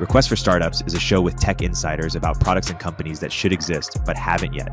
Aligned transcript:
Request 0.00 0.28
for 0.28 0.34
Startups 0.34 0.82
is 0.86 0.94
a 0.94 0.98
show 0.98 1.20
with 1.20 1.38
tech 1.38 1.62
insiders 1.62 2.16
about 2.16 2.40
products 2.40 2.68
and 2.68 2.80
companies 2.80 3.20
that 3.20 3.30
should 3.30 3.52
exist 3.52 3.96
but 4.04 4.16
haven't 4.16 4.52
yet. 4.52 4.68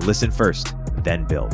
Listen 0.00 0.32
first, 0.32 0.74
then 1.04 1.24
build. 1.24 1.52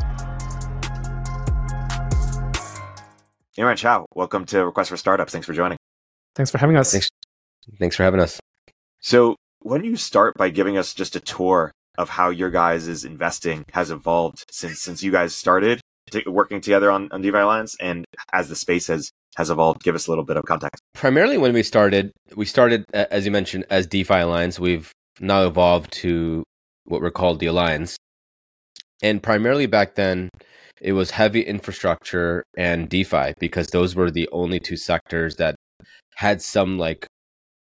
Imran 3.59 3.77
Qiao, 3.77 4.07
welcome 4.15 4.47
to 4.47 4.65
Request 4.65 4.89
for 4.89 4.97
Startups. 4.97 5.31
Thanks 5.31 5.47
for 5.47 5.53
joining. 5.53 5.77
Thanks 6.35 6.51
for 6.51 6.57
having 6.57 6.77
us. 6.77 6.91
Thanks, 6.91 7.11
thanks 7.79 7.97
for 7.97 8.03
having 8.03 8.21
us. 8.21 8.41
So, 9.01 9.37
why 9.61 9.77
don't 9.77 9.85
you 9.85 9.97
start 9.97 10.33
by 10.39 10.49
giving 10.49 10.79
us 10.79 10.95
just 10.95 11.17
a 11.17 11.21
tour 11.21 11.73
of 11.99 12.09
how 12.09 12.31
your 12.31 12.51
guys' 12.51 13.05
investing 13.05 13.65
has 13.75 13.91
evolved 13.91 14.45
since 14.51 14.81
since 14.81 15.03
you 15.03 15.13
guys 15.13 15.35
started 15.35 15.81
working 16.27 16.61
together 16.61 16.91
on, 16.91 17.09
on 17.13 17.23
DeFi 17.23 17.39
Alliance 17.39 17.77
and 17.81 18.05
as 18.33 18.49
the 18.49 18.57
space 18.57 18.87
has 18.89 19.11
has 19.37 19.51
evolved? 19.51 19.83
Give 19.83 19.95
us 19.95 20.07
a 20.07 20.11
little 20.11 20.25
bit 20.25 20.37
of 20.37 20.45
context. 20.45 20.83
Primarily, 20.95 21.39
when 21.39 21.53
we 21.53 21.63
started, 21.63 22.13
we 22.35 22.47
started 22.47 22.85
as 22.93 23.25
you 23.25 23.31
mentioned 23.31 23.65
as 23.71 23.87
DeFi 23.87 24.21
Alliance. 24.21 24.59
We've 24.59 24.91
now 25.21 25.47
evolved 25.47 25.93
to 25.93 26.45
what 26.85 27.01
we're 27.01 27.11
called 27.11 27.41
the 27.41 27.47
Alliance, 27.47 27.97
and 29.03 29.23
primarily 29.23 29.67
back 29.67 29.95
then, 29.95 30.31
it 30.81 30.93
was 30.93 31.11
heavy 31.11 31.41
infrastructure 31.41 32.45
and 32.57 32.89
DeFi 32.89 33.35
because 33.39 33.69
those 33.69 33.95
were 33.95 34.11
the 34.11 34.29
only 34.33 34.61
two 34.61 34.77
sectors 34.77 35.37
that 35.37 35.55
had 36.17 36.43
some 36.43 36.79
like 36.79 37.07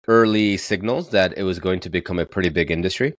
early 0.07 0.57
signals 0.57 1.11
that 1.11 1.37
it 1.37 1.43
was 1.43 1.59
going 1.59 1.79
to 1.81 1.89
become 1.89 2.19
a 2.19 2.25
pretty 2.25 2.49
big 2.49 2.71
industry. 2.71 3.13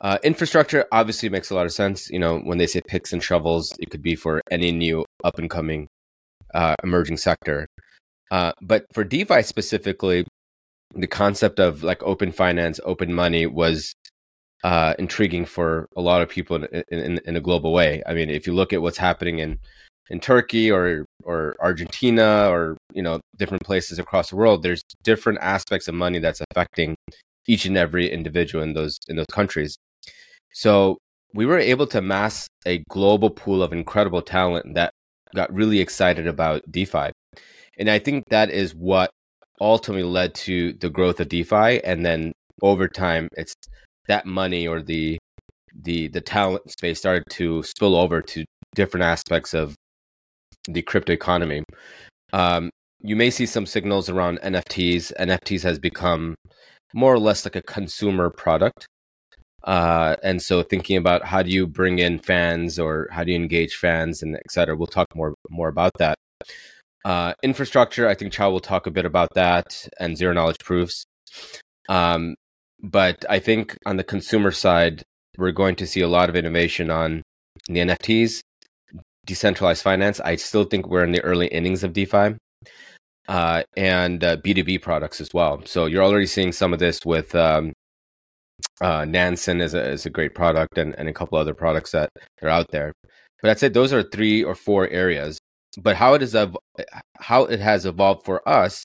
Uh, 0.00 0.18
infrastructure 0.22 0.86
obviously 0.92 1.28
makes 1.28 1.50
a 1.50 1.54
lot 1.54 1.66
of 1.66 1.72
sense. 1.72 2.10
You 2.10 2.18
know, 2.18 2.38
when 2.40 2.58
they 2.58 2.66
say 2.66 2.82
picks 2.86 3.12
and 3.12 3.22
shovels, 3.22 3.72
it 3.78 3.90
could 3.90 4.02
be 4.02 4.14
for 4.14 4.42
any 4.50 4.72
new 4.72 5.04
up 5.24 5.38
and 5.38 5.48
coming 5.48 5.88
uh, 6.54 6.74
emerging 6.82 7.16
sector. 7.16 7.66
Uh, 8.30 8.52
but 8.60 8.86
for 8.92 9.04
DeFi 9.04 9.42
specifically, 9.42 10.26
the 10.94 11.06
concept 11.06 11.58
of 11.58 11.82
like 11.82 12.02
open 12.02 12.32
finance, 12.32 12.80
open 12.84 13.12
money 13.12 13.46
was 13.46 13.94
uh, 14.64 14.94
intriguing 14.98 15.44
for 15.44 15.86
a 15.96 16.00
lot 16.00 16.22
of 16.22 16.28
people 16.28 16.56
in, 16.56 16.82
in, 16.88 17.20
in, 17.24 17.36
a 17.36 17.40
global 17.40 17.72
way. 17.72 18.02
I 18.06 18.14
mean, 18.14 18.30
if 18.30 18.46
you 18.46 18.54
look 18.54 18.72
at 18.72 18.82
what's 18.82 18.98
happening 18.98 19.38
in 19.38 19.58
in 20.08 20.20
Turkey 20.20 20.70
or 20.70 21.04
or 21.24 21.56
Argentina 21.60 22.48
or 22.50 22.76
you 22.92 23.02
know 23.02 23.20
different 23.36 23.62
places 23.64 23.98
across 23.98 24.30
the 24.30 24.36
world, 24.36 24.62
there's 24.62 24.82
different 25.02 25.38
aspects 25.40 25.88
of 25.88 25.94
money 25.94 26.18
that's 26.18 26.40
affecting 26.50 26.96
each 27.46 27.64
and 27.66 27.76
every 27.76 28.10
individual 28.10 28.62
in 28.62 28.72
those 28.72 28.98
in 29.08 29.16
those 29.16 29.26
countries. 29.30 29.76
So 30.52 30.98
we 31.34 31.46
were 31.46 31.58
able 31.58 31.86
to 31.88 31.98
amass 31.98 32.46
a 32.66 32.82
global 32.88 33.30
pool 33.30 33.62
of 33.62 33.72
incredible 33.72 34.22
talent 34.22 34.74
that 34.74 34.92
got 35.34 35.52
really 35.52 35.80
excited 35.80 36.26
about 36.26 36.62
DeFi. 36.70 37.10
And 37.78 37.90
I 37.90 37.98
think 37.98 38.24
that 38.30 38.50
is 38.50 38.74
what 38.74 39.10
ultimately 39.60 40.02
led 40.02 40.34
to 40.34 40.72
the 40.74 40.90
growth 40.90 41.20
of 41.20 41.28
DeFi. 41.28 41.82
And 41.84 42.04
then 42.04 42.32
over 42.62 42.88
time, 42.88 43.28
it's 43.36 43.54
that 44.08 44.26
money 44.26 44.66
or 44.66 44.82
the 44.82 45.18
the 45.82 46.08
the 46.08 46.22
talent 46.22 46.70
space 46.70 46.98
started 46.98 47.24
to 47.30 47.62
spill 47.62 47.96
over 47.96 48.22
to 48.22 48.44
different 48.74 49.04
aspects 49.04 49.52
of 49.52 49.74
the 50.68 50.82
crypto 50.82 51.12
economy. 51.12 51.64
Um, 52.32 52.70
you 53.00 53.14
may 53.14 53.30
see 53.30 53.46
some 53.46 53.66
signals 53.66 54.08
around 54.08 54.40
NFTs. 54.40 55.12
NFTs 55.20 55.62
has 55.62 55.78
become 55.78 56.34
more 56.94 57.12
or 57.12 57.18
less 57.18 57.44
like 57.44 57.56
a 57.56 57.62
consumer 57.62 58.30
product. 58.30 58.86
Uh, 59.66 60.14
and 60.22 60.40
so 60.40 60.62
thinking 60.62 60.96
about 60.96 61.24
how 61.24 61.42
do 61.42 61.50
you 61.50 61.66
bring 61.66 61.98
in 61.98 62.20
fans 62.20 62.78
or 62.78 63.08
how 63.10 63.24
do 63.24 63.32
you 63.32 63.36
engage 63.36 63.74
fans 63.74 64.22
and 64.22 64.36
et 64.36 64.50
cetera, 64.50 64.76
we'll 64.76 64.86
talk 64.86 65.08
more 65.14 65.34
more 65.50 65.68
about 65.68 65.92
that. 65.98 66.16
Uh, 67.04 67.34
infrastructure, 67.42 68.08
I 68.08 68.14
think 68.14 68.32
Qiao 68.32 68.50
will 68.50 68.60
talk 68.60 68.86
a 68.86 68.90
bit 68.90 69.04
about 69.04 69.34
that 69.34 69.88
and 69.98 70.16
zero 70.16 70.32
knowledge 70.32 70.58
proofs. 70.60 71.04
Um, 71.88 72.36
but 72.82 73.24
I 73.28 73.38
think 73.38 73.76
on 73.86 73.96
the 73.96 74.04
consumer 74.04 74.50
side, 74.50 75.02
we're 75.36 75.52
going 75.52 75.76
to 75.76 75.86
see 75.86 76.00
a 76.00 76.08
lot 76.08 76.28
of 76.28 76.36
innovation 76.36 76.90
on 76.90 77.22
the 77.68 77.80
NFTs, 77.80 78.40
decentralized 79.24 79.82
finance. 79.82 80.20
I 80.20 80.36
still 80.36 80.64
think 80.64 80.86
we're 80.86 81.04
in 81.04 81.12
the 81.12 81.22
early 81.22 81.48
innings 81.48 81.82
of 81.84 81.92
DeFi. 81.92 82.36
Uh, 83.28 83.64
and 83.76 84.22
uh, 84.22 84.36
B2B 84.36 84.80
products 84.82 85.20
as 85.20 85.30
well. 85.34 85.60
So 85.64 85.86
you're 85.86 86.04
already 86.04 86.26
seeing 86.26 86.52
some 86.52 86.72
of 86.72 86.78
this 86.78 87.00
with 87.04 87.34
um, 87.34 87.72
uh, 88.80 89.04
Nansen 89.04 89.60
is 89.60 89.74
a, 89.74 89.90
is 89.90 90.06
a 90.06 90.10
great 90.10 90.34
product 90.34 90.78
and, 90.78 90.94
and 90.98 91.08
a 91.08 91.12
couple 91.12 91.38
other 91.38 91.54
products 91.54 91.92
that 91.92 92.10
are 92.42 92.48
out 92.48 92.70
there. 92.70 92.92
But 93.42 93.50
I'd 93.50 93.58
say 93.58 93.68
those 93.68 93.92
are 93.92 94.02
three 94.02 94.42
or 94.42 94.54
four 94.54 94.88
areas. 94.88 95.38
But 95.78 95.96
how 95.96 96.14
it 96.14 96.22
is 96.22 96.34
how 97.18 97.44
it 97.44 97.60
has 97.60 97.84
evolved 97.84 98.24
for 98.24 98.46
us 98.48 98.84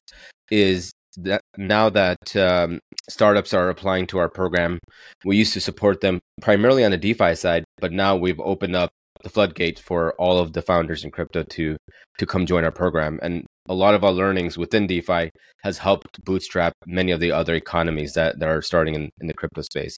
is 0.49 0.91
that 1.17 1.41
now 1.57 1.89
that 1.89 2.35
um, 2.35 2.79
startups 3.09 3.53
are 3.53 3.69
applying 3.69 4.07
to 4.07 4.17
our 4.17 4.29
program, 4.29 4.79
we 5.23 5.37
used 5.37 5.53
to 5.53 5.61
support 5.61 6.01
them 6.01 6.19
primarily 6.41 6.83
on 6.83 6.91
the 6.91 6.97
DeFi 6.97 7.35
side, 7.35 7.63
but 7.79 7.91
now 7.91 8.15
we've 8.15 8.39
opened 8.39 8.75
up 8.75 8.89
the 9.23 9.29
floodgate 9.29 9.79
for 9.79 10.13
all 10.13 10.39
of 10.39 10.53
the 10.53 10.61
founders 10.61 11.03
in 11.03 11.11
crypto 11.11 11.43
to 11.43 11.77
to 12.17 12.25
come 12.25 12.45
join 12.45 12.63
our 12.63 12.71
program. 12.71 13.19
And 13.21 13.45
a 13.67 13.73
lot 13.73 13.93
of 13.93 14.03
our 14.03 14.11
learnings 14.11 14.57
within 14.57 14.87
DeFi 14.87 15.29
has 15.63 15.77
helped 15.77 16.23
bootstrap 16.25 16.73
many 16.85 17.11
of 17.11 17.19
the 17.19 17.31
other 17.31 17.53
economies 17.53 18.13
that, 18.13 18.39
that 18.39 18.49
are 18.49 18.61
starting 18.61 18.95
in, 18.95 19.09
in 19.19 19.27
the 19.27 19.33
crypto 19.33 19.61
space. 19.61 19.97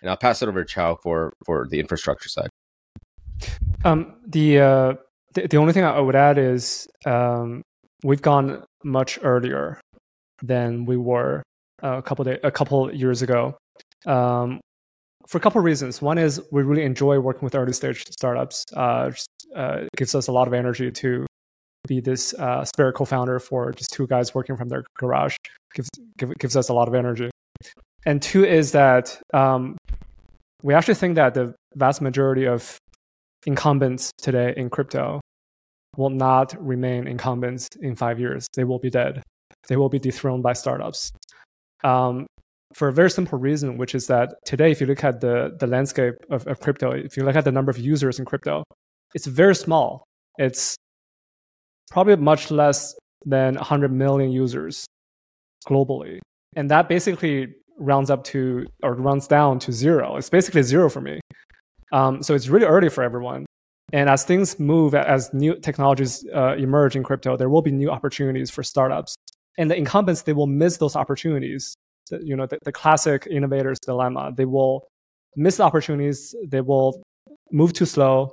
And 0.00 0.10
I'll 0.10 0.16
pass 0.16 0.42
it 0.42 0.48
over 0.48 0.64
to 0.64 0.74
Qiao 0.74 0.96
for, 1.02 1.32
for 1.44 1.66
the 1.68 1.80
infrastructure 1.80 2.28
side. 2.28 2.48
Um, 3.84 4.16
the, 4.26 4.60
uh, 4.60 4.94
the, 5.34 5.48
the 5.48 5.56
only 5.56 5.72
thing 5.72 5.84
I 5.84 6.00
would 6.00 6.16
add 6.16 6.38
is 6.38 6.88
um, 7.04 7.62
we've 8.04 8.22
gone 8.22 8.64
much 8.84 9.18
earlier 9.22 9.80
than 10.42 10.86
we 10.86 10.96
were 10.96 11.42
a 11.82 12.02
couple 12.02 12.24
day, 12.24 12.38
a 12.42 12.50
couple 12.50 12.94
years 12.94 13.22
ago. 13.22 13.56
Um, 14.06 14.60
for 15.26 15.38
a 15.38 15.40
couple 15.40 15.58
of 15.58 15.64
reasons. 15.64 16.00
One 16.02 16.18
is 16.18 16.40
we 16.50 16.62
really 16.62 16.82
enjoy 16.82 17.18
working 17.20 17.44
with 17.44 17.54
early 17.54 17.72
stage 17.72 18.04
startups. 18.10 18.64
Uh, 18.74 19.10
just, 19.10 19.28
uh, 19.54 19.78
it 19.82 19.88
gives 19.96 20.14
us 20.14 20.28
a 20.28 20.32
lot 20.32 20.48
of 20.48 20.54
energy 20.54 20.90
to 20.90 21.26
be 21.90 22.00
this 22.00 22.32
uh, 22.34 22.64
co-founder 22.94 23.40
for 23.40 23.72
just 23.72 23.90
two 23.92 24.06
guys 24.06 24.32
working 24.34 24.56
from 24.56 24.68
their 24.68 24.84
garage. 24.96 25.34
gives 25.74 25.88
give, 26.16 26.30
gives 26.38 26.56
us 26.56 26.68
a 26.68 26.74
lot 26.78 26.86
of 26.88 26.94
energy. 26.94 27.30
And 28.06 28.22
two 28.22 28.44
is 28.44 28.72
that 28.72 29.20
um, 29.34 29.76
we 30.62 30.72
actually 30.72 30.94
think 31.02 31.16
that 31.16 31.34
the 31.34 31.54
vast 31.74 32.00
majority 32.00 32.46
of 32.46 32.78
incumbents 33.44 34.12
today 34.26 34.54
in 34.56 34.70
crypto 34.70 35.20
will 35.96 36.14
not 36.28 36.48
remain 36.72 37.06
incumbents 37.08 37.68
in 37.80 37.96
five 37.96 38.20
years. 38.20 38.46
They 38.54 38.64
will 38.64 38.78
be 38.78 38.90
dead. 38.90 39.22
They 39.68 39.76
will 39.76 39.88
be 39.88 39.98
dethroned 39.98 40.42
by 40.42 40.54
startups. 40.54 41.10
Um, 41.82 42.26
for 42.72 42.86
a 42.88 42.92
very 42.92 43.10
simple 43.10 43.38
reason, 43.38 43.76
which 43.78 43.94
is 43.96 44.06
that 44.06 44.26
today, 44.44 44.70
if 44.70 44.80
you 44.80 44.86
look 44.86 45.02
at 45.02 45.20
the, 45.20 45.56
the 45.58 45.66
landscape 45.66 46.14
of, 46.30 46.46
of 46.46 46.60
crypto, 46.60 46.92
if 46.92 47.16
you 47.16 47.24
look 47.24 47.34
at 47.34 47.44
the 47.44 47.50
number 47.50 47.70
of 47.70 47.78
users 47.78 48.20
in 48.20 48.24
crypto, 48.24 48.62
it's 49.12 49.26
very 49.26 49.56
small. 49.56 50.04
It's 50.38 50.76
probably 51.90 52.16
much 52.16 52.50
less 52.50 52.94
than 53.26 53.54
100 53.56 53.92
million 53.92 54.30
users 54.30 54.86
globally. 55.68 56.18
And 56.56 56.70
that 56.70 56.88
basically 56.88 57.54
rounds 57.78 58.10
up 58.10 58.24
to, 58.24 58.66
or 58.82 58.94
runs 58.94 59.26
down 59.26 59.58
to 59.60 59.72
zero. 59.72 60.16
It's 60.16 60.30
basically 60.30 60.62
zero 60.62 60.88
for 60.88 61.00
me. 61.00 61.20
Um, 61.92 62.22
so 62.22 62.34
it's 62.34 62.48
really 62.48 62.66
early 62.66 62.88
for 62.88 63.02
everyone. 63.02 63.46
And 63.92 64.08
as 64.08 64.24
things 64.24 64.58
move, 64.60 64.94
as 64.94 65.32
new 65.34 65.58
technologies 65.58 66.24
uh, 66.34 66.54
emerge 66.56 66.94
in 66.94 67.02
crypto, 67.02 67.36
there 67.36 67.48
will 67.48 67.62
be 67.62 67.72
new 67.72 67.90
opportunities 67.90 68.50
for 68.50 68.62
startups. 68.62 69.16
And 69.58 69.70
the 69.70 69.76
incumbents, 69.76 70.22
they 70.22 70.32
will 70.32 70.46
miss 70.46 70.76
those 70.76 70.94
opportunities. 70.94 71.74
The, 72.08 72.20
you 72.22 72.36
know, 72.36 72.46
the, 72.46 72.58
the 72.64 72.72
classic 72.72 73.26
innovator's 73.26 73.78
dilemma. 73.80 74.32
They 74.36 74.44
will 74.44 74.86
miss 75.34 75.58
opportunities. 75.58 76.34
They 76.46 76.60
will 76.60 77.02
move 77.50 77.72
too 77.72 77.86
slow 77.86 78.32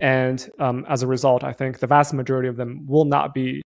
and 0.00 0.48
um, 0.58 0.84
as 0.88 1.02
a 1.02 1.06
result, 1.06 1.44
I 1.44 1.52
think 1.52 1.78
the 1.78 1.86
vast 1.86 2.12
majority 2.14 2.48
of 2.48 2.56
them 2.56 2.86
will 2.86 3.04
not 3.04 3.34
be 3.34 3.62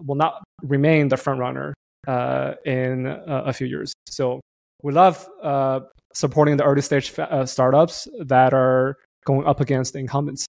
will 0.00 0.14
not 0.14 0.42
remain 0.62 1.08
the 1.08 1.16
front 1.16 1.40
runner 1.40 1.74
uh, 2.06 2.54
in 2.64 3.06
uh, 3.06 3.44
a 3.46 3.52
few 3.52 3.66
years. 3.66 3.92
So 4.08 4.40
we 4.82 4.92
love 4.92 5.28
uh, 5.42 5.80
supporting 6.12 6.56
the 6.56 6.64
early 6.64 6.82
stage 6.82 7.16
uh, 7.18 7.46
startups 7.46 8.08
that 8.20 8.54
are 8.54 8.96
going 9.24 9.46
up 9.46 9.60
against 9.60 9.92
the 9.92 9.98
incumbents. 9.98 10.46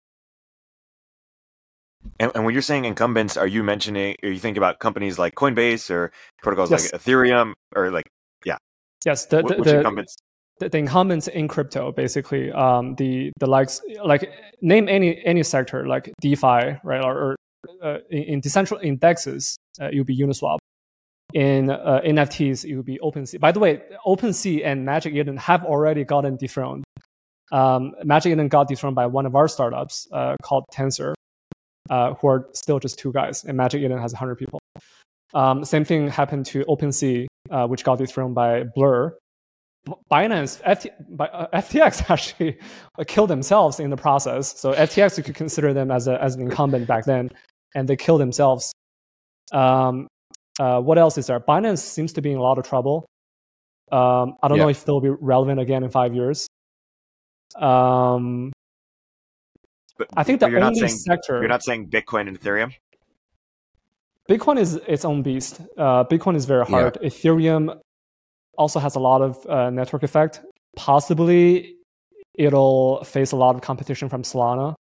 And, 2.19 2.31
and, 2.36 2.45
when 2.45 2.54
you're 2.54 2.62
saying 2.62 2.86
incumbents, 2.86 3.36
are 3.36 3.48
you 3.48 3.63
mentioning? 3.63 4.16
Are 4.24 4.30
you 4.30 4.39
thinking 4.39 4.60
about 4.60 4.80
companies 4.80 5.18
like 5.18 5.36
Coinbase 5.36 5.89
or 5.89 6.12
protocols 6.42 6.69
yes. 6.69 6.94
like 6.94 7.01
Ethereum 7.01 7.54
or 7.75 7.89
like 7.89 8.06
yeah? 8.45 8.57
Yes, 9.06 9.25
the, 9.25 9.42
the, 9.42 9.56
the 9.56 9.78
incumbents? 9.78 10.16
The, 10.60 10.69
the 10.69 10.78
incumbents 10.78 11.28
in 11.28 11.48
crypto, 11.48 11.92
basically, 11.92 12.52
um, 12.52 12.96
the 12.96 13.31
the 13.40 13.48
likes 13.48 13.81
like 14.04 14.31
name 14.62 14.88
any 14.88 15.24
any 15.25 15.44
sector 15.44 15.86
like 15.88 16.13
DeFi, 16.22 16.80
right, 16.84 17.04
or, 17.04 17.13
or 17.18 17.36
uh, 17.84 17.98
in, 18.10 18.24
in 18.24 18.40
decentralized 18.40 19.04
exchanges, 19.04 19.57
uh, 19.81 19.90
would 19.94 20.06
be 20.07 20.18
Uniswap. 20.18 20.57
In 21.34 21.69
uh, 21.69 22.00
NFTs, 22.06 22.63
it 22.63 22.75
would 22.78 22.86
be 22.86 22.98
OpenSea. 23.04 23.40
By 23.40 23.52
the 23.52 23.60
way, 23.60 23.81
OpenSea 24.06 24.66
and 24.66 24.86
Magic 24.86 25.13
Eden 25.13 25.36
have 25.38 25.66
already 25.66 26.06
gotten 26.06 26.38
dethroned. 26.38 26.86
Um, 27.51 27.94
Magic 28.04 28.31
Eden 28.31 28.48
got 28.48 28.69
dethroned 28.69 28.96
by 28.96 29.08
one 29.08 29.25
of 29.25 29.36
our 29.36 29.48
startups 29.48 30.08
uh, 30.13 30.36
called 30.42 30.63
Tensor, 30.72 31.13
uh, 31.90 32.13
who 32.13 32.28
are 32.28 32.48
still 32.54 32.80
just 32.80 33.00
two 33.00 33.12
guys, 33.12 33.44
and 33.44 33.58
Magic 33.58 33.81
Eden 33.81 33.98
has 33.98 34.13
100 34.13 34.36
people. 34.36 34.60
Um, 35.34 35.66
same 35.66 35.84
thing 35.84 36.08
happened 36.08 36.46
to 36.48 36.63
OpenSea, 36.66 37.25
uh, 37.51 37.68
which 37.68 37.84
got 37.84 37.98
dethroned 37.98 38.36
by 38.36 38.63
Blur. 38.63 39.18
Binance, 40.12 40.62
FT, 40.64 40.90
uh, 41.20 41.48
FTX 41.54 42.10
actually 42.10 42.58
killed 43.08 43.30
themselves 43.30 43.80
in 43.80 43.90
the 43.90 43.98
process. 43.98 44.60
So 44.60 44.74
FTX, 44.74 45.18
you 45.18 45.24
could 45.24 45.36
consider 45.36 45.74
them 45.74 45.92
as, 45.92 46.08
a, 46.08 46.22
as 46.22 46.36
an 46.36 46.42
incumbent 46.42 46.88
back 46.88 47.06
then, 47.06 47.30
and 47.76 47.88
they 47.88 47.96
killed 47.96 48.22
themselves. 48.22 48.74
Um, 49.52 50.08
uh, 50.60 50.80
what 50.80 50.98
else 50.98 51.18
is 51.18 51.28
there? 51.28 51.40
Binance 51.40 51.80
seems 51.80 52.14
to 52.14 52.22
be 52.22 52.32
in 52.32 52.38
a 52.38 52.42
lot 52.42 52.58
of 52.58 52.68
trouble. 52.68 53.06
Um, 53.92 54.36
I 54.42 54.48
don't 54.48 54.58
yeah. 54.58 54.64
know 54.64 54.70
if 54.70 54.86
they'll 54.86 55.02
be 55.02 55.10
relevant 55.10 55.60
again 55.60 55.84
in 55.84 55.90
five 55.92 56.16
years. 56.16 56.48
Um, 57.56 58.52
but 59.98 60.08
I 60.18 60.24
think 60.24 60.40
the 60.40 60.50
you're 60.50 60.60
only 60.60 60.80
not 60.82 60.90
saying, 60.90 61.00
sector 61.00 61.40
you're 61.40 61.48
not 61.48 61.64
saying 61.64 61.90
Bitcoin 61.90 62.28
and 62.28 62.40
Ethereum. 62.40 62.74
Bitcoin 64.30 64.60
is 64.60 64.76
its 64.88 65.06
own 65.06 65.22
beast. 65.22 65.62
Uh, 65.78 66.04
Bitcoin 66.04 66.36
is 66.36 66.46
very 66.46 66.66
hard. 66.66 66.98
Yeah. 67.00 67.10
Ethereum 67.10 67.80
also 68.57 68.80
has 68.80 68.96
a 68.96 69.00
lot 69.00 69.22
of 69.22 69.46
uh, 69.48 69.69
network 69.69 70.04
effect. 70.04 70.42
Possibly, 70.75 71.75
it'll 72.34 73.04
face 73.04 73.31
a 73.31 73.36
lot 73.36 73.56
of 73.56 73.62
competition 73.62 74.10
from 74.10 74.24
Solana, 74.24 74.75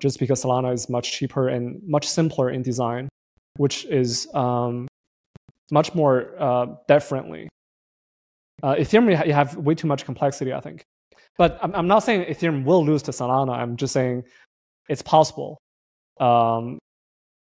just 0.00 0.18
because 0.18 0.42
Solana 0.42 0.72
is 0.72 0.88
much 0.88 1.12
cheaper 1.12 1.48
and 1.48 1.80
much 1.86 2.06
simpler 2.06 2.50
in 2.50 2.62
design, 2.62 3.08
which 3.56 3.84
is 3.86 4.28
um, 4.34 4.86
much 5.70 5.94
more 5.94 6.34
uh, 6.38 6.66
dev 6.88 7.04
friendly. 7.04 7.48
Uh, 8.62 8.74
Ethereum, 8.74 9.26
you 9.26 9.32
have 9.32 9.56
way 9.56 9.74
too 9.74 9.86
much 9.86 10.04
complexity, 10.04 10.52
I 10.52 10.60
think. 10.60 10.82
But 11.38 11.58
I'm, 11.62 11.74
I'm 11.74 11.86
not 11.86 12.00
saying 12.00 12.24
Ethereum 12.24 12.64
will 12.64 12.84
lose 12.84 13.02
to 13.02 13.10
Solana. 13.10 13.52
I'm 13.52 13.76
just 13.76 13.92
saying 13.92 14.24
it's 14.88 15.02
possible. 15.02 15.58
Um, 16.18 16.78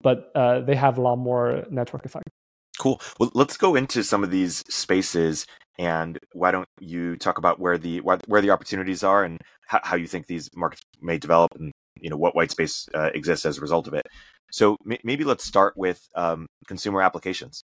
but 0.00 0.30
uh, 0.34 0.60
they 0.60 0.74
have 0.74 0.98
a 0.98 1.00
lot 1.00 1.16
more 1.16 1.64
network 1.70 2.04
effect. 2.04 2.28
Cool. 2.78 3.00
Well, 3.18 3.30
let's 3.34 3.56
go 3.56 3.74
into 3.74 4.04
some 4.04 4.22
of 4.22 4.30
these 4.30 4.64
spaces, 4.68 5.46
and 5.78 6.18
why 6.32 6.52
don't 6.52 6.68
you 6.80 7.16
talk 7.16 7.38
about 7.38 7.58
where 7.58 7.76
the 7.76 7.98
where 8.00 8.40
the 8.40 8.50
opportunities 8.50 9.02
are 9.02 9.24
and 9.24 9.38
how, 9.66 9.80
how 9.82 9.96
you 9.96 10.06
think 10.06 10.26
these 10.26 10.48
markets 10.54 10.82
may 11.02 11.18
develop, 11.18 11.50
and 11.56 11.72
you 12.00 12.08
know 12.08 12.16
what 12.16 12.36
white 12.36 12.50
space 12.50 12.88
uh, 12.94 13.10
exists 13.14 13.44
as 13.44 13.58
a 13.58 13.60
result 13.60 13.88
of 13.88 13.94
it. 13.94 14.06
So 14.52 14.76
m- 14.90 14.98
maybe 15.02 15.24
let's 15.24 15.44
start 15.44 15.74
with 15.76 16.00
um, 16.14 16.46
consumer 16.66 17.02
applications. 17.02 17.62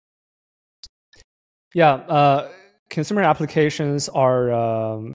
Yeah, 1.75 1.93
uh, 1.93 2.51
consumer 2.89 3.23
applications 3.23 4.09
are 4.09 4.53
um, 4.53 5.15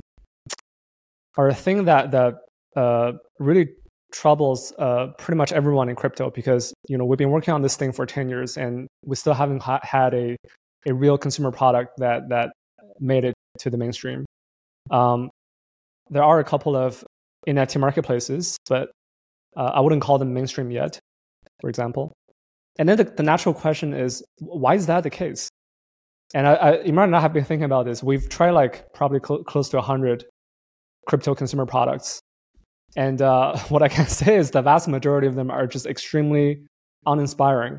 are 1.37 1.47
a 1.47 1.55
thing 1.55 1.85
that 1.85 2.11
that 2.11 2.35
uh, 2.75 3.13
really 3.39 3.69
troubles 4.15 4.73
uh, 4.79 5.07
pretty 5.17 5.37
much 5.37 5.51
everyone 5.51 5.89
in 5.89 5.95
crypto 5.95 6.29
because 6.29 6.73
you 6.87 6.97
know 6.97 7.03
we've 7.03 7.17
been 7.17 7.31
working 7.31 7.53
on 7.53 7.61
this 7.61 7.75
thing 7.75 7.91
for 7.91 8.05
10 8.05 8.29
years 8.29 8.57
and 8.57 8.87
we 9.03 9.15
still 9.15 9.33
haven't 9.33 9.61
ha- 9.61 9.81
had 9.83 10.13
a, 10.13 10.37
a 10.87 10.93
real 10.93 11.17
consumer 11.17 11.51
product 11.51 11.97
that 11.97 12.29
that 12.29 12.51
made 12.99 13.25
it 13.25 13.33
to 13.59 13.69
the 13.69 13.77
mainstream 13.77 14.25
um, 14.89 15.29
there 16.09 16.23
are 16.23 16.39
a 16.39 16.45
couple 16.45 16.77
of 16.77 17.03
NFT 17.45 17.77
marketplaces 17.79 18.57
but 18.69 18.89
uh, 19.57 19.71
i 19.75 19.81
wouldn't 19.81 20.01
call 20.01 20.17
them 20.17 20.33
mainstream 20.33 20.71
yet 20.71 20.97
for 21.59 21.69
example 21.69 22.13
and 22.79 22.87
then 22.87 22.97
the, 22.97 23.03
the 23.03 23.23
natural 23.23 23.53
question 23.53 23.93
is 23.93 24.23
why 24.39 24.75
is 24.75 24.85
that 24.85 25.03
the 25.03 25.09
case 25.09 25.49
and 26.33 26.47
I, 26.47 26.53
I, 26.53 26.71
Imran 26.83 27.05
and 27.05 27.15
I 27.15 27.21
have 27.21 27.33
been 27.33 27.45
thinking 27.45 27.65
about 27.65 27.85
this. 27.85 28.01
We've 28.01 28.27
tried 28.27 28.51
like 28.51 28.91
probably 28.93 29.19
cl- 29.25 29.43
close 29.43 29.69
to 29.69 29.77
100 29.77 30.25
crypto 31.07 31.35
consumer 31.35 31.65
products. 31.65 32.19
And 32.95 33.21
uh, 33.21 33.57
what 33.69 33.81
I 33.81 33.87
can 33.87 34.07
say 34.07 34.35
is 34.35 34.51
the 34.51 34.61
vast 34.61 34.87
majority 34.87 35.27
of 35.27 35.35
them 35.35 35.51
are 35.51 35.67
just 35.67 35.85
extremely 35.85 36.65
uninspiring. 37.05 37.77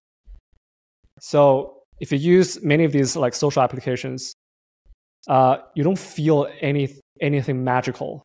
So 1.21 1.83
if 2.01 2.13
you 2.13 2.19
use 2.19 2.63
many 2.63 2.85
of 2.85 2.93
these 2.93 3.17
like 3.17 3.35
social 3.35 3.63
applications, 3.63 4.35
uh, 5.29 5.59
you 5.75 5.83
don't 5.83 5.99
feel 5.99 6.49
any 6.61 6.95
anything 7.21 7.65
magical. 7.65 8.23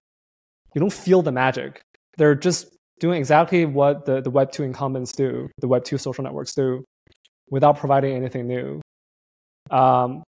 You 0.75 0.81
don't 0.81 0.93
feel 0.93 1.21
the 1.21 1.31
magic. 1.31 1.81
They're 2.17 2.35
just 2.35 2.67
doing 2.99 3.17
exactly 3.17 3.65
what 3.65 4.05
the, 4.05 4.21
the 4.21 4.31
Web2 4.31 4.65
incumbents 4.65 5.11
do, 5.11 5.49
the 5.57 5.67
Web2 5.67 5.99
social 5.99 6.23
networks 6.23 6.53
do, 6.53 6.83
without 7.49 7.77
providing 7.77 8.15
anything 8.15 8.47
new. 8.47 8.81
Um, 9.71 10.23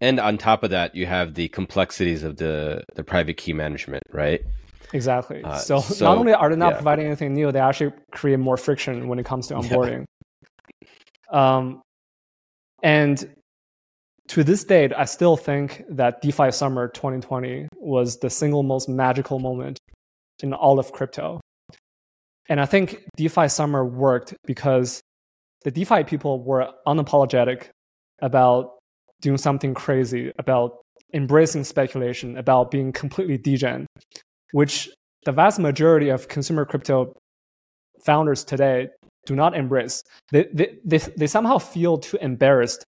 and 0.00 0.20
on 0.20 0.38
top 0.38 0.62
of 0.62 0.70
that, 0.70 0.94
you 0.94 1.06
have 1.06 1.34
the 1.34 1.48
complexities 1.48 2.22
of 2.22 2.36
the 2.36 2.84
the 2.94 3.02
private 3.02 3.38
key 3.38 3.54
management, 3.54 4.02
right? 4.12 4.42
Exactly. 4.92 5.42
Uh, 5.42 5.56
so, 5.58 5.80
so, 5.80 6.04
not 6.04 6.18
only 6.18 6.32
are 6.32 6.48
they 6.50 6.56
not 6.56 6.70
yeah. 6.70 6.76
providing 6.76 7.06
anything 7.06 7.34
new, 7.34 7.50
they 7.52 7.60
actually 7.60 7.92
create 8.12 8.38
more 8.38 8.56
friction 8.56 9.08
when 9.08 9.18
it 9.18 9.26
comes 9.26 9.48
to 9.48 9.54
onboarding. 9.54 10.04
Yeah. 11.32 11.56
Um, 11.56 11.82
and 12.82 13.28
to 14.28 14.44
this 14.44 14.64
date, 14.64 14.92
I 14.96 15.04
still 15.04 15.36
think 15.36 15.84
that 15.90 16.20
DeFi 16.20 16.50
Summer 16.50 16.88
2020 16.88 17.68
was 17.76 18.18
the 18.18 18.30
single 18.30 18.62
most 18.62 18.88
magical 18.88 19.38
moment 19.38 19.78
in 20.42 20.52
all 20.52 20.78
of 20.78 20.92
crypto. 20.92 21.40
And 22.48 22.60
I 22.60 22.66
think 22.66 23.04
DeFi 23.16 23.48
Summer 23.48 23.84
worked 23.84 24.34
because 24.44 25.00
the 25.64 25.70
DeFi 25.70 26.04
people 26.04 26.42
were 26.44 26.70
unapologetic 26.86 27.68
about 28.20 28.78
doing 29.20 29.38
something 29.38 29.74
crazy, 29.74 30.32
about 30.38 30.78
embracing 31.12 31.64
speculation, 31.64 32.36
about 32.36 32.70
being 32.70 32.92
completely 32.92 33.38
degen, 33.38 33.86
which 34.52 34.88
the 35.24 35.32
vast 35.32 35.58
majority 35.58 36.08
of 36.08 36.28
consumer 36.28 36.64
crypto 36.64 37.12
founders 38.04 38.44
today 38.44 38.88
do 39.26 39.34
not 39.34 39.56
embrace. 39.56 40.02
They, 40.30 40.46
they, 40.52 40.78
they, 40.84 40.98
they 40.98 41.26
somehow 41.26 41.58
feel 41.58 41.98
too 41.98 42.16
embarrassed 42.20 42.84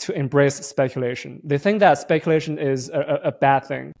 to 0.00 0.12
embrace 0.12 0.54
speculation. 0.54 1.40
They 1.44 1.58
think 1.58 1.80
that 1.80 1.98
speculation 1.98 2.58
is 2.58 2.88
a, 2.90 3.20
a, 3.24 3.32
bad 3.32 3.64
thing. 3.66 3.92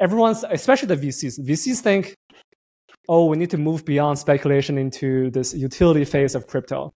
Everyone's, 0.00 0.44
especially 0.48 0.94
the 0.94 1.08
VCs, 1.08 1.40
VCs 1.40 1.80
think, 1.80 2.14
oh, 3.08 3.26
we 3.26 3.36
need 3.36 3.50
to 3.50 3.58
move 3.58 3.84
beyond 3.84 4.18
speculation 4.18 4.78
into 4.78 5.30
this 5.30 5.54
utility 5.54 6.04
phase 6.04 6.34
of 6.34 6.46
crypto. 6.46 6.90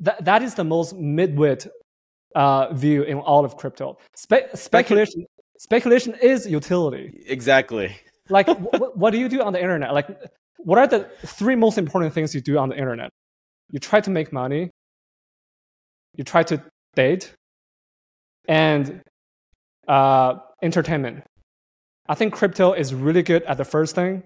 That, 0.00 0.24
that 0.24 0.42
is 0.42 0.54
the 0.54 0.64
most 0.64 0.96
midwit 0.96 1.68
uh, 2.34 2.72
view 2.74 3.02
in 3.02 3.18
all 3.18 3.44
of 3.44 3.56
crypto. 3.56 3.96
Spe- 4.16 4.54
speculation, 4.54 5.24
speculation 5.58 6.14
is 6.20 6.46
utility. 6.46 7.22
Exactly. 7.26 7.96
like, 8.28 8.46
what, 8.72 8.96
what 8.96 9.10
do 9.10 9.18
you 9.18 9.28
do 9.28 9.42
on 9.42 9.52
the 9.52 9.60
internet? 9.60 9.92
Like, 9.92 10.08
what 10.58 10.78
are 10.78 10.86
the 10.86 11.08
three 11.26 11.56
most 11.56 11.78
important 11.78 12.14
things 12.14 12.34
you 12.34 12.40
do 12.40 12.58
on 12.58 12.68
the 12.70 12.76
internet? 12.76 13.10
You 13.70 13.78
try 13.78 14.00
to 14.00 14.10
make 14.10 14.32
money, 14.32 14.70
you 16.14 16.24
try 16.24 16.42
to 16.44 16.62
date, 16.94 17.34
and 18.46 19.02
uh, 19.88 20.36
entertainment. 20.62 21.24
I 22.08 22.14
think 22.14 22.34
crypto 22.34 22.72
is 22.72 22.94
really 22.94 23.22
good 23.22 23.42
at 23.44 23.56
the 23.56 23.64
first 23.64 23.94
thing. 23.94 24.22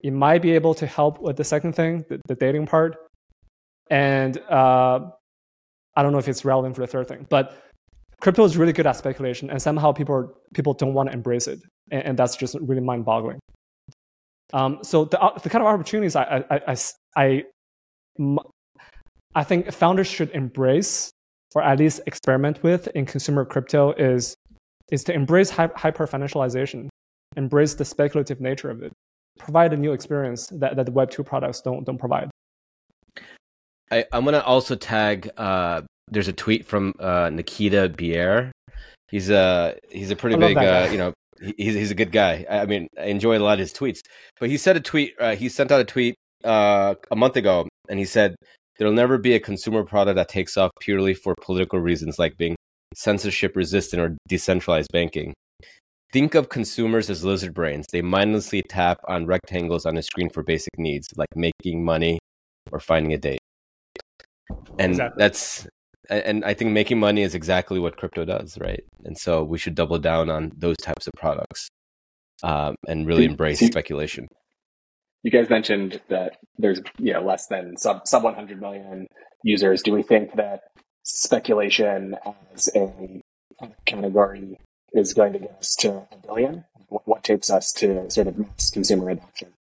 It 0.00 0.12
might 0.12 0.42
be 0.42 0.52
able 0.52 0.74
to 0.74 0.86
help 0.86 1.20
with 1.20 1.36
the 1.36 1.44
second 1.44 1.74
thing, 1.74 2.04
the, 2.08 2.20
the 2.26 2.34
dating 2.34 2.66
part. 2.66 2.96
And 3.90 4.38
uh, 4.48 5.00
I 5.96 6.02
don't 6.02 6.12
know 6.12 6.18
if 6.18 6.28
it's 6.28 6.44
relevant 6.44 6.76
for 6.76 6.82
the 6.82 6.86
third 6.86 7.08
thing, 7.08 7.26
but 7.28 7.56
crypto 8.20 8.44
is 8.44 8.56
really 8.56 8.72
good 8.72 8.86
at 8.86 8.96
speculation, 8.96 9.50
and 9.50 9.60
somehow 9.60 9.92
people 9.92 10.32
people 10.54 10.74
don't 10.74 10.94
want 10.94 11.08
to 11.08 11.14
embrace 11.14 11.48
it, 11.48 11.60
and, 11.90 12.02
and 12.04 12.18
that's 12.18 12.36
just 12.36 12.56
really 12.60 12.80
mind 12.80 13.04
boggling. 13.04 13.40
Um, 14.52 14.78
so 14.82 15.04
the 15.04 15.18
the 15.42 15.50
kind 15.50 15.62
of 15.62 15.68
opportunities 15.68 16.16
I 16.16 16.44
I, 16.50 16.60
I 16.66 16.76
I 17.16 17.44
I 19.34 19.44
think 19.44 19.72
founders 19.72 20.06
should 20.06 20.30
embrace 20.30 21.10
or 21.54 21.62
at 21.62 21.78
least 21.78 22.00
experiment 22.06 22.62
with 22.62 22.88
in 22.88 23.06
consumer 23.06 23.44
crypto 23.44 23.92
is 23.92 24.34
is 24.90 25.04
to 25.04 25.12
embrace 25.12 25.50
hyper 25.50 26.06
financialization, 26.06 26.88
embrace 27.36 27.74
the 27.74 27.84
speculative 27.84 28.40
nature 28.40 28.70
of 28.70 28.82
it, 28.82 28.92
provide 29.38 29.72
a 29.72 29.76
new 29.76 29.92
experience 29.92 30.48
that, 30.48 30.74
that 30.74 30.86
the 30.86 30.92
Web 30.92 31.10
two 31.10 31.22
products 31.22 31.60
don't 31.60 31.84
don't 31.84 31.98
provide. 31.98 32.30
I, 33.90 34.04
am 34.12 34.24
gonna 34.24 34.40
also 34.40 34.74
tag. 34.74 35.30
Uh, 35.36 35.82
there's 36.10 36.28
a 36.28 36.32
tweet 36.32 36.66
from 36.66 36.94
uh, 36.98 37.30
Nikita 37.30 37.88
Bier. 37.90 38.52
He's 39.10 39.30
a 39.30 39.76
he's 39.90 40.10
a 40.10 40.16
pretty 40.16 40.36
big. 40.36 40.56
Uh, 40.56 40.88
you 40.90 40.98
know, 40.98 41.12
he's 41.40 41.74
he's 41.74 41.90
a 41.90 41.94
good 41.94 42.12
guy. 42.12 42.46
I 42.48 42.66
mean, 42.66 42.88
I 42.98 43.06
enjoy 43.06 43.38
a 43.38 43.40
lot 43.40 43.54
of 43.54 43.60
his 43.60 43.72
tweets. 43.72 44.00
But 44.38 44.50
he 44.50 44.56
said 44.56 44.76
a 44.76 44.80
tweet. 44.80 45.14
Uh, 45.18 45.34
he 45.34 45.48
sent 45.48 45.72
out 45.72 45.80
a 45.80 45.84
tweet 45.84 46.14
uh, 46.44 46.94
a 47.10 47.16
month 47.16 47.36
ago, 47.36 47.68
and 47.88 47.98
he 47.98 48.04
said 48.04 48.36
there'll 48.78 48.94
never 48.94 49.18
be 49.18 49.34
a 49.34 49.40
consumer 49.40 49.84
product 49.84 50.16
that 50.16 50.28
takes 50.28 50.56
off 50.56 50.70
purely 50.80 51.14
for 51.14 51.34
political 51.40 51.80
reasons, 51.80 52.18
like 52.18 52.36
being 52.36 52.56
censorship 52.94 53.56
resistant 53.56 54.02
or 54.02 54.16
decentralized 54.28 54.90
banking. 54.92 55.34
Think 56.12 56.34
of 56.34 56.48
consumers 56.48 57.08
as 57.08 57.24
lizard 57.24 57.54
brains. 57.54 57.86
They 57.92 58.02
mindlessly 58.02 58.62
tap 58.62 58.98
on 59.06 59.26
rectangles 59.26 59.86
on 59.86 59.96
a 59.96 60.02
screen 60.02 60.28
for 60.28 60.42
basic 60.42 60.76
needs, 60.76 61.06
like 61.16 61.28
making 61.36 61.84
money 61.84 62.18
or 62.72 62.80
finding 62.80 63.12
a 63.12 63.18
date 63.18 63.38
and 64.78 64.92
exactly. 64.92 65.18
that's 65.18 65.68
and 66.10 66.44
I 66.44 66.54
think 66.54 66.72
making 66.72 66.98
money 66.98 67.22
is 67.22 67.34
exactly 67.34 67.78
what 67.78 67.96
crypto 67.96 68.24
does, 68.24 68.58
right? 68.58 68.82
And 69.04 69.16
so 69.16 69.42
we 69.42 69.58
should 69.58 69.74
double 69.74 69.98
down 69.98 70.28
on 70.28 70.52
those 70.56 70.76
types 70.76 71.06
of 71.06 71.12
products 71.16 71.68
um, 72.42 72.74
and 72.88 73.06
really 73.06 73.24
embrace 73.24 73.60
speculation. 73.60 74.28
you 75.22 75.30
guys 75.30 75.48
mentioned 75.48 76.00
that 76.08 76.38
there's 76.58 76.80
you 76.98 77.12
know 77.12 77.22
less 77.22 77.46
than 77.46 77.76
sub 77.76 78.06
sub 78.06 78.24
100 78.24 78.60
million 78.60 79.06
users. 79.44 79.82
Do 79.82 79.92
we 79.92 80.02
think 80.02 80.34
that 80.34 80.62
speculation 81.04 82.16
as 82.54 82.68
a 82.74 83.22
category 83.86 84.58
is 84.92 85.14
going 85.14 85.32
to 85.34 85.38
get 85.38 85.56
us 85.58 85.74
to 85.76 85.90
a 85.90 86.16
billion? 86.26 86.64
What, 86.88 87.06
what 87.06 87.24
takes 87.24 87.50
us 87.50 87.72
to 87.74 88.10
sort 88.10 88.26
of 88.26 88.38
mass 88.38 88.70
consumer 88.70 89.10
adoption? 89.10 89.52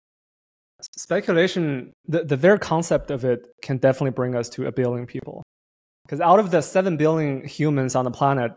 Speculation, 0.96 1.92
the, 2.06 2.24
the 2.24 2.36
very 2.36 2.58
concept 2.58 3.10
of 3.10 3.24
it 3.24 3.48
can 3.62 3.78
definitely 3.78 4.12
bring 4.12 4.36
us 4.36 4.48
to 4.50 4.66
a 4.66 4.72
billion 4.72 5.06
people. 5.06 5.42
Because 6.08 6.22
out 6.22 6.38
of 6.38 6.50
the 6.50 6.62
7 6.62 6.96
billion 6.96 7.46
humans 7.46 7.94
on 7.94 8.06
the 8.06 8.10
planet, 8.10 8.52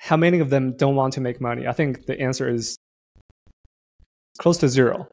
how 0.00 0.16
many 0.16 0.38
of 0.38 0.50
them 0.50 0.76
don't 0.76 0.94
want 0.94 1.14
to 1.14 1.20
make 1.20 1.40
money? 1.40 1.66
I 1.66 1.72
think 1.72 2.06
the 2.06 2.20
answer 2.20 2.48
is 2.48 2.76
close 4.38 4.58
to 4.58 4.68
zero. 4.68 5.08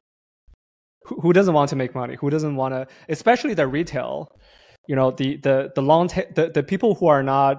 Who, 1.05 1.33
doesn't 1.33 1.55
want 1.55 1.69
to 1.71 1.75
make 1.75 1.95
money? 1.95 2.15
Who 2.15 2.29
doesn't 2.29 2.55
want 2.55 2.75
to, 2.75 2.87
especially 3.09 3.55
the 3.55 3.67
retail, 3.67 4.27
you 4.87 4.95
know, 4.95 5.09
the, 5.09 5.37
the, 5.37 5.71
the 5.73 5.81
long, 5.81 6.07
ta- 6.07 6.29
the, 6.35 6.49
the 6.49 6.61
people 6.61 6.93
who 6.93 7.07
are 7.07 7.23
not, 7.23 7.57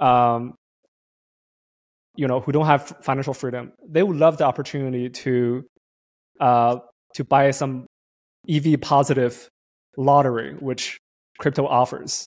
um, 0.00 0.54
you 2.16 2.26
know, 2.26 2.40
who 2.40 2.52
don't 2.52 2.66
have 2.66 2.96
financial 3.02 3.34
freedom, 3.34 3.72
they 3.86 4.02
would 4.02 4.16
love 4.16 4.38
the 4.38 4.44
opportunity 4.44 5.10
to, 5.10 5.62
uh, 6.40 6.76
to 7.14 7.24
buy 7.24 7.50
some 7.50 7.86
EV 8.48 8.80
positive 8.80 9.46
lottery, 9.98 10.54
which 10.54 10.96
crypto 11.38 11.66
offers. 11.66 12.26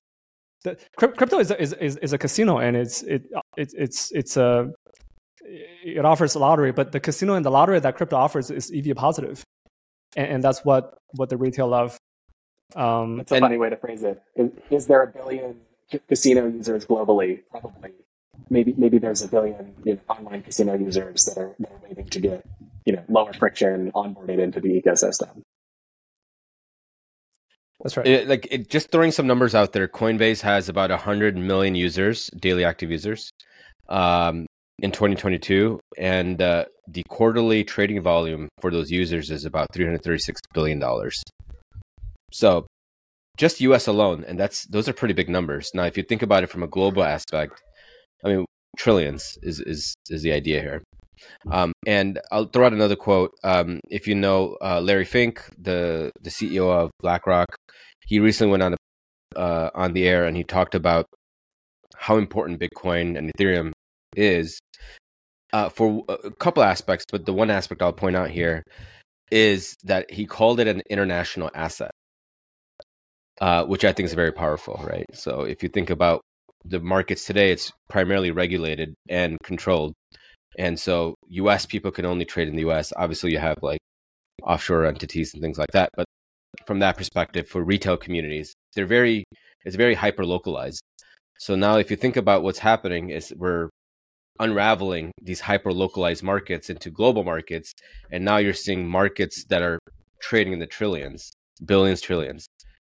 Crypto 0.97 1.39
is, 1.39 1.51
is, 1.51 1.73
is, 1.73 1.97
is 1.97 2.13
a 2.13 2.17
casino 2.17 2.59
and 2.59 2.75
it's, 2.75 3.03
it, 3.03 3.23
it, 3.57 3.73
it's, 3.77 4.11
it's 4.11 4.37
a, 4.37 4.71
it 5.47 6.05
offers 6.05 6.35
a 6.35 6.39
lottery, 6.39 6.71
but 6.71 6.91
the 6.91 6.99
casino 6.99 7.35
and 7.35 7.45
the 7.45 7.51
lottery 7.51 7.79
that 7.79 7.95
crypto 7.95 8.15
offers 8.15 8.49
is 8.49 8.71
EV. 8.75 8.97
And, 8.97 9.37
and 10.15 10.43
that's 10.43 10.65
what, 10.65 10.97
what 11.11 11.29
the 11.29 11.37
retail 11.37 11.67
love. 11.67 11.97
Um, 12.75 13.19
a 13.19 13.25
funny 13.25 13.57
way 13.57 13.69
to 13.69 13.77
phrase 13.77 14.03
it. 14.03 14.21
Is, 14.35 14.51
is 14.71 14.87
there 14.87 15.03
a 15.03 15.07
billion 15.07 15.59
casino 16.07 16.47
users 16.47 16.85
globally? 16.85 17.41
Probably. 17.51 17.91
Maybe, 18.49 18.73
maybe 18.77 18.97
there's 18.97 19.21
a 19.21 19.27
billion 19.27 19.75
you 19.83 19.93
know, 19.93 19.99
online 20.09 20.41
casino 20.43 20.73
users 20.75 21.25
that 21.25 21.37
are, 21.37 21.55
that 21.59 21.71
are 21.71 21.81
waiting 21.87 22.07
to 22.09 22.19
get, 22.19 22.45
you 22.85 22.93
know, 22.93 23.03
lower 23.07 23.33
friction 23.33 23.91
onboarded 23.93 24.39
into 24.39 24.59
the 24.59 24.81
ecosystem. 24.81 25.41
That's 27.85 27.97
right. 27.97 28.07
It, 28.07 28.27
like 28.27 28.47
it, 28.49 28.67
just 28.67 28.89
throwing 28.89 29.11
some 29.11 29.27
numbers 29.27 29.53
out 29.53 29.71
there, 29.71 29.87
Coinbase 29.87 30.41
has 30.41 30.69
about 30.69 30.89
100 30.89 31.37
million 31.37 31.75
users, 31.75 32.31
daily 32.35 32.65
active 32.65 32.89
users, 32.89 33.29
um, 33.89 34.47
in 34.79 34.91
2022, 34.91 35.79
and 35.95 36.41
uh, 36.41 36.65
the 36.87 37.03
quarterly 37.09 37.63
trading 37.63 38.01
volume 38.01 38.49
for 38.59 38.71
those 38.71 38.89
users 38.89 39.29
is 39.29 39.45
about 39.45 39.67
336 39.71 40.41
billion 40.51 40.79
dollars. 40.79 41.21
So, 42.33 42.65
just 43.37 43.61
U.S. 43.61 43.85
alone, 43.85 44.25
and 44.27 44.39
that's 44.39 44.65
those 44.65 44.89
are 44.89 44.93
pretty 44.93 45.13
big 45.13 45.29
numbers. 45.29 45.69
Now, 45.75 45.83
if 45.83 45.95
you 45.95 46.01
think 46.01 46.23
about 46.23 46.41
it 46.41 46.49
from 46.49 46.63
a 46.63 46.67
global 46.67 47.03
aspect, 47.03 47.61
I 48.23 48.29
mean, 48.29 48.45
trillions 48.79 49.37
is 49.43 49.59
is 49.59 49.93
is 50.09 50.23
the 50.23 50.31
idea 50.31 50.59
here. 50.59 50.81
Um, 51.51 51.73
and 51.85 52.19
I'll 52.31 52.45
throw 52.45 52.65
out 52.65 52.73
another 52.73 52.95
quote. 52.95 53.31
Um, 53.43 53.79
if 53.89 54.07
you 54.07 54.15
know 54.15 54.57
uh, 54.61 54.81
Larry 54.81 55.05
Fink, 55.05 55.41
the 55.57 56.11
the 56.21 56.29
CEO 56.29 56.69
of 56.69 56.91
BlackRock, 57.01 57.47
he 58.05 58.19
recently 58.19 58.51
went 58.51 58.63
on 58.63 58.71
the, 58.73 59.39
uh, 59.39 59.69
on 59.73 59.93
the 59.93 60.07
air 60.07 60.25
and 60.25 60.37
he 60.37 60.43
talked 60.43 60.75
about 60.75 61.05
how 61.95 62.17
important 62.17 62.59
Bitcoin 62.59 63.17
and 63.17 63.31
Ethereum 63.37 63.71
is 64.15 64.59
uh, 65.53 65.69
for 65.69 66.03
a 66.09 66.31
couple 66.31 66.63
aspects. 66.63 67.05
But 67.11 67.25
the 67.25 67.33
one 67.33 67.49
aspect 67.49 67.81
I'll 67.81 67.93
point 67.93 68.15
out 68.15 68.29
here 68.29 68.63
is 69.31 69.75
that 69.83 70.11
he 70.11 70.25
called 70.25 70.59
it 70.59 70.67
an 70.67 70.81
international 70.89 71.49
asset, 71.55 71.91
uh, 73.41 73.65
which 73.65 73.83
I 73.83 73.91
think 73.91 74.05
is 74.05 74.13
very 74.13 74.31
powerful. 74.31 74.79
Right. 74.83 75.05
So 75.13 75.41
if 75.41 75.63
you 75.63 75.69
think 75.69 75.89
about 75.89 76.21
the 76.63 76.79
markets 76.79 77.25
today, 77.25 77.51
it's 77.51 77.71
primarily 77.89 78.31
regulated 78.31 78.93
and 79.09 79.37
controlled 79.43 79.93
and 80.57 80.79
so 80.79 81.15
US 81.29 81.65
people 81.65 81.91
can 81.91 82.05
only 82.05 82.25
trade 82.25 82.47
in 82.47 82.55
the 82.55 82.67
US. 82.69 82.93
Obviously, 82.95 83.31
you 83.31 83.39
have 83.39 83.57
like 83.61 83.79
offshore 84.43 84.85
entities 84.85 85.33
and 85.33 85.41
things 85.41 85.57
like 85.57 85.71
that. 85.71 85.89
But 85.95 86.05
from 86.65 86.79
that 86.79 86.97
perspective, 86.97 87.47
for 87.47 87.63
retail 87.63 87.97
communities, 87.97 88.53
they're 88.75 88.85
very, 88.85 89.23
it's 89.65 89.75
very 89.75 89.95
hyper 89.95 90.25
localized. 90.25 90.81
So 91.37 91.55
now, 91.55 91.77
if 91.77 91.91
you 91.91 91.97
think 91.97 92.15
about 92.15 92.43
what's 92.43 92.59
happening, 92.59 93.09
is 93.09 93.33
we're 93.35 93.69
unraveling 94.39 95.11
these 95.21 95.41
hyper 95.41 95.73
localized 95.73 96.23
markets 96.23 96.69
into 96.69 96.89
global 96.89 97.23
markets. 97.23 97.73
And 98.11 98.23
now 98.23 98.37
you're 98.37 98.53
seeing 98.53 98.87
markets 98.87 99.45
that 99.49 99.61
are 99.61 99.79
trading 100.21 100.53
in 100.53 100.59
the 100.59 100.67
trillions, 100.67 101.31
billions, 101.65 102.01
trillions. 102.01 102.47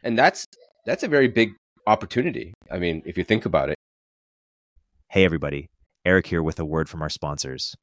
And 0.02 0.18
that's, 0.18 0.44
that's 0.86 1.02
a 1.02 1.08
very 1.08 1.28
big 1.28 1.52
opportunity. 1.86 2.54
I 2.70 2.78
mean, 2.78 3.02
if 3.04 3.18
you 3.18 3.24
think 3.24 3.44
about 3.44 3.70
it. 3.70 3.76
Hey, 5.08 5.24
everybody. 5.24 5.66
Erik 6.07 6.26
here 6.26 6.42
with 6.42 6.59
a 6.59 6.64
word 6.64 6.88
from 6.88 7.02
our 7.02 7.11
sponsors. 7.11 7.76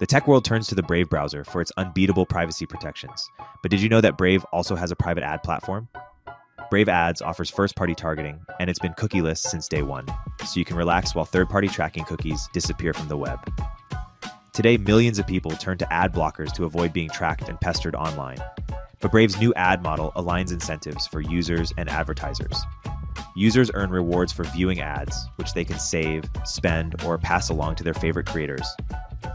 The 0.00 0.06
tech 0.06 0.26
world 0.26 0.44
turns 0.44 0.66
to 0.66 0.74
the 0.74 0.82
Brave 0.82 1.08
browser 1.08 1.44
for 1.44 1.60
its 1.60 1.70
unbeatable 1.76 2.26
privacy 2.26 2.66
protections. 2.66 3.24
But 3.62 3.70
did 3.70 3.80
you 3.80 3.88
know 3.88 4.00
that 4.00 4.18
Brave 4.18 4.44
also 4.52 4.74
has 4.74 4.90
a 4.90 4.96
private 4.96 5.22
ad 5.22 5.44
platform? 5.44 5.88
Brave 6.68 6.88
Ads 6.88 7.22
offers 7.22 7.48
first 7.48 7.76
party 7.76 7.94
targeting, 7.94 8.44
and 8.58 8.68
it's 8.68 8.80
been 8.80 8.94
cookieless 8.94 9.38
since 9.38 9.68
day 9.68 9.82
one, 9.82 10.06
so 10.40 10.58
you 10.58 10.64
can 10.64 10.76
relax 10.76 11.14
while 11.14 11.24
third 11.24 11.48
party 11.48 11.68
tracking 11.68 12.04
cookies 12.04 12.48
disappear 12.52 12.92
from 12.92 13.06
the 13.06 13.16
web. 13.16 13.38
Today, 14.52 14.76
millions 14.76 15.20
of 15.20 15.26
people 15.26 15.52
turn 15.52 15.78
to 15.78 15.92
ad 15.92 16.12
blockers 16.12 16.52
to 16.54 16.64
avoid 16.64 16.92
being 16.92 17.10
tracked 17.10 17.48
and 17.48 17.60
pestered 17.60 17.94
online. 17.94 18.38
But 19.00 19.12
Brave's 19.12 19.38
new 19.38 19.54
ad 19.54 19.82
model 19.84 20.10
aligns 20.16 20.50
incentives 20.50 21.06
for 21.06 21.20
users 21.20 21.72
and 21.78 21.88
advertisers. 21.88 22.60
Users 23.34 23.70
earn 23.74 23.90
rewards 23.90 24.32
for 24.32 24.44
viewing 24.44 24.80
ads, 24.80 25.28
which 25.36 25.52
they 25.54 25.64
can 25.64 25.78
save, 25.78 26.24
spend, 26.44 27.02
or 27.04 27.18
pass 27.18 27.48
along 27.48 27.76
to 27.76 27.84
their 27.84 27.94
favorite 27.94 28.26
creators. 28.26 28.66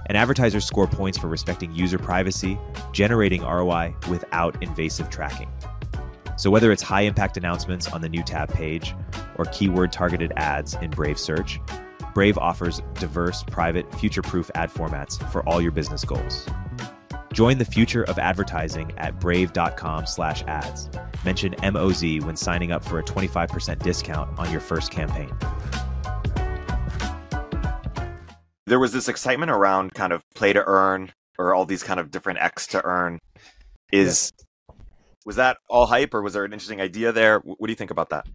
And 0.08 0.18
advertisers 0.18 0.66
score 0.66 0.88
points 0.88 1.18
for 1.18 1.28
respecting 1.28 1.74
user 1.74 2.00
privacy, 2.00 2.58
generating 2.92 3.44
ROI 3.44 3.96
without 4.10 4.62
invasive 4.62 5.10
tracking. 5.10 5.50
So, 6.38 6.50
whether 6.50 6.72
it's 6.72 6.82
high 6.82 7.02
impact 7.02 7.38
announcements 7.38 7.88
on 7.88 8.02
the 8.02 8.10
new 8.10 8.24
tab 8.24 8.50
page 8.52 8.96
or 9.36 9.46
keyword 9.46 9.92
targeted 9.92 10.34
ads 10.36 10.76
in 10.76 10.90
Brave 10.90 11.20
Search, 11.20 11.60
Brave 12.14 12.38
offers 12.38 12.82
diverse, 12.96 13.44
private, 13.44 13.94
future 13.96 14.22
proof 14.22 14.52
ad 14.56 14.70
formats 14.70 15.22
for 15.32 15.48
all 15.48 15.62
your 15.62 15.72
business 15.72 16.04
goals. 16.04 16.48
Join 17.34 17.58
the 17.58 17.66
future 17.66 18.04
of 18.04 18.20
advertising 18.20 18.92
at 18.98 19.20
brave.com/ads. 19.20 20.90
Mention 21.24 21.56
MOZ 21.62 22.20
when 22.26 22.36
signing 22.36 22.72
up 22.72 22.84
for 22.84 23.00
a 23.00 23.04
25% 23.04 23.80
discount 23.80 24.38
on 24.40 24.52
your 24.52 24.62
first 24.62 24.92
campaign. 24.92 25.32
There 28.66 28.80
was 28.80 28.94
this 28.94 29.08
excitement 29.08 29.52
around 29.52 29.94
kind 29.94 30.14
of 30.14 30.22
play 30.36 30.54
to 30.54 30.64
earn 30.66 31.12
or 31.38 31.54
all 31.54 31.66
these 31.66 31.84
kind 31.84 32.00
of 32.00 32.12
different 32.12 32.40
X 32.40 32.68
to 32.68 32.84
earn. 32.84 33.20
Is 33.92 34.32
was 35.26 35.36
that 35.36 35.58
all 35.70 35.86
hype 35.86 36.14
or 36.14 36.22
was 36.22 36.34
there 36.34 36.46
an 36.46 36.54
interesting 36.54 36.82
idea 36.82 37.12
there? 37.12 37.40
What 37.40 37.66
do 37.66 37.72
you 37.72 37.76
think 37.76 37.92
about 37.92 38.10
that? 38.10 38.26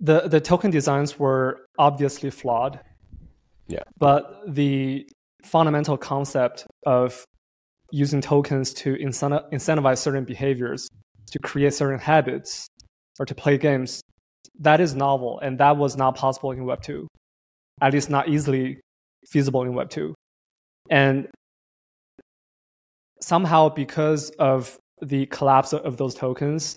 The 0.00 0.28
the 0.28 0.40
token 0.40 0.70
designs 0.70 1.18
were 1.18 1.66
obviously 1.78 2.30
flawed. 2.30 2.80
Yeah. 3.66 3.82
But 3.98 4.42
the 4.46 5.08
fundamental 5.42 5.96
concept 5.96 6.66
of 6.86 7.24
using 7.94 8.20
tokens 8.20 8.74
to 8.74 8.96
incentivize 8.96 9.98
certain 9.98 10.24
behaviors, 10.24 10.88
to 11.30 11.38
create 11.38 11.72
certain 11.72 12.00
habits, 12.00 12.66
or 13.20 13.24
to 13.24 13.34
play 13.36 13.56
games, 13.56 14.00
that 14.58 14.80
is 14.80 14.96
novel, 14.96 15.38
and 15.40 15.58
that 15.58 15.76
was 15.76 15.96
not 15.96 16.16
possible 16.16 16.50
in 16.50 16.64
Web 16.64 16.82
2. 16.82 17.06
At 17.80 17.92
least 17.92 18.10
not 18.10 18.28
easily 18.28 18.80
feasible 19.28 19.62
in 19.62 19.74
Web 19.74 19.90
2. 19.90 20.12
And 20.90 21.28
somehow, 23.20 23.68
because 23.68 24.30
of 24.40 24.76
the 25.00 25.26
collapse 25.26 25.72
of 25.72 25.96
those 25.96 26.16
tokens, 26.16 26.76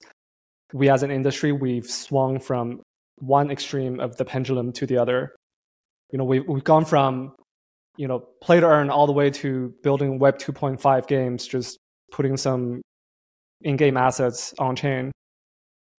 we 0.71 0.87
as 0.87 1.01
an 1.01 1.09
industry, 1.09 1.51
we've 1.51 1.89
swung 1.89 2.39
from 2.39 2.81
one 3.17 3.49
extreme 3.49 3.99
of 3.99 4.17
the 4.17 4.25
pendulum 4.25 4.71
to 4.73 4.85
the 4.85 4.97
other. 4.99 5.35
You 6.11 6.19
know, 6.19 6.25
we've, 6.25 6.47
we've 6.47 6.63
gone 6.63 6.85
from 6.85 7.33
you 7.97 8.07
know, 8.07 8.19
play 8.41 8.59
to 8.59 8.65
earn 8.65 8.89
all 8.89 9.07
the 9.07 9.13
way 9.13 9.29
to 9.29 9.73
building 9.83 10.19
Web 10.19 10.37
2.5 10.37 11.07
games, 11.07 11.47
just 11.47 11.77
putting 12.11 12.37
some 12.37 12.81
in-game 13.61 13.97
assets 13.97 14.53
on 14.59 14.75
chain, 14.75 15.11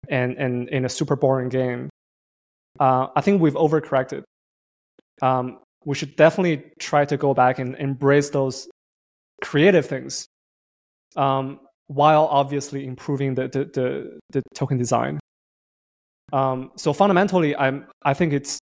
and 0.09 0.37
and 0.37 0.69
in 0.69 0.85
a 0.85 0.89
super 0.89 1.15
boring 1.15 1.49
game. 1.49 1.89
Uh, 2.79 3.07
I 3.15 3.21
think 3.21 3.41
we've 3.41 3.55
overcorrected. 3.55 4.23
Um, 5.21 5.59
we 5.85 5.95
should 5.95 6.15
definitely 6.15 6.63
try 6.79 7.05
to 7.05 7.17
go 7.17 7.33
back 7.33 7.59
and 7.59 7.75
embrace 7.75 8.29
those 8.29 8.69
creative 9.43 9.85
things, 9.85 10.27
um, 11.15 11.59
while 11.87 12.25
obviously 12.25 12.85
improving 12.85 13.35
the 13.35 13.47
the, 13.47 13.65
the, 13.73 14.19
the 14.29 14.43
token 14.53 14.77
design. 14.77 15.19
Um, 16.33 16.71
so 16.75 16.93
fundamentally, 16.93 17.55
I'm 17.55 17.87
I 18.03 18.13
think 18.13 18.33
it's 18.33 18.59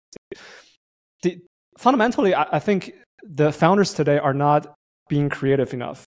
the, 1.23 1.39
fundamentally 1.79 2.35
I, 2.35 2.47
I 2.53 2.59
think 2.59 2.93
the 3.23 3.53
founders 3.53 3.95
today 3.95 4.19
are 4.19 4.35
not 4.35 4.75
being 5.09 5.29
creative 5.29 5.73
enough. 5.75 6.05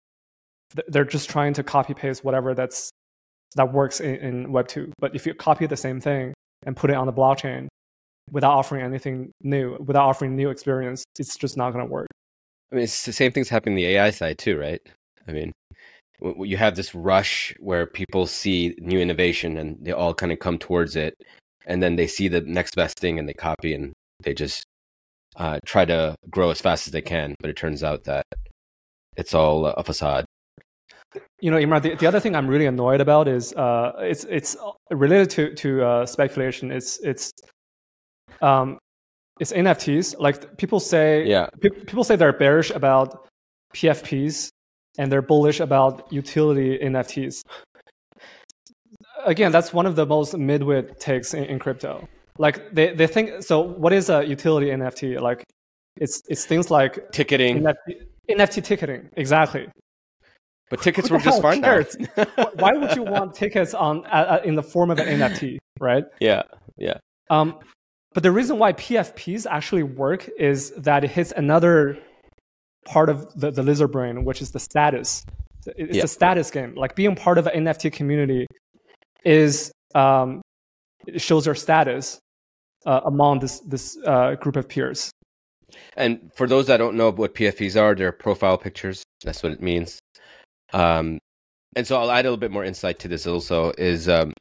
they're 0.89 1.05
just 1.05 1.31
trying 1.31 1.55
to 1.55 1.63
copy 1.63 1.95
paste 1.95 2.25
whatever 2.25 2.55
that's 2.55 2.91
that 3.57 3.73
works 3.73 4.01
in, 4.01 4.17
in 4.17 4.53
Web 4.53 4.69
two. 4.69 4.93
But 4.99 5.15
if 5.15 5.27
you 5.27 5.35
copy 5.35 5.67
the 5.67 5.77
same 5.77 6.01
thing 6.01 6.35
and 6.67 6.77
put 6.77 6.91
it 6.91 6.97
on 6.97 7.07
the 7.07 7.13
blockchain 7.13 7.69
without 8.31 8.53
offering 8.53 8.83
anything 8.83 9.33
new, 9.43 9.77
without 9.79 10.07
offering 10.07 10.37
new 10.37 10.51
experience, 10.51 11.05
it's 11.19 11.37
just 11.37 11.57
not 11.57 11.73
going 11.73 11.85
to 11.85 11.91
work. 11.91 12.09
I 12.71 12.75
mean, 12.75 12.85
it's 12.85 13.07
the 13.07 13.13
same 13.13 13.33
thing's 13.33 13.49
happening 13.49 13.73
in 13.73 13.77
the 13.77 13.97
AI 13.97 14.11
side 14.11 14.39
too, 14.39 14.59
right? 14.59 14.81
I 15.27 15.33
mean, 15.33 15.53
you 16.21 16.57
have 16.57 16.77
this 16.77 16.95
rush 16.95 17.55
where 17.61 17.87
people 17.87 18.27
see 18.27 18.75
new 18.79 18.99
innovation 18.99 19.57
and 19.57 19.79
they 19.81 19.93
all 19.93 20.13
kind 20.13 20.33
of 20.33 20.39
come 20.39 20.59
towards 20.59 20.97
it, 20.97 21.15
and 21.67 21.83
then 21.83 21.97
they 21.97 22.07
see 22.07 22.29
the 22.29 22.43
next 22.43 22.75
best 22.75 22.99
thing 22.99 23.19
and 23.19 23.29
they 23.29 23.35
copy 23.35 23.73
and 23.73 23.93
they 24.23 24.35
just 24.35 24.65
uh, 25.39 25.59
try 25.65 25.85
to 25.85 26.15
grow 26.29 26.51
as 26.51 26.61
fast 26.61 26.87
as 26.87 26.93
they 26.93 27.01
can. 27.01 27.35
But 27.41 27.51
it 27.51 27.57
turns 27.57 27.83
out 27.83 28.05
that 28.05 28.27
it's 29.17 29.35
all 29.35 29.67
a 29.67 29.83
facade. 29.83 30.25
You 31.41 31.51
know, 31.51 31.57
Imran, 31.57 31.83
the, 31.83 31.95
the 31.95 32.07
other 32.07 32.21
thing 32.21 32.37
I'm 32.37 32.49
really 32.49 32.67
annoyed 32.67 33.01
about 33.01 33.29
is 33.29 33.55
uh, 33.55 33.93
it's 34.01 34.25
it's 34.25 34.57
related 34.91 35.31
to 35.31 35.55
to 35.55 35.85
uh, 35.85 36.07
speculation. 36.07 36.71
It's 36.71 36.99
it's 37.01 37.33
um, 38.43 38.79
it's 39.41 39.53
NFTs. 39.53 40.19
Like 40.19 40.59
people 40.59 40.81
say, 40.81 41.25
yeah, 41.27 41.49
pe- 41.61 41.71
people 41.71 42.05
say 42.05 42.17
they're 42.17 42.33
bearish 42.33 42.71
about 42.71 43.27
PFPs 43.75 44.51
and 44.99 45.11
they're 45.11 45.23
bullish 45.23 45.61
about 45.61 46.13
utility 46.13 46.79
NFTs. 46.79 47.43
Again, 49.25 49.53
that's 49.53 49.73
one 49.73 49.87
of 49.87 49.97
the 49.97 50.07
most 50.07 50.35
midwit 50.35 50.99
takes 50.99 51.35
in, 51.35 51.45
in 51.45 51.59
crypto. 51.59 52.09
Like 52.39 52.75
they, 52.75 52.95
they 52.95 53.07
think 53.07 53.43
so. 53.43 53.61
What 53.61 53.93
is 53.93 54.11
a 54.11 54.25
utility 54.25 54.67
NFT? 54.67 55.21
Like 55.21 55.45
it's 55.97 56.23
it's 56.29 56.45
things 56.45 56.71
like 56.71 57.11
ticketing, 57.13 57.63
NFT, 57.63 58.07
NFT 58.31 58.65
ticketing. 58.65 59.09
Exactly. 59.17 59.69
But 60.71 60.83
tickets 60.83 61.11
were 61.11 61.19
just 61.19 61.41
fine. 61.41 61.63
Why 62.55 62.73
would 62.75 62.95
you 62.95 63.03
want 63.03 63.35
tickets 63.35 63.75
on 63.75 64.05
uh, 64.07 64.41
in 64.45 64.55
the 64.55 64.63
form 64.63 64.91
of 64.91 64.99
an 64.99 65.07
NFT, 65.21 65.59
right? 65.81 66.05
Yeah, 66.21 66.43
yeah. 66.77 66.99
Um, 67.31 67.59
but 68.13 68.23
the 68.23 68.33
reason 68.33 68.59
why 68.59 68.73
PFPs 68.73 69.47
actually 69.49 69.83
work 69.83 70.29
is 70.39 70.73
that 70.73 71.05
it 71.05 71.11
hits 71.11 71.33
another 71.37 71.99
part 72.85 73.09
of 73.09 73.33
the, 73.39 73.51
the 73.51 73.63
lizard 73.63 73.93
brain, 73.93 74.25
which 74.25 74.43
is 74.43 74.51
the 74.51 74.59
status. 74.59 75.25
It's 75.67 75.97
yeah. 75.97 76.05
a 76.05 76.09
status 76.09 76.51
game. 76.51 76.75
Like 76.75 76.95
being 76.95 77.15
part 77.15 77.39
of 77.39 77.47
an 77.47 77.65
NFT 77.65 77.93
community 77.93 78.47
is 79.25 79.71
um, 79.95 80.41
it 81.07 81.21
shows 81.21 81.47
your 81.47 81.55
status 81.55 82.19
uh, 82.87 83.01
among 83.05 83.41
this 83.41 83.61
this 83.61 83.99
uh, 84.07 84.35
group 84.37 84.57
of 84.57 84.69
peers. 84.69 85.11
And 85.97 86.31
for 86.35 86.47
those 86.47 86.67
that 86.67 86.79
don't 86.79 86.97
know 86.97 87.11
what 87.11 87.35
PFPs 87.35 87.81
are, 87.81 87.95
they're 87.95 88.13
profile 88.13 88.57
pictures. 88.57 89.03
That's 89.23 89.43
what 89.43 89.53
it 89.53 89.63
means. 89.63 89.99
Um, 90.73 91.19
and 91.77 91.87
so 91.87 92.01
I'll 92.01 92.11
add 92.11 92.25
a 92.25 92.29
little 92.29 92.39
bit 92.39 92.51
more 92.51 92.65
insight 92.65 92.99
to 93.01 93.09
this 93.09 93.27
also. 93.27 93.73
Is 93.79 94.09
um, 94.09 94.33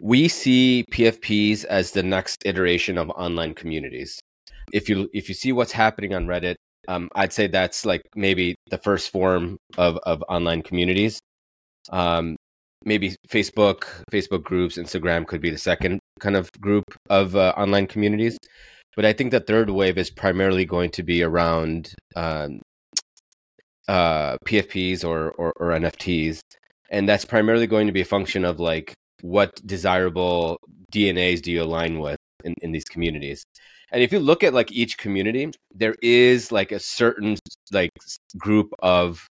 we 0.00 0.28
see 0.28 0.84
PFPs 0.90 1.64
as 1.64 1.92
the 1.92 2.02
next 2.02 2.42
iteration 2.46 2.98
of 2.98 3.10
online 3.10 3.54
communities. 3.54 4.18
If 4.72 4.88
you 4.88 5.08
if 5.12 5.28
you 5.28 5.34
see 5.34 5.52
what's 5.52 5.72
happening 5.72 6.14
on 6.14 6.26
Reddit, 6.26 6.56
um, 6.88 7.08
I'd 7.14 7.32
say 7.32 7.46
that's 7.46 7.84
like 7.84 8.02
maybe 8.14 8.54
the 8.70 8.78
first 8.78 9.10
form 9.10 9.58
of 9.76 9.98
of 10.04 10.22
online 10.28 10.62
communities. 10.62 11.20
Um, 11.90 12.36
maybe 12.86 13.16
Facebook, 13.28 13.84
Facebook 14.10 14.44
groups, 14.44 14.78
Instagram 14.78 15.26
could 15.26 15.42
be 15.42 15.50
the 15.50 15.58
second 15.58 15.98
kind 16.20 16.36
of 16.36 16.50
group 16.60 16.84
of 17.10 17.36
uh, 17.36 17.52
online 17.56 17.86
communities. 17.86 18.38
But 18.94 19.04
I 19.04 19.12
think 19.12 19.30
the 19.30 19.40
third 19.40 19.68
wave 19.68 19.98
is 19.98 20.10
primarily 20.10 20.64
going 20.64 20.90
to 20.92 21.02
be 21.02 21.22
around 21.22 21.92
um, 22.14 22.62
uh, 23.88 24.38
PFPs 24.46 25.04
or, 25.04 25.32
or, 25.32 25.52
or 25.56 25.70
NFTs, 25.72 26.40
and 26.90 27.06
that's 27.06 27.24
primarily 27.26 27.66
going 27.66 27.88
to 27.88 27.92
be 27.92 28.00
a 28.00 28.06
function 28.06 28.44
of 28.44 28.58
like 28.58 28.94
what 29.20 29.54
desirable 29.66 30.58
DNAs 30.92 31.42
do 31.42 31.52
you 31.52 31.62
align 31.62 31.98
with 31.98 32.16
in, 32.44 32.54
in 32.62 32.72
these 32.72 32.84
communities. 32.84 33.44
And 33.92 34.02
if 34.02 34.12
you 34.12 34.18
look 34.18 34.42
at 34.42 34.54
like 34.54 34.72
each 34.72 34.96
community, 34.96 35.50
there 35.74 35.94
is 36.02 36.50
like 36.50 36.72
a 36.72 36.80
certain 36.80 37.36
like 37.72 37.90
group 38.38 38.72
of 38.78 39.26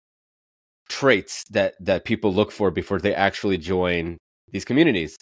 traits 0.89 1.45
that 1.51 1.75
that 1.81 2.05
people 2.05 2.33
look 2.33 2.53
for 2.53 2.71
before 2.71 2.99
they 2.99 3.15
actually 3.15 3.59
join 3.59 4.19
these 4.51 4.65
communities. 4.65 5.17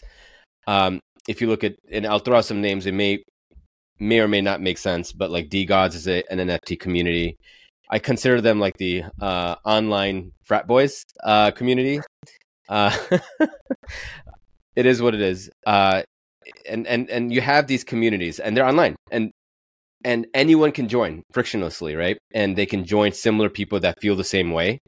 Um, 0.67 1.01
if 1.29 1.41
you 1.41 1.49
look 1.49 1.65
at, 1.65 1.75
and 1.91 2.07
I'll 2.07 2.19
throw 2.19 2.39
out 2.39 2.45
some 2.45 2.61
names, 2.61 2.87
it 2.87 2.95
may 2.95 3.23
may 3.99 4.21
or 4.21 4.29
may 4.29 4.41
not 4.41 4.61
make 4.61 4.79
sense, 4.79 5.13
but 5.13 5.31
like 5.31 5.49
DeGods 5.49 5.95
is 5.95 6.09
a, 6.09 6.25
an 6.31 6.39
NFT 6.39 6.79
community. 6.79 7.37
I 7.91 7.99
consider 7.99 8.41
them 8.41 8.59
like 8.59 8.77
the 8.79 9.05
uh, 9.21 9.57
online 9.65 10.33
frat 10.45 10.67
boys 10.67 11.05
uh, 11.23 11.51
community. 11.53 12.01
Uh, 12.69 12.97
it 14.77 14.87
is 14.87 15.03
what 15.03 15.15
it 15.15 15.21
is. 15.21 15.51
Uh, 15.67 16.03
and 16.69 16.87
and 16.87 17.09
and 17.11 17.33
you 17.33 17.41
have 17.41 17.67
these 17.67 17.85
communities, 17.85 18.41
and 18.41 18.57
they're 18.57 18.67
online, 18.67 18.97
and 19.11 19.31
and 20.05 20.27
anyone 20.35 20.73
can 20.73 20.89
join 20.89 21.23
frictionlessly, 21.33 21.97
right? 21.97 22.19
And 22.35 22.57
they 22.57 22.67
can 22.67 22.85
join 22.85 23.13
similar 23.13 23.49
people 23.49 23.79
that 23.81 24.01
feel 24.01 24.17
the 24.17 24.25
same 24.25 24.51
way. 24.51 24.79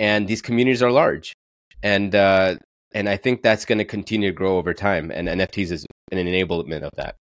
And 0.00 0.26
these 0.26 0.42
communities 0.42 0.82
are 0.82 0.90
large, 0.90 1.32
and 1.82 2.12
uh, 2.14 2.56
and 2.92 3.08
I 3.08 3.16
think 3.16 3.42
that's 3.42 3.64
going 3.64 3.78
to 3.78 3.84
continue 3.84 4.30
to 4.30 4.34
grow 4.34 4.56
over 4.56 4.74
time. 4.74 5.12
And 5.12 5.28
NFTs 5.28 5.70
is 5.70 5.86
an 6.10 6.18
enablement 6.18 6.82
of 6.82 6.90
that. 6.96 7.14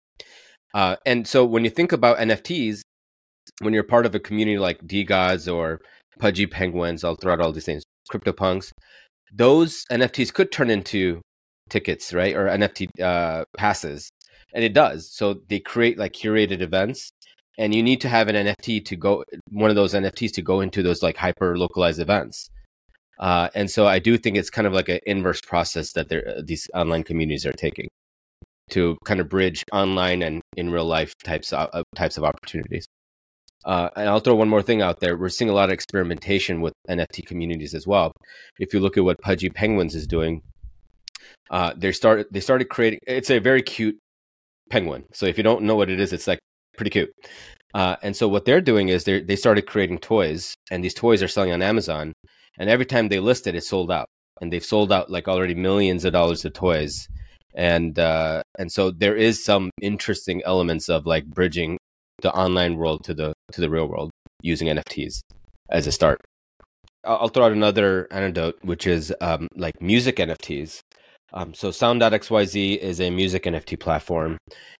Uh, 0.73 0.95
and 1.05 1.27
so 1.27 1.43
when 1.43 1.63
you 1.63 1.69
think 1.69 1.91
about 1.91 2.19
NFTs, 2.19 2.81
when 3.61 3.73
you're 3.73 3.83
part 3.83 4.05
of 4.05 4.13
a 4.13 4.19
community 4.19 4.59
like 4.59 4.79
DeGods 4.85 5.51
or 5.51 5.81
Pudgy 6.19 6.45
Penguins, 6.45 7.03
I'll 7.03 7.15
throw 7.15 7.33
out 7.33 7.41
all 7.41 7.51
these 7.51 7.65
things, 7.65 7.83
CryptoPunks, 8.11 8.71
those 9.33 9.83
NFTs 9.91 10.33
could 10.33 10.51
turn 10.51 10.69
into 10.69 11.21
tickets, 11.69 12.13
right? 12.13 12.35
Or 12.35 12.45
NFT 12.45 12.87
uh, 13.01 13.45
passes. 13.57 14.09
And 14.53 14.63
it 14.63 14.73
does. 14.73 15.11
So 15.11 15.41
they 15.49 15.59
create 15.59 15.97
like 15.97 16.13
curated 16.13 16.61
events 16.61 17.09
and 17.57 17.73
you 17.73 17.83
need 17.83 18.01
to 18.01 18.09
have 18.09 18.27
an 18.27 18.35
NFT 18.35 18.85
to 18.85 18.95
go, 18.95 19.23
one 19.49 19.69
of 19.69 19.75
those 19.75 19.93
NFTs 19.93 20.31
to 20.33 20.41
go 20.41 20.61
into 20.61 20.83
those 20.83 21.01
like 21.01 21.17
hyper 21.17 21.57
localized 21.57 21.99
events. 21.99 22.49
Uh, 23.19 23.49
and 23.55 23.69
so 23.69 23.87
I 23.87 23.99
do 23.99 24.17
think 24.17 24.37
it's 24.37 24.49
kind 24.49 24.67
of 24.67 24.73
like 24.73 24.89
an 24.89 24.99
inverse 25.05 25.41
process 25.41 25.93
that 25.93 26.11
uh, 26.11 26.41
these 26.43 26.69
online 26.73 27.03
communities 27.03 27.45
are 27.45 27.53
taking 27.53 27.87
to 28.69 28.97
kind 29.05 29.19
of 29.19 29.29
bridge 29.29 29.63
online 29.71 30.21
and 30.21 30.41
in 30.55 30.71
real 30.71 30.85
life 30.85 31.13
types 31.23 31.53
of, 31.53 31.69
uh, 31.73 31.83
types 31.95 32.17
of 32.17 32.23
opportunities. 32.23 32.85
Uh, 33.65 33.89
and 33.95 34.07
I'll 34.07 34.19
throw 34.19 34.35
one 34.35 34.49
more 34.49 34.61
thing 34.61 34.81
out 34.81 34.99
there. 34.99 35.17
We're 35.17 35.29
seeing 35.29 35.49
a 35.49 35.53
lot 35.53 35.69
of 35.69 35.73
experimentation 35.73 36.61
with 36.61 36.73
NFT 36.89 37.25
communities 37.25 37.73
as 37.73 37.87
well. 37.87 38.13
If 38.59 38.73
you 38.73 38.79
look 38.79 38.97
at 38.97 39.03
what 39.03 39.19
Pudgy 39.21 39.49
Penguins 39.49 39.95
is 39.95 40.07
doing, 40.07 40.41
uh, 41.49 41.73
they 41.75 41.91
started 41.91 42.27
they 42.31 42.39
started 42.39 42.69
creating. 42.69 42.99
It's 43.07 43.29
a 43.29 43.39
very 43.39 43.61
cute 43.61 43.97
penguin. 44.69 45.05
So 45.13 45.25
if 45.25 45.37
you 45.37 45.43
don't 45.43 45.63
know 45.63 45.75
what 45.75 45.89
it 45.89 45.99
is, 45.99 46.13
it's 46.13 46.27
like 46.27 46.39
pretty 46.77 46.91
cute. 46.91 47.11
Uh, 47.73 47.97
and 48.01 48.15
so 48.15 48.27
what 48.27 48.45
they're 48.45 48.61
doing 48.61 48.89
is 48.89 49.03
they 49.03 49.21
they 49.21 49.35
started 49.35 49.65
creating 49.65 49.99
toys, 49.99 50.53
and 50.71 50.83
these 50.83 50.93
toys 50.93 51.21
are 51.21 51.27
selling 51.27 51.51
on 51.51 51.61
Amazon. 51.61 52.13
And 52.57 52.69
every 52.69 52.85
time 52.85 53.07
they 53.07 53.19
list 53.19 53.47
it, 53.47 53.63
sold 53.63 53.91
out, 53.91 54.07
and 54.41 54.51
they've 54.51 54.63
sold 54.63 54.91
out 54.91 55.09
like 55.09 55.27
already 55.27 55.55
millions 55.55 56.05
of 56.05 56.13
dollars 56.13 56.45
of 56.45 56.53
toys. 56.53 57.07
And 57.55 57.97
uh, 57.97 58.41
and 58.57 58.71
so 58.71 58.91
there 58.91 59.15
is 59.15 59.43
some 59.43 59.71
interesting 59.81 60.41
elements 60.45 60.89
of 60.89 61.05
like 61.05 61.25
bridging 61.25 61.77
the 62.21 62.33
online 62.33 62.75
world 62.77 63.03
to 63.05 63.13
the 63.13 63.33
to 63.51 63.61
the 63.61 63.69
real 63.69 63.87
world 63.87 64.11
using 64.41 64.67
NFTs 64.67 65.21
as 65.69 65.87
a 65.87 65.91
start. 65.91 66.19
I'll 67.03 67.29
throw 67.29 67.45
out 67.45 67.51
another 67.51 68.07
anecdote, 68.11 68.57
which 68.63 68.85
is 68.85 69.13
um, 69.21 69.47
like 69.55 69.81
music 69.81 70.17
NFTs. 70.17 70.81
Um, 71.33 71.53
so 71.53 71.71
Sound.xyz 71.71 72.77
is 72.77 73.01
a 73.01 73.09
music 73.09 73.43
NFT 73.43 73.79
platform, 73.79 74.37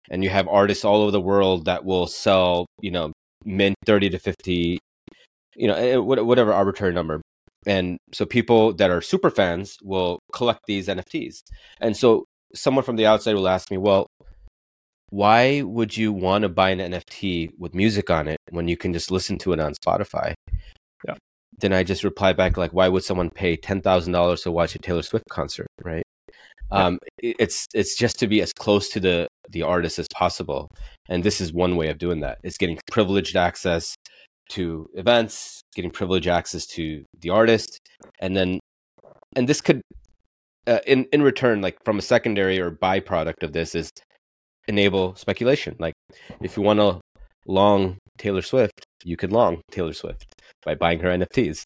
and 0.10 0.24
you 0.24 0.30
have 0.30 0.48
artists 0.48 0.86
all 0.86 1.02
over 1.02 1.12
the 1.12 1.22
world 1.22 1.66
that 1.66 1.84
will 1.84 2.08
sell, 2.08 2.66
you 2.82 2.92
know, 2.92 3.12
mint 3.46 3.76
thirty 3.86 4.10
to 4.10 4.20
fifty, 4.20 4.80
you 5.56 5.68
know, 5.68 5.76
eh, 5.76 5.96
whatever 5.98 6.54
arbitrary 6.54 6.94
number. 6.94 7.22
And 7.68 7.98
so 8.14 8.26
people 8.26 8.74
that 8.74 8.90
are 8.90 9.02
super 9.02 9.30
fans 9.30 9.78
will 9.84 10.20
collect 10.34 10.62
these 10.68 10.88
NFTs. 10.88 11.42
And 11.82 11.96
so 11.96 12.26
someone 12.56 12.84
from 12.84 12.96
the 12.96 13.06
outside 13.06 13.36
will 13.36 13.48
ask 13.48 13.70
me, 13.70 13.78
well, 13.78 14.08
why 15.10 15.62
would 15.62 15.96
you 15.96 16.12
want 16.12 16.44
to 16.44 16.50
buy 16.50 16.70
an 16.70 16.80
NFT 16.80 17.52
with 17.58 17.76
music 17.76 18.10
on 18.10 18.28
it 18.28 18.38
when 18.50 18.68
you 18.68 18.78
can 18.78 18.94
just 18.94 19.12
listen 19.12 19.38
to 19.40 19.54
it 19.54 19.60
on 19.60 19.74
Spotify? 19.74 20.34
Yeah. 21.06 21.16
Then 21.60 21.74
I 21.74 21.84
just 21.84 22.04
reply 22.04 22.34
back 22.34 22.58
like, 22.58 22.74
why 22.74 22.88
would 22.88 23.04
someone 23.04 23.30
pay 23.30 23.56
ten 23.56 23.82
thousand 23.82 24.14
dollars 24.14 24.42
to 24.42 24.52
watch 24.52 24.76
a 24.76 24.80
Taylor 24.80 25.04
Swift 25.04 25.26
concert, 25.30 25.68
right? 25.84 26.04
um, 26.72 27.00
it's 27.18 27.68
it's 27.74 27.96
just 27.96 28.20
to 28.20 28.28
be 28.28 28.42
as 28.42 28.54
close 28.54 28.90
to 28.90 29.00
the 29.00 29.28
the 29.50 29.62
artist 29.62 30.00
as 30.00 30.08
possible 30.14 30.70
and 31.10 31.24
this 31.24 31.40
is 31.40 31.54
one 31.54 31.78
way 31.78 31.88
of 31.90 31.98
doing 31.98 32.20
that 32.20 32.38
it's 32.44 32.58
getting 32.58 32.78
privileged 32.92 33.36
access 33.36 33.96
to 34.50 34.88
events 34.94 35.62
getting 35.76 35.92
privileged 35.92 36.28
access 36.28 36.66
to 36.66 37.04
the 37.20 37.30
artist 37.30 37.80
and 38.20 38.36
then 38.36 38.60
and 39.36 39.48
this 39.48 39.62
could 39.62 39.82
uh, 40.68 40.80
in 40.86 41.06
in 41.12 41.22
return 41.22 41.62
like 41.62 41.78
from 41.86 41.98
a 41.98 42.02
secondary 42.02 42.60
or 42.60 42.72
byproduct 42.72 43.44
of 43.44 43.54
this 43.54 43.76
is 43.76 43.90
enable 44.68 45.16
speculation 45.16 45.76
like 45.80 45.94
if 46.42 46.58
you 46.58 46.64
want 46.64 46.80
to 46.80 47.00
long 47.46 47.98
taylor 48.18 48.42
swift 48.42 48.84
you 49.04 49.16
can 49.16 49.30
long 49.30 49.62
taylor 49.72 49.94
swift 49.94 50.26
by 50.66 50.76
buying 50.76 51.00
her 51.00 51.10
nfts 51.10 51.64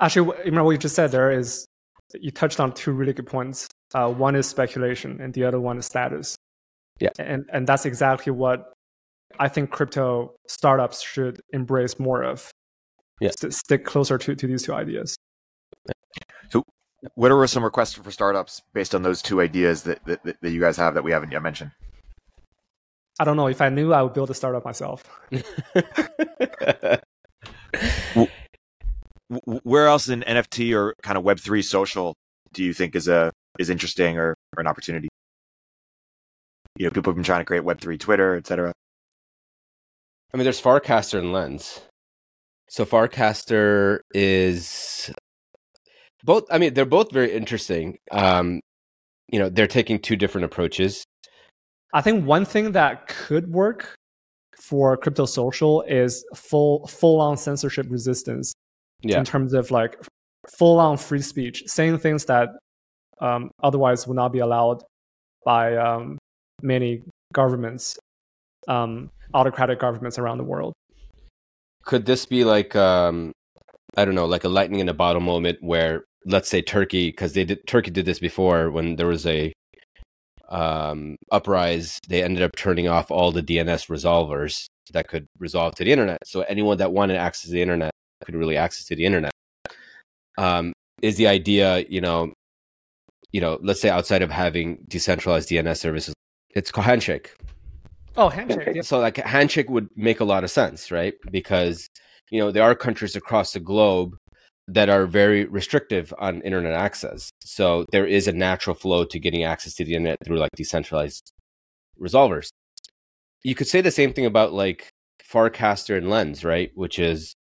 Actually, 0.00 0.36
remember 0.38 0.64
what 0.64 0.72
you 0.72 0.78
just 0.78 0.96
said 0.96 1.10
there 1.10 1.30
is 1.30 1.66
you 2.14 2.30
touched 2.30 2.60
on 2.60 2.72
two 2.72 2.92
really 2.92 3.12
good 3.12 3.26
points. 3.26 3.68
Uh, 3.94 4.10
one 4.10 4.34
is 4.34 4.46
speculation, 4.46 5.20
and 5.20 5.32
the 5.34 5.44
other 5.44 5.60
one 5.60 5.78
is 5.78 5.86
status. 5.86 6.36
Yeah, 7.00 7.10
and 7.18 7.44
and 7.52 7.66
that's 7.66 7.86
exactly 7.86 8.32
what 8.32 8.72
I 9.38 9.48
think 9.48 9.70
crypto 9.70 10.34
startups 10.48 11.02
should 11.02 11.40
embrace 11.52 11.98
more 11.98 12.22
of. 12.22 12.50
Yeah, 13.20 13.30
St- 13.30 13.54
stick 13.54 13.84
closer 13.84 14.18
to 14.18 14.34
to 14.34 14.46
these 14.46 14.62
two 14.62 14.74
ideas. 14.74 15.16
So, 16.50 16.64
what 17.14 17.30
are 17.30 17.46
some 17.46 17.64
requests 17.64 17.94
for 17.94 18.10
startups 18.10 18.62
based 18.72 18.94
on 18.94 19.02
those 19.02 19.22
two 19.22 19.40
ideas 19.40 19.82
that 19.84 20.04
that, 20.04 20.24
that 20.24 20.50
you 20.50 20.60
guys 20.60 20.76
have 20.76 20.94
that 20.94 21.04
we 21.04 21.12
haven't 21.12 21.30
yet 21.32 21.42
mentioned? 21.42 21.70
I 23.20 23.24
don't 23.24 23.36
know. 23.36 23.46
If 23.46 23.60
I 23.60 23.68
knew, 23.68 23.92
I 23.92 24.02
would 24.02 24.12
build 24.12 24.30
a 24.30 24.34
startup 24.34 24.64
myself. 24.64 25.08
Where 29.62 29.86
else 29.86 30.08
in 30.08 30.22
NFT 30.22 30.76
or 30.76 30.94
kind 31.02 31.16
of 31.16 31.24
Web 31.24 31.38
three 31.38 31.62
social 31.62 32.14
do 32.52 32.64
you 32.64 32.72
think 32.72 32.94
is 32.96 33.08
a 33.08 33.32
is 33.58 33.70
interesting 33.70 34.18
or, 34.18 34.34
or 34.56 34.60
an 34.60 34.66
opportunity? 34.66 35.08
You 36.76 36.86
know, 36.86 36.90
people 36.90 37.10
have 37.10 37.16
been 37.16 37.24
trying 37.24 37.40
to 37.40 37.44
create 37.44 37.64
Web 37.64 37.80
three 37.80 37.98
Twitter, 37.98 38.36
etc. 38.36 38.72
I 40.34 40.36
mean, 40.36 40.44
there's 40.44 40.60
Farcaster 40.60 41.20
and 41.20 41.32
Lens. 41.32 41.80
So 42.68 42.84
Farcaster 42.84 44.00
is 44.12 45.12
both. 46.24 46.42
I 46.50 46.58
mean, 46.58 46.74
they're 46.74 46.84
both 46.84 47.12
very 47.12 47.32
interesting. 47.32 47.98
Um, 48.10 48.58
you 49.28 49.38
know, 49.38 49.48
they're 49.48 49.68
taking 49.68 50.00
two 50.00 50.16
different 50.16 50.46
approaches. 50.46 51.04
I 51.92 52.00
think 52.00 52.26
one 52.26 52.44
thing 52.44 52.72
that 52.72 53.06
could 53.06 53.52
work 53.52 53.94
for 54.60 54.96
crypto 54.96 55.24
social 55.24 55.82
is 55.82 56.24
full 56.34 56.84
full 56.88 57.20
on 57.20 57.36
censorship 57.36 57.86
resistance 57.88 58.52
yeah. 59.02 59.18
in 59.18 59.24
terms 59.24 59.54
of 59.54 59.70
like 59.70 59.96
full 60.58 60.80
on 60.80 60.96
free 60.96 61.22
speech, 61.22 61.62
saying 61.66 61.98
things 61.98 62.24
that 62.24 62.48
um, 63.20 63.52
otherwise 63.62 64.08
would 64.08 64.16
not 64.16 64.32
be 64.32 64.40
allowed 64.40 64.82
by 65.44 65.76
um, 65.76 66.18
many 66.60 67.04
governments, 67.32 67.96
um, 68.66 69.10
autocratic 69.34 69.80
governments 69.80 70.18
around 70.18 70.38
the 70.38 70.44
world. 70.44 70.72
Could 71.84 72.06
this 72.06 72.24
be 72.24 72.44
like 72.44 72.74
um, 72.74 73.32
I 73.96 74.04
don't 74.04 74.14
know, 74.14 74.26
like 74.26 74.44
a 74.44 74.48
lightning 74.48 74.80
in 74.80 74.88
a 74.88 74.94
bottle 74.94 75.20
moment 75.20 75.58
where, 75.60 76.04
let's 76.26 76.48
say, 76.48 76.62
Turkey, 76.62 77.08
because 77.08 77.34
they 77.34 77.44
did 77.44 77.66
Turkey 77.66 77.90
did 77.90 78.06
this 78.06 78.18
before 78.18 78.70
when 78.70 78.96
there 78.96 79.06
was 79.06 79.26
a 79.26 79.52
um, 80.48 81.16
uprise, 81.30 81.98
they 82.08 82.22
ended 82.22 82.42
up 82.42 82.56
turning 82.56 82.88
off 82.88 83.10
all 83.10 83.32
the 83.32 83.42
DNS 83.42 83.88
resolvers 83.88 84.66
that 84.92 85.08
could 85.08 85.26
resolve 85.38 85.74
to 85.76 85.84
the 85.84 85.92
internet. 85.92 86.18
So 86.26 86.42
anyone 86.42 86.78
that 86.78 86.92
wanted 86.92 87.16
access 87.16 87.46
to 87.46 87.52
the 87.52 87.62
internet 87.62 87.92
could 88.24 88.34
really 88.34 88.56
access 88.56 88.84
to 88.86 88.96
the 88.96 89.04
internet. 89.04 89.32
Um, 90.36 90.72
is 91.02 91.16
the 91.16 91.28
idea, 91.28 91.84
you 91.88 92.00
know, 92.00 92.32
you 93.32 93.40
know, 93.40 93.58
let's 93.62 93.80
say 93.80 93.88
outside 93.88 94.22
of 94.22 94.30
having 94.30 94.84
decentralized 94.88 95.48
DNS 95.48 95.76
services, 95.76 96.14
it's 96.54 96.70
Handshake. 96.70 97.34
Oh, 98.16 98.28
Handshake. 98.28 98.76
Yeah. 98.76 98.82
So 98.82 99.00
like 99.00 99.16
Handshake 99.16 99.68
would 99.70 99.88
make 99.96 100.20
a 100.20 100.24
lot 100.24 100.44
of 100.44 100.50
sense, 100.50 100.90
right? 100.90 101.14
Because 101.30 101.88
you 102.30 102.40
know 102.40 102.50
there 102.50 102.62
are 102.62 102.74
countries 102.74 103.16
across 103.16 103.52
the 103.52 103.60
globe 103.60 104.16
that 104.68 104.88
are 104.88 105.06
very 105.06 105.44
restrictive 105.44 106.14
on 106.18 106.40
internet 106.42 106.72
access. 106.72 107.30
So 107.42 107.84
there 107.92 108.06
is 108.06 108.28
a 108.28 108.32
natural 108.32 108.74
flow 108.74 109.04
to 109.04 109.18
getting 109.18 109.44
access 109.44 109.74
to 109.74 109.84
the 109.84 109.94
internet 109.94 110.18
through 110.24 110.38
like 110.38 110.50
decentralized 110.56 111.32
resolvers. 112.00 112.48
You 113.42 113.54
could 113.54 113.66
say 113.68 113.80
the 113.80 113.90
same 113.90 114.12
thing 114.12 114.26
about 114.26 114.52
like 114.52 114.88
Farcaster 115.22 115.98
and 115.98 116.08
Lens, 116.08 116.44
right? 116.44 116.70
Which 116.74 116.98
is, 116.98 117.34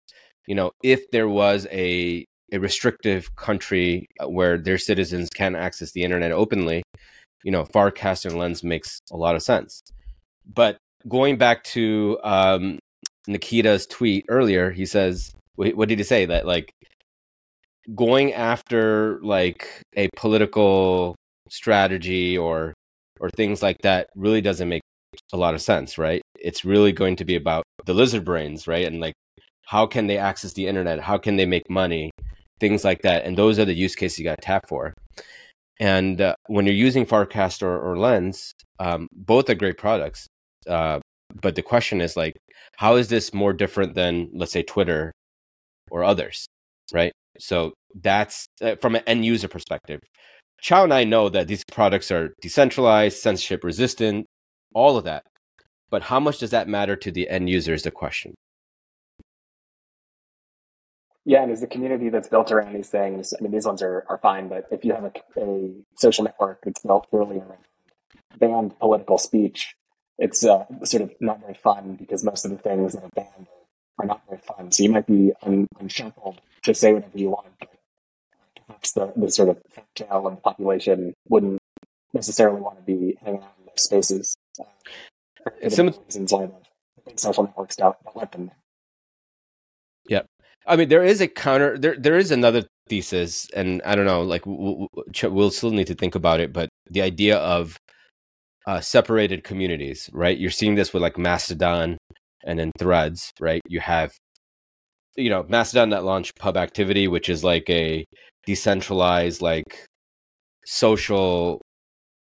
you 0.47 0.55
know, 0.55 0.71
if 0.83 1.11
there 1.11 1.29
was 1.29 1.67
a 1.71 2.25
a 2.53 2.59
restrictive 2.59 3.33
country 3.35 4.07
uh, 4.21 4.29
where 4.29 4.57
their 4.57 4.77
citizens 4.77 5.29
can 5.33 5.55
access 5.55 5.91
the 5.91 6.03
internet 6.03 6.31
openly, 6.31 6.83
you 7.43 7.51
know, 7.51 7.63
Farcaster 7.63 8.29
and 8.29 8.37
Lens 8.37 8.63
makes 8.63 8.99
a 9.11 9.17
lot 9.17 9.35
of 9.35 9.41
sense. 9.41 9.81
But 10.45 10.77
going 11.07 11.37
back 11.37 11.63
to 11.63 12.19
um, 12.23 12.79
Nikita's 13.27 13.85
tweet 13.85 14.25
earlier, 14.29 14.71
he 14.71 14.85
says, 14.85 15.31
what 15.55 15.89
did 15.89 15.99
he 15.99 16.03
say? 16.03 16.25
That 16.25 16.45
like 16.45 16.71
going 17.93 18.33
after 18.33 19.19
like 19.21 19.67
a 19.95 20.09
political 20.15 21.15
strategy 21.49 22.37
or 22.37 22.73
or 23.19 23.29
things 23.29 23.61
like 23.61 23.77
that 23.83 24.07
really 24.15 24.41
doesn't 24.41 24.69
make 24.69 24.81
a 25.33 25.37
lot 25.37 25.53
of 25.53 25.61
sense, 25.61 25.97
right? 25.97 26.21
It's 26.39 26.65
really 26.65 26.91
going 26.91 27.15
to 27.17 27.25
be 27.25 27.35
about 27.35 27.63
the 27.85 27.93
lizard 27.93 28.25
brains, 28.25 28.67
right? 28.67 28.87
And 28.87 28.99
like 28.99 29.13
how 29.65 29.85
can 29.85 30.07
they 30.07 30.17
access 30.17 30.53
the 30.53 30.67
internet? 30.67 30.99
How 30.99 31.17
can 31.17 31.35
they 31.35 31.45
make 31.45 31.69
money? 31.69 32.11
Things 32.59 32.83
like 32.83 33.03
that. 33.03 33.25
And 33.25 33.37
those 33.37 33.59
are 33.59 33.65
the 33.65 33.73
use 33.73 33.95
cases 33.95 34.19
you 34.19 34.25
got 34.25 34.37
to 34.39 34.45
tap 34.45 34.67
for. 34.67 34.93
And 35.79 36.21
uh, 36.21 36.35
when 36.47 36.65
you're 36.65 36.75
using 36.75 37.05
Farcast 37.05 37.63
or, 37.63 37.79
or 37.79 37.97
Lens, 37.97 38.51
um, 38.79 39.07
both 39.11 39.49
are 39.49 39.55
great 39.55 39.77
products. 39.77 40.27
Uh, 40.67 40.99
but 41.41 41.55
the 41.55 41.61
question 41.61 42.01
is 42.01 42.17
like, 42.17 42.35
how 42.77 42.95
is 42.95 43.07
this 43.07 43.33
more 43.33 43.53
different 43.53 43.95
than, 43.95 44.29
let's 44.33 44.51
say, 44.51 44.63
Twitter 44.63 45.11
or 45.89 46.03
others, 46.03 46.45
right? 46.93 47.13
So 47.39 47.73
that's 47.95 48.45
uh, 48.61 48.75
from 48.81 48.95
an 48.95 49.03
end 49.07 49.25
user 49.25 49.47
perspective. 49.47 49.99
Qiao 50.63 50.83
and 50.83 50.93
I 50.93 51.03
know 51.03 51.29
that 51.29 51.47
these 51.47 51.63
products 51.71 52.11
are 52.11 52.33
decentralized, 52.41 53.17
censorship 53.17 53.63
resistant, 53.63 54.25
all 54.73 54.97
of 54.97 55.05
that. 55.05 55.23
But 55.89 56.03
how 56.03 56.19
much 56.19 56.39
does 56.39 56.51
that 56.51 56.67
matter 56.67 56.95
to 56.95 57.11
the 57.11 57.29
end 57.29 57.49
user 57.49 57.73
is 57.73 57.83
the 57.83 57.91
question. 57.91 58.33
Yeah, 61.25 61.43
and 61.43 61.51
as 61.51 61.61
the 61.61 61.67
community 61.67 62.09
that's 62.09 62.29
built 62.29 62.51
around 62.51 62.73
these 62.73 62.89
things, 62.89 63.33
I 63.37 63.43
mean, 63.43 63.51
these 63.51 63.65
ones 63.65 63.81
are, 63.81 64.05
are 64.09 64.17
fine, 64.17 64.47
but 64.47 64.65
if 64.71 64.83
you 64.83 64.93
have 64.93 65.03
a, 65.03 65.11
a 65.39 65.71
social 65.95 66.23
network 66.23 66.61
that's 66.63 66.81
built 66.81 67.07
purely 67.09 67.37
around 67.37 67.59
banned 68.39 68.79
political 68.79 69.17
speech, 69.17 69.75
it's 70.21 70.45
uh, 70.45 70.65
sort 70.83 71.01
of 71.01 71.11
not 71.19 71.41
very 71.41 71.55
fun 71.55 71.95
because 71.95 72.23
most 72.23 72.45
of 72.45 72.51
the 72.51 72.57
things 72.57 72.93
that 72.93 73.03
are 73.03 73.09
banned 73.15 73.47
are 73.99 74.05
not 74.05 74.21
very 74.29 74.39
fun. 74.39 74.71
So 74.71 74.83
you 74.83 74.91
might 74.91 75.07
be 75.07 75.33
un- 75.41 75.67
unshackled 75.79 76.39
to 76.63 76.73
say 76.75 76.93
whatever 76.93 77.17
you 77.17 77.31
want, 77.31 77.47
but 77.59 77.69
perhaps 78.67 78.91
the, 78.91 79.11
the 79.15 79.31
sort 79.31 79.49
of 79.49 79.57
tail 79.95 80.27
of 80.27 80.35
the 80.35 80.41
population 80.41 81.13
wouldn't 81.27 81.59
necessarily 82.13 82.61
want 82.61 82.77
to 82.77 82.83
be 82.83 83.17
hanging 83.23 83.41
out 83.41 83.55
in 83.59 83.65
those 83.65 83.81
spaces. 83.83 84.35
Uh, 84.59 85.69
Some- 85.69 85.87
the 85.87 85.99
reasons 86.05 86.31
why 86.31 86.45
the 86.45 86.53
big 87.05 87.19
social 87.19 87.43
networks 87.43 87.75
don't, 87.75 87.95
don't 88.03 88.15
let 88.15 88.31
them. 88.31 88.51
Yep. 90.07 90.27
I 90.67 90.75
mean, 90.75 90.89
there 90.89 91.03
is 91.03 91.19
a 91.19 91.27
counter. 91.27 91.79
There, 91.79 91.97
there 91.97 92.17
is 92.17 92.29
another 92.29 92.63
thesis, 92.87 93.49
and 93.55 93.81
I 93.83 93.95
don't 93.95 94.05
know. 94.05 94.21
Like, 94.21 94.45
we'll, 94.45 94.87
we'll 95.23 95.49
still 95.49 95.71
need 95.71 95.87
to 95.87 95.95
think 95.95 96.13
about 96.13 96.39
it. 96.39 96.53
But 96.53 96.69
the 96.87 97.01
idea 97.01 97.37
of 97.37 97.77
uh, 98.67 98.79
separated 98.79 99.43
communities, 99.43 100.09
right? 100.13 100.37
You're 100.37 100.51
seeing 100.51 100.75
this 100.75 100.93
with 100.93 101.01
like 101.01 101.17
Mastodon 101.17 101.97
and 102.43 102.59
then 102.59 102.71
Threads, 102.77 103.31
right? 103.39 103.61
You 103.67 103.79
have, 103.79 104.13
you 105.15 105.29
know, 105.29 105.45
Mastodon 105.47 105.89
that 105.89 106.03
launched 106.03 106.37
Pub 106.37 106.57
Activity, 106.57 107.07
which 107.07 107.29
is 107.29 107.43
like 107.43 107.69
a 107.69 108.05
decentralized, 108.45 109.41
like 109.41 109.85
social 110.65 111.61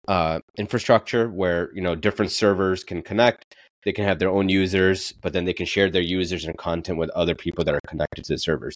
uh, 0.06 0.40
infrastructure 0.56 1.28
where 1.28 1.70
you 1.74 1.82
know 1.82 1.94
different 1.94 2.32
servers 2.32 2.84
can 2.84 3.02
connect. 3.02 3.54
They 3.84 3.92
can 3.92 4.04
have 4.04 4.18
their 4.18 4.30
own 4.30 4.48
users, 4.48 5.12
but 5.22 5.32
then 5.32 5.44
they 5.44 5.52
can 5.52 5.66
share 5.66 5.90
their 5.90 6.02
users 6.02 6.44
and 6.44 6.58
content 6.58 6.98
with 6.98 7.10
other 7.10 7.34
people 7.34 7.64
that 7.64 7.74
are 7.74 7.80
connected 7.86 8.24
to 8.24 8.34
the 8.34 8.38
servers. 8.38 8.74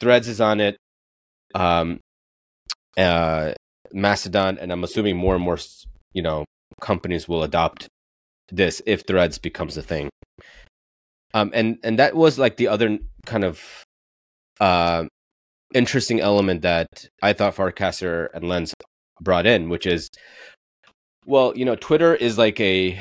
Threads 0.00 0.28
is 0.28 0.40
on 0.40 0.60
it. 0.60 0.76
Um, 1.54 2.00
uh, 2.96 3.52
Mastodon, 3.92 4.58
and 4.58 4.70
I'm 4.70 4.84
assuming 4.84 5.16
more 5.16 5.34
and 5.34 5.42
more, 5.42 5.58
you 6.12 6.22
know, 6.22 6.44
companies 6.80 7.28
will 7.28 7.42
adopt 7.42 7.88
this 8.50 8.80
if 8.86 9.02
Threads 9.06 9.38
becomes 9.38 9.76
a 9.76 9.82
thing. 9.82 10.08
Um, 11.34 11.50
and 11.54 11.78
and 11.82 11.98
that 11.98 12.14
was 12.14 12.38
like 12.38 12.56
the 12.56 12.68
other 12.68 12.98
kind 13.26 13.44
of 13.44 13.62
uh, 14.60 15.04
interesting 15.74 16.20
element 16.20 16.62
that 16.62 16.88
I 17.22 17.32
thought 17.32 17.56
Farcaster 17.56 18.28
and 18.32 18.48
Lens 18.48 18.74
brought 19.20 19.46
in, 19.46 19.68
which 19.68 19.86
is, 19.86 20.08
well, 21.26 21.52
you 21.56 21.64
know, 21.64 21.76
Twitter 21.76 22.14
is 22.14 22.38
like 22.38 22.58
a 22.60 22.98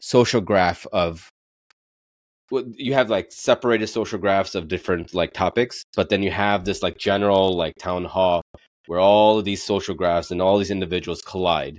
social 0.00 0.40
graph 0.40 0.86
of 0.92 1.28
you 2.50 2.94
have 2.94 3.10
like 3.10 3.30
separated 3.30 3.88
social 3.88 4.18
graphs 4.18 4.54
of 4.54 4.68
different 4.68 5.12
like 5.12 5.34
topics 5.34 5.82
but 5.96 6.08
then 6.08 6.22
you 6.22 6.30
have 6.30 6.64
this 6.64 6.82
like 6.82 6.96
general 6.96 7.54
like 7.54 7.74
town 7.78 8.04
hall 8.04 8.40
where 8.86 9.00
all 9.00 9.38
of 9.38 9.44
these 9.44 9.62
social 9.62 9.94
graphs 9.94 10.30
and 10.30 10.40
all 10.40 10.56
these 10.56 10.70
individuals 10.70 11.20
collide 11.20 11.78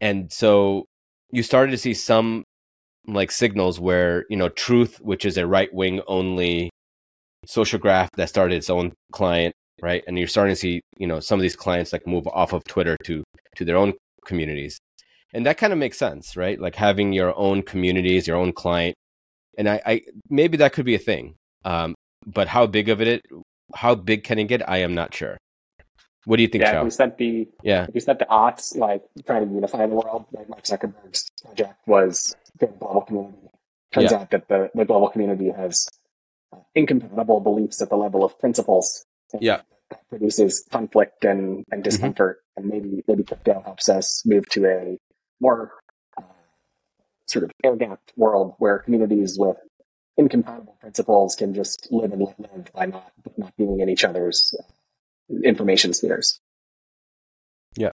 and 0.00 0.32
so 0.32 0.84
you 1.30 1.42
started 1.42 1.72
to 1.72 1.78
see 1.78 1.94
some 1.94 2.44
like 3.06 3.30
signals 3.30 3.80
where 3.80 4.24
you 4.28 4.36
know 4.36 4.48
truth 4.50 4.98
which 5.00 5.24
is 5.24 5.36
a 5.36 5.46
right 5.46 5.72
wing 5.72 6.00
only 6.06 6.70
social 7.46 7.78
graph 7.78 8.10
that 8.16 8.28
started 8.28 8.54
its 8.54 8.70
own 8.70 8.92
client 9.12 9.54
right 9.80 10.04
and 10.06 10.18
you're 10.18 10.28
starting 10.28 10.54
to 10.54 10.60
see 10.60 10.80
you 10.98 11.06
know 11.06 11.20
some 11.20 11.38
of 11.38 11.42
these 11.42 11.56
clients 11.56 11.92
like 11.92 12.06
move 12.06 12.26
off 12.28 12.52
of 12.52 12.62
twitter 12.64 12.96
to 13.04 13.22
to 13.56 13.64
their 13.64 13.76
own 13.76 13.94
communities 14.26 14.78
and 15.32 15.46
that 15.46 15.56
kind 15.56 15.72
of 15.72 15.78
makes 15.78 15.98
sense 15.98 16.36
right 16.36 16.60
like 16.60 16.74
having 16.74 17.12
your 17.12 17.36
own 17.38 17.62
communities 17.62 18.26
your 18.26 18.36
own 18.36 18.52
client 18.52 18.94
and 19.56 19.68
i, 19.68 19.80
I 19.86 20.02
maybe 20.28 20.56
that 20.58 20.72
could 20.72 20.84
be 20.84 20.94
a 20.94 20.98
thing 20.98 21.34
um, 21.64 21.94
but 22.26 22.48
how 22.48 22.66
big 22.66 22.88
of 22.88 23.00
it 23.00 23.22
how 23.74 23.94
big 23.94 24.24
can 24.24 24.38
it 24.38 24.44
get? 24.44 24.68
I 24.68 24.78
am 24.78 24.94
not 24.94 25.14
sure. 25.14 25.36
What 26.28 26.36
do 26.36 26.42
you 26.42 26.48
think, 26.52 26.62
yeah, 26.64 26.78
if 26.80 26.84
we 26.84 26.90
spent 26.90 27.16
the 27.16 27.48
Yeah. 27.62 27.84
if 27.88 27.94
we 27.94 28.00
spent 28.00 28.18
the 28.18 28.26
aughts 28.26 28.76
like 28.76 29.02
trying 29.24 29.48
to 29.48 29.54
unify 29.60 29.86
the 29.86 29.94
world, 29.94 30.26
like 30.36 30.46
Mark 30.52 30.64
Zuckerberg's 30.64 31.22
project 31.42 31.78
was 31.86 32.36
the 32.60 32.66
global 32.66 33.00
community. 33.08 33.48
Turns 33.94 34.12
Yeah. 34.12 34.18
out 34.18 34.30
that 34.32 34.44
the, 34.48 34.70
the 34.74 34.84
global 34.84 35.08
community 35.08 35.48
has 35.48 35.88
incompatible 36.74 37.40
beliefs 37.40 37.80
at 37.80 37.88
the 37.88 37.96
level 37.96 38.24
of 38.26 38.38
principles. 38.38 39.06
Yeah. 39.40 39.62
That 39.88 40.06
produces 40.10 40.66
conflict 40.70 41.24
and, 41.24 41.64
and 41.72 41.82
discomfort. 41.82 42.40
And 42.58 42.66
maybe 42.66 43.02
maybe 43.08 43.22
crypto 43.24 43.62
helps 43.64 43.88
us 43.88 44.22
move 44.26 44.44
to 44.50 44.66
a 44.66 44.98
more 45.40 45.72
uh, 46.18 46.22
sort 47.26 47.44
of 47.44 47.52
air 47.64 47.74
gapped 47.76 48.12
world 48.16 48.54
where 48.58 48.80
communities 48.80 49.38
with 49.38 49.56
incompatible 50.18 50.76
principles 50.80 51.36
can 51.36 51.54
just 51.54 51.88
live 51.90 52.12
and 52.12 52.20
let 52.20 52.38
live 52.38 52.66
by 52.74 52.84
not 52.84 53.12
not 53.38 53.56
being 53.56 53.80
in 53.80 53.88
each 53.88 54.04
other's 54.04 54.54
uh, 54.60 54.62
information 55.44 55.92
spheres. 55.92 56.40
Yeah. 57.76 57.90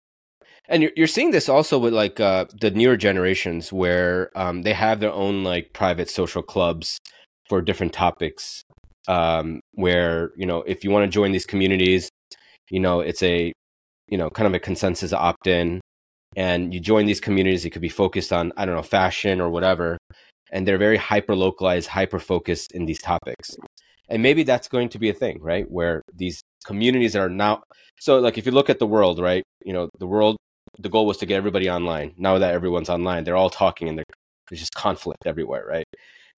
And 0.67 0.83
you're, 0.83 0.91
you're 0.95 1.07
seeing 1.07 1.31
this 1.31 1.49
also 1.49 1.77
with 1.77 1.93
like 1.93 2.19
uh, 2.19 2.45
the 2.59 2.71
newer 2.71 2.97
generations 2.97 3.73
where 3.73 4.31
um, 4.35 4.61
they 4.61 4.73
have 4.73 4.99
their 4.99 5.11
own 5.11 5.43
like 5.43 5.73
private 5.73 6.09
social 6.09 6.41
clubs 6.41 6.99
for 7.49 7.61
different 7.61 7.93
topics. 7.93 8.63
Um, 9.07 9.61
where 9.73 10.31
you 10.37 10.45
know 10.45 10.59
if 10.61 10.83
you 10.83 10.91
want 10.91 11.05
to 11.05 11.09
join 11.11 11.31
these 11.31 11.47
communities, 11.47 12.09
you 12.69 12.79
know 12.79 12.99
it's 12.99 13.23
a 13.23 13.51
you 14.07 14.17
know 14.17 14.29
kind 14.29 14.47
of 14.47 14.53
a 14.53 14.59
consensus 14.59 15.11
opt 15.11 15.47
in, 15.47 15.81
and 16.35 16.71
you 16.71 16.79
join 16.79 17.07
these 17.07 17.19
communities. 17.19 17.65
It 17.65 17.71
could 17.71 17.81
be 17.81 17.89
focused 17.89 18.31
on 18.31 18.53
I 18.57 18.65
don't 18.65 18.75
know 18.75 18.83
fashion 18.83 19.41
or 19.41 19.49
whatever, 19.49 19.97
and 20.51 20.67
they're 20.67 20.77
very 20.77 20.97
hyper 20.97 21.35
localized, 21.35 21.87
hyper 21.89 22.19
focused 22.19 22.73
in 22.73 22.85
these 22.85 23.01
topics. 23.01 23.55
And 24.07 24.21
maybe 24.21 24.43
that's 24.43 24.67
going 24.67 24.89
to 24.89 24.99
be 24.99 25.09
a 25.09 25.13
thing, 25.13 25.39
right? 25.41 25.65
Where 25.69 26.03
these 26.13 26.40
communities 26.65 27.13
that 27.13 27.19
are 27.19 27.29
now 27.29 27.63
so 27.99 28.19
like 28.19 28.37
if 28.37 28.45
you 28.45 28.51
look 28.51 28.69
at 28.69 28.79
the 28.79 28.87
world, 28.87 29.19
right? 29.19 29.43
You 29.63 29.73
know 29.73 29.89
the 29.99 30.07
world 30.07 30.37
the 30.79 30.89
goal 30.89 31.05
was 31.05 31.17
to 31.17 31.25
get 31.25 31.35
everybody 31.35 31.69
online. 31.69 32.13
Now 32.17 32.37
that 32.37 32.53
everyone's 32.53 32.89
online, 32.89 33.23
they're 33.23 33.35
all 33.35 33.49
talking 33.49 33.89
and 33.89 33.97
there's 33.97 34.59
just 34.59 34.73
conflict 34.73 35.25
everywhere, 35.25 35.65
right? 35.67 35.85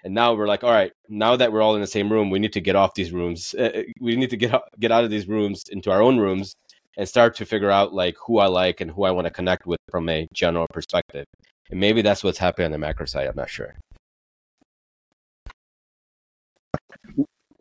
And 0.03 0.13
now 0.13 0.33
we're 0.33 0.47
like, 0.47 0.63
all 0.63 0.71
right, 0.71 0.91
now 1.07 1.37
that 1.37 1.53
we're 1.53 1.61
all 1.61 1.75
in 1.75 1.81
the 1.81 1.87
same 1.87 2.11
room, 2.11 2.29
we 2.29 2.39
need 2.39 2.51
to 2.53 2.61
get 2.61 2.75
off 2.75 2.93
these 2.93 3.13
rooms. 3.13 3.53
Uh, 3.53 3.83
we 4.01 4.15
need 4.17 4.29
to 4.31 4.37
get 4.37 4.51
get 4.79 4.91
out 4.91 5.03
of 5.03 5.09
these 5.09 5.27
rooms 5.27 5.63
into 5.69 5.91
our 5.91 6.01
own 6.01 6.17
rooms 6.17 6.53
and 6.97 7.07
start 7.07 7.35
to 7.35 7.45
figure 7.45 7.71
out 7.71 7.93
like 7.93 8.15
who 8.25 8.39
I 8.39 8.47
like 8.47 8.81
and 8.81 8.91
who 8.91 9.03
I 9.03 9.11
want 9.11 9.25
to 9.25 9.31
connect 9.31 9.65
with 9.65 9.79
from 9.89 10.09
a 10.09 10.27
general 10.33 10.67
perspective. 10.73 11.25
And 11.71 11.79
maybe 11.79 12.01
that's 12.01 12.23
what's 12.23 12.37
happening 12.37 12.65
on 12.65 12.71
the 12.71 12.77
macro 12.77 13.05
side. 13.05 13.27
I'm 13.27 13.35
not 13.35 13.49
sure. 13.49 13.75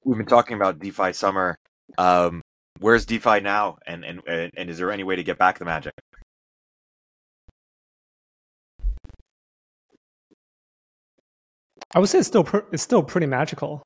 We've 0.04 0.16
been 0.16 0.26
talking 0.26 0.56
about 0.56 0.80
DeFi 0.80 1.12
summer. 1.12 1.56
Um, 1.96 2.42
where's 2.82 3.06
DeFi 3.06 3.40
now, 3.40 3.78
and, 3.86 4.04
and 4.04 4.20
and 4.28 4.70
is 4.70 4.78
there 4.78 4.90
any 4.90 5.04
way 5.04 5.16
to 5.16 5.22
get 5.22 5.38
back 5.38 5.58
the 5.58 5.64
magic? 5.64 5.92
I 11.94 11.98
would 11.98 12.08
say 12.08 12.18
it's 12.18 12.28
still 12.28 12.44
pr- 12.44 12.68
it's 12.72 12.82
still 12.82 13.02
pretty 13.02 13.26
magical. 13.26 13.82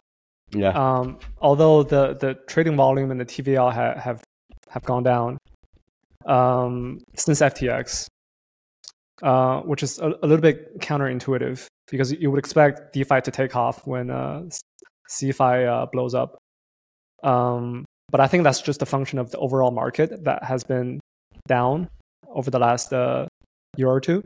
Yeah. 0.53 0.71
Um, 0.71 1.19
although 1.41 1.83
the 1.83 2.15
the 2.15 2.35
trading 2.47 2.77
volume 2.77 3.11
and 3.11 3.21
the 3.21 3.25
TVL 3.25 3.73
ha- 3.73 3.99
have 3.99 4.23
have 4.71 4.85
gone 4.85 5.03
down 5.03 5.39
um, 6.27 7.01
since 7.17 7.41
FTX, 7.41 8.07
uh, 9.23 9.61
which 9.63 9.83
is 9.83 9.99
a, 9.99 10.15
a 10.23 10.27
little 10.27 10.41
bit 10.43 10.79
counterintuitive 10.81 11.67
because 11.91 12.13
you 12.13 12.31
would 12.31 12.39
expect 12.39 12.93
DeFi 12.93 13.21
to 13.23 13.31
take 13.31 13.57
off 13.57 13.87
when 13.87 14.11
uh, 14.11 14.43
CeFi 15.09 15.67
uh, 15.67 15.87
blows 15.87 16.15
up. 16.15 16.37
Um, 17.23 17.86
but 18.11 18.21
I 18.21 18.27
think 18.27 18.45
that's 18.45 18.63
just 18.63 18.83
a 18.83 18.87
function 18.87 19.19
of 19.19 19.31
the 19.31 19.39
overall 19.39 19.71
market 19.71 20.25
that 20.25 20.45
has 20.45 20.65
been 20.65 21.01
down 21.49 21.89
over 22.29 22.51
the 22.51 22.59
last 22.59 22.93
uh, 22.93 23.27
year 23.77 23.89
or 23.89 24.01
two. 24.01 24.23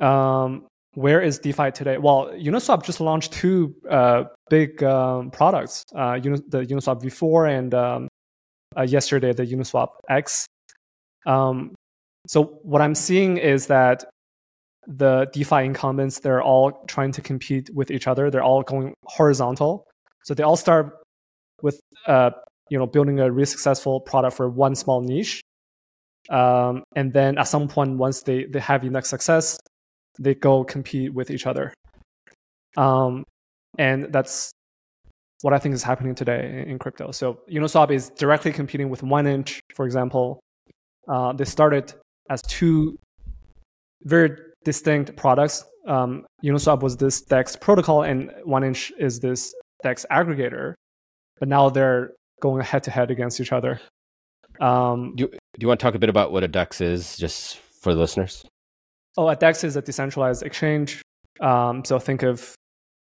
Um, 0.00 0.66
where 0.94 1.20
is 1.20 1.38
DeFi 1.38 1.70
today? 1.70 1.98
Well, 1.98 2.30
Uniswap 2.32 2.84
just 2.84 3.00
launched 3.00 3.32
two 3.32 3.74
uh, 3.88 4.24
big 4.48 4.82
um, 4.82 5.30
products: 5.30 5.84
uh, 5.94 6.14
the 6.14 6.66
Uniswap 6.66 7.02
V4 7.02 7.58
and 7.58 7.74
um, 7.74 8.08
uh, 8.76 8.82
yesterday 8.82 9.32
the 9.32 9.44
Uniswap 9.44 9.88
X. 10.08 10.46
Um, 11.26 11.74
so 12.26 12.58
what 12.62 12.80
I'm 12.80 12.94
seeing 12.94 13.36
is 13.36 13.66
that 13.66 14.04
the 14.86 15.28
DeFi 15.32 15.66
incumbents 15.66 16.20
they're 16.20 16.42
all 16.42 16.84
trying 16.86 17.12
to 17.12 17.20
compete 17.20 17.70
with 17.74 17.90
each 17.90 18.06
other. 18.06 18.30
They're 18.30 18.42
all 18.42 18.62
going 18.62 18.94
horizontal. 19.04 19.84
So 20.24 20.34
they 20.34 20.42
all 20.42 20.56
start 20.56 20.96
with 21.62 21.80
uh, 22.06 22.30
you 22.70 22.78
know 22.78 22.86
building 22.86 23.20
a 23.20 23.30
really 23.30 23.46
successful 23.46 24.00
product 24.00 24.36
for 24.36 24.48
one 24.48 24.74
small 24.74 25.00
niche, 25.00 25.40
um, 26.30 26.82
and 26.94 27.12
then 27.12 27.38
at 27.38 27.44
some 27.44 27.68
point 27.68 27.96
once 27.96 28.22
they 28.22 28.44
they 28.44 28.60
have 28.60 28.84
enough 28.84 29.06
success, 29.06 29.58
they 30.18 30.34
go 30.34 30.64
compete 30.64 31.12
with 31.14 31.30
each 31.30 31.46
other. 31.46 31.72
Um, 32.76 33.24
and 33.78 34.12
that's 34.12 34.52
what 35.42 35.52
I 35.52 35.58
think 35.58 35.74
is 35.74 35.82
happening 35.82 36.14
today 36.14 36.64
in, 36.66 36.78
crypto. 36.78 37.12
So 37.12 37.40
Uniswap 37.50 37.90
is 37.90 38.10
directly 38.10 38.52
competing 38.52 38.88
with 38.88 39.02
One 39.02 39.26
Inch, 39.26 39.60
for 39.74 39.86
example. 39.86 40.40
Uh, 41.08 41.32
they 41.32 41.44
started 41.44 41.94
as 42.28 42.42
two 42.42 42.96
very 44.02 44.30
distinct 44.64 45.16
products. 45.16 45.64
Um, 45.86 46.26
Uniswap 46.44 46.82
was 46.82 46.96
this 46.96 47.22
DEX 47.22 47.56
protocol, 47.56 48.02
and 48.02 48.30
One 48.44 48.64
Inch 48.64 48.92
is 48.98 49.20
this 49.20 49.54
DEX 49.82 50.04
aggregator. 50.10 50.74
But 51.38 51.48
now 51.48 51.70
they're 51.70 52.12
going 52.40 52.62
head 52.62 52.82
to 52.84 52.90
head 52.90 53.10
against 53.10 53.40
each 53.40 53.52
other. 53.52 53.80
Um, 54.60 55.14
Do, 55.16 55.28
do 55.28 55.38
you 55.60 55.68
want 55.68 55.80
to 55.80 55.84
talk 55.84 55.94
a 55.94 55.98
bit 55.98 56.08
about 56.08 56.32
what 56.32 56.42
a 56.42 56.48
DEX 56.48 56.80
is, 56.80 57.16
just 57.16 57.58
for 57.58 57.94
the 57.94 58.00
listeners? 58.00 58.44
Oh, 59.16 59.28
a 59.28 59.36
DEX 59.36 59.64
is 59.64 59.76
a 59.76 59.82
decentralized 59.82 60.42
exchange. 60.42 61.02
Um, 61.40 61.84
so 61.84 61.98
think 61.98 62.22
of 62.22 62.54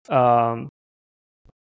um, 0.08 0.68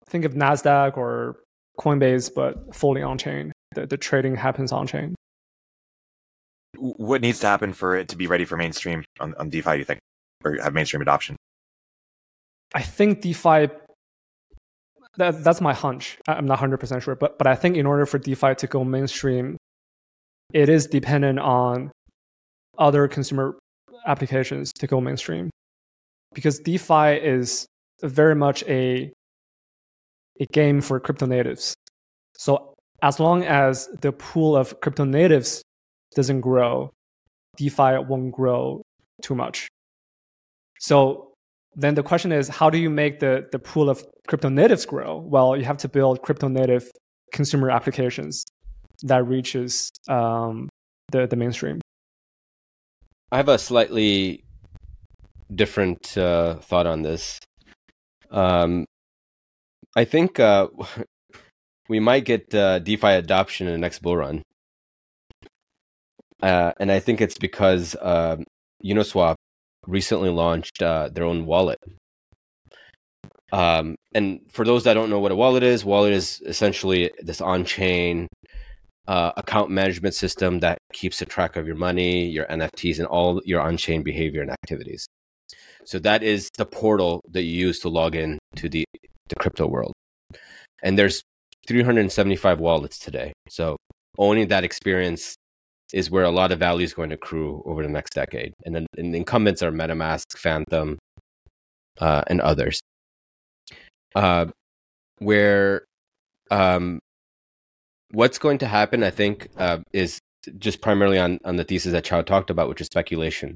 think 0.06 0.24
of 0.24 0.34
Nasdaq 0.34 0.96
or 0.96 1.40
Coinbase, 1.78 2.32
but 2.34 2.74
fully 2.74 3.02
on 3.02 3.18
chain. 3.18 3.52
The, 3.74 3.86
the 3.86 3.96
trading 3.96 4.36
happens 4.36 4.72
on 4.72 4.86
chain. 4.86 5.14
What 6.76 7.20
needs 7.20 7.40
to 7.40 7.46
happen 7.46 7.72
for 7.72 7.96
it 7.96 8.08
to 8.08 8.16
be 8.16 8.26
ready 8.26 8.44
for 8.44 8.56
mainstream 8.56 9.04
on, 9.18 9.34
on 9.38 9.50
DeFi? 9.50 9.78
You 9.78 9.84
think, 9.84 10.00
or 10.44 10.56
have 10.62 10.72
mainstream 10.72 11.02
adoption? 11.02 11.36
I 12.74 12.82
think 12.82 13.20
DeFi. 13.20 13.68
That, 15.20 15.44
that's 15.44 15.60
my 15.60 15.74
hunch. 15.74 16.16
I'm 16.28 16.46
not 16.46 16.58
100% 16.58 17.02
sure, 17.02 17.14
but 17.14 17.36
but 17.36 17.46
I 17.46 17.54
think 17.54 17.76
in 17.76 17.84
order 17.84 18.06
for 18.06 18.18
DeFi 18.18 18.54
to 18.54 18.66
go 18.66 18.84
mainstream, 18.84 19.58
it 20.54 20.70
is 20.70 20.86
dependent 20.86 21.38
on 21.38 21.92
other 22.78 23.06
consumer 23.06 23.58
applications 24.06 24.72
to 24.72 24.86
go 24.86 24.98
mainstream, 24.98 25.50
because 26.32 26.58
DeFi 26.60 27.20
is 27.22 27.66
very 28.02 28.34
much 28.34 28.62
a 28.64 29.12
a 30.40 30.46
game 30.52 30.80
for 30.80 30.98
crypto 30.98 31.26
natives. 31.26 31.74
So 32.38 32.72
as 33.02 33.20
long 33.20 33.44
as 33.44 33.90
the 34.00 34.12
pool 34.12 34.56
of 34.56 34.80
crypto 34.80 35.04
natives 35.04 35.62
doesn't 36.14 36.40
grow, 36.40 36.88
DeFi 37.58 37.98
won't 38.08 38.32
grow 38.32 38.80
too 39.20 39.34
much. 39.34 39.68
So 40.78 41.29
then 41.74 41.94
the 41.94 42.02
question 42.02 42.32
is, 42.32 42.48
how 42.48 42.70
do 42.70 42.78
you 42.78 42.90
make 42.90 43.20
the, 43.20 43.46
the 43.52 43.58
pool 43.58 43.88
of 43.88 44.04
crypto 44.26 44.48
natives 44.48 44.84
grow? 44.84 45.18
Well, 45.18 45.56
you 45.56 45.64
have 45.64 45.78
to 45.78 45.88
build 45.88 46.22
crypto 46.22 46.48
native 46.48 46.90
consumer 47.32 47.70
applications 47.70 48.44
that 49.02 49.26
reaches 49.26 49.90
um, 50.08 50.68
the, 51.12 51.26
the 51.26 51.36
mainstream. 51.36 51.80
I 53.32 53.36
have 53.36 53.48
a 53.48 53.58
slightly 53.58 54.42
different 55.54 56.16
uh, 56.18 56.56
thought 56.56 56.86
on 56.86 57.02
this. 57.02 57.38
Um, 58.30 58.84
I 59.96 60.04
think 60.04 60.40
uh, 60.40 60.68
we 61.88 62.00
might 62.00 62.24
get 62.24 62.54
uh, 62.54 62.80
DeFi 62.80 63.08
adoption 63.08 63.66
in 63.66 63.72
the 63.72 63.78
next 63.78 64.00
bull 64.00 64.16
run. 64.16 64.42
Uh, 66.42 66.72
and 66.80 66.90
I 66.90 67.00
think 67.00 67.20
it's 67.20 67.38
because 67.38 67.94
uh, 67.96 68.36
Uniswap 68.84 69.34
recently 69.86 70.30
launched 70.30 70.82
uh, 70.82 71.08
their 71.12 71.24
own 71.24 71.46
wallet. 71.46 71.78
Um, 73.52 73.96
and 74.14 74.40
for 74.50 74.64
those 74.64 74.84
that 74.84 74.94
don't 74.94 75.10
know 75.10 75.18
what 75.18 75.32
a 75.32 75.36
wallet 75.36 75.62
is, 75.62 75.84
wallet 75.84 76.12
is 76.12 76.40
essentially 76.46 77.10
this 77.20 77.40
on-chain 77.40 78.28
uh, 79.08 79.32
account 79.36 79.70
management 79.70 80.14
system 80.14 80.60
that 80.60 80.78
keeps 80.92 81.20
a 81.20 81.26
track 81.26 81.56
of 81.56 81.66
your 81.66 81.76
money, 81.76 82.26
your 82.26 82.46
NFTs, 82.46 82.98
and 82.98 83.06
all 83.06 83.40
your 83.44 83.60
on-chain 83.60 84.02
behavior 84.02 84.42
and 84.42 84.50
activities. 84.50 85.06
So 85.84 85.98
that 86.00 86.22
is 86.22 86.48
the 86.58 86.66
portal 86.66 87.20
that 87.30 87.42
you 87.42 87.66
use 87.66 87.80
to 87.80 87.88
log 87.88 88.14
in 88.14 88.38
to 88.56 88.68
the, 88.68 88.84
the 89.28 89.34
crypto 89.36 89.66
world. 89.66 89.92
And 90.82 90.98
there's 90.98 91.22
375 91.66 92.60
wallets 92.60 92.98
today. 92.98 93.32
So 93.48 93.76
owning 94.18 94.48
that 94.48 94.64
experience 94.64 95.34
is 95.92 96.10
where 96.10 96.24
a 96.24 96.30
lot 96.30 96.52
of 96.52 96.58
value 96.58 96.84
is 96.84 96.94
going 96.94 97.10
to 97.10 97.14
accrue 97.16 97.62
over 97.66 97.82
the 97.82 97.88
next 97.88 98.14
decade. 98.14 98.52
And 98.64 98.74
then 98.74 98.86
and 98.96 99.14
the 99.14 99.18
incumbents 99.18 99.62
are 99.62 99.72
MetaMask, 99.72 100.36
Phantom, 100.36 100.98
uh, 102.00 102.22
and 102.26 102.40
others. 102.40 102.80
Uh, 104.14 104.46
where 105.18 105.84
um, 106.50 106.98
what's 108.12 108.38
going 108.38 108.58
to 108.58 108.66
happen, 108.66 109.02
I 109.02 109.10
think, 109.10 109.48
uh, 109.56 109.78
is 109.92 110.18
just 110.58 110.80
primarily 110.80 111.18
on 111.18 111.38
on 111.44 111.56
the 111.56 111.64
thesis 111.64 111.92
that 111.92 112.04
Qiao 112.04 112.24
talked 112.24 112.50
about, 112.50 112.68
which 112.68 112.80
is 112.80 112.86
speculation. 112.86 113.54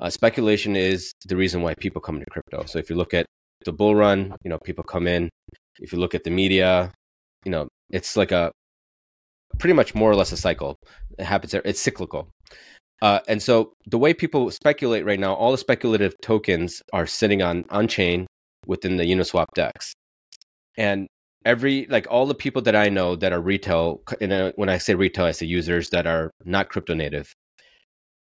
Uh, 0.00 0.10
speculation 0.10 0.76
is 0.76 1.12
the 1.26 1.36
reason 1.36 1.62
why 1.62 1.74
people 1.74 2.00
come 2.00 2.16
into 2.16 2.30
crypto. 2.30 2.64
So 2.66 2.78
if 2.78 2.90
you 2.90 2.96
look 2.96 3.14
at 3.14 3.26
the 3.64 3.72
bull 3.72 3.96
run, 3.96 4.34
you 4.44 4.50
know, 4.50 4.58
people 4.58 4.84
come 4.84 5.06
in. 5.06 5.30
If 5.80 5.92
you 5.92 5.98
look 5.98 6.14
at 6.14 6.24
the 6.24 6.30
media, 6.30 6.92
you 7.44 7.50
know, 7.50 7.68
it's 7.90 8.16
like 8.16 8.32
a 8.32 8.52
pretty 9.58 9.74
much 9.74 9.94
more 9.94 10.10
or 10.10 10.16
less 10.16 10.32
a 10.32 10.36
cycle. 10.36 10.76
It 11.18 11.24
happens. 11.24 11.52
There. 11.52 11.62
It's 11.64 11.80
cyclical. 11.80 12.28
Uh, 13.02 13.20
and 13.28 13.42
so 13.42 13.72
the 13.86 13.98
way 13.98 14.14
people 14.14 14.50
speculate 14.50 15.04
right 15.04 15.20
now, 15.20 15.34
all 15.34 15.52
the 15.52 15.58
speculative 15.58 16.14
tokens 16.22 16.82
are 16.92 17.06
sitting 17.06 17.42
on 17.42 17.64
on 17.70 17.88
chain 17.88 18.26
within 18.66 18.96
the 18.96 19.04
Uniswap 19.04 19.46
DEX, 19.54 19.92
and 20.76 21.06
every 21.44 21.86
like 21.88 22.06
all 22.10 22.26
the 22.26 22.34
people 22.34 22.62
that 22.62 22.76
I 22.76 22.88
know 22.88 23.16
that 23.16 23.32
are 23.32 23.40
retail. 23.40 24.02
And 24.20 24.52
when 24.56 24.68
I 24.68 24.78
say 24.78 24.94
retail, 24.94 25.26
I 25.26 25.32
say 25.32 25.46
users 25.46 25.90
that 25.90 26.06
are 26.06 26.30
not 26.44 26.68
crypto 26.70 26.94
native. 26.94 27.32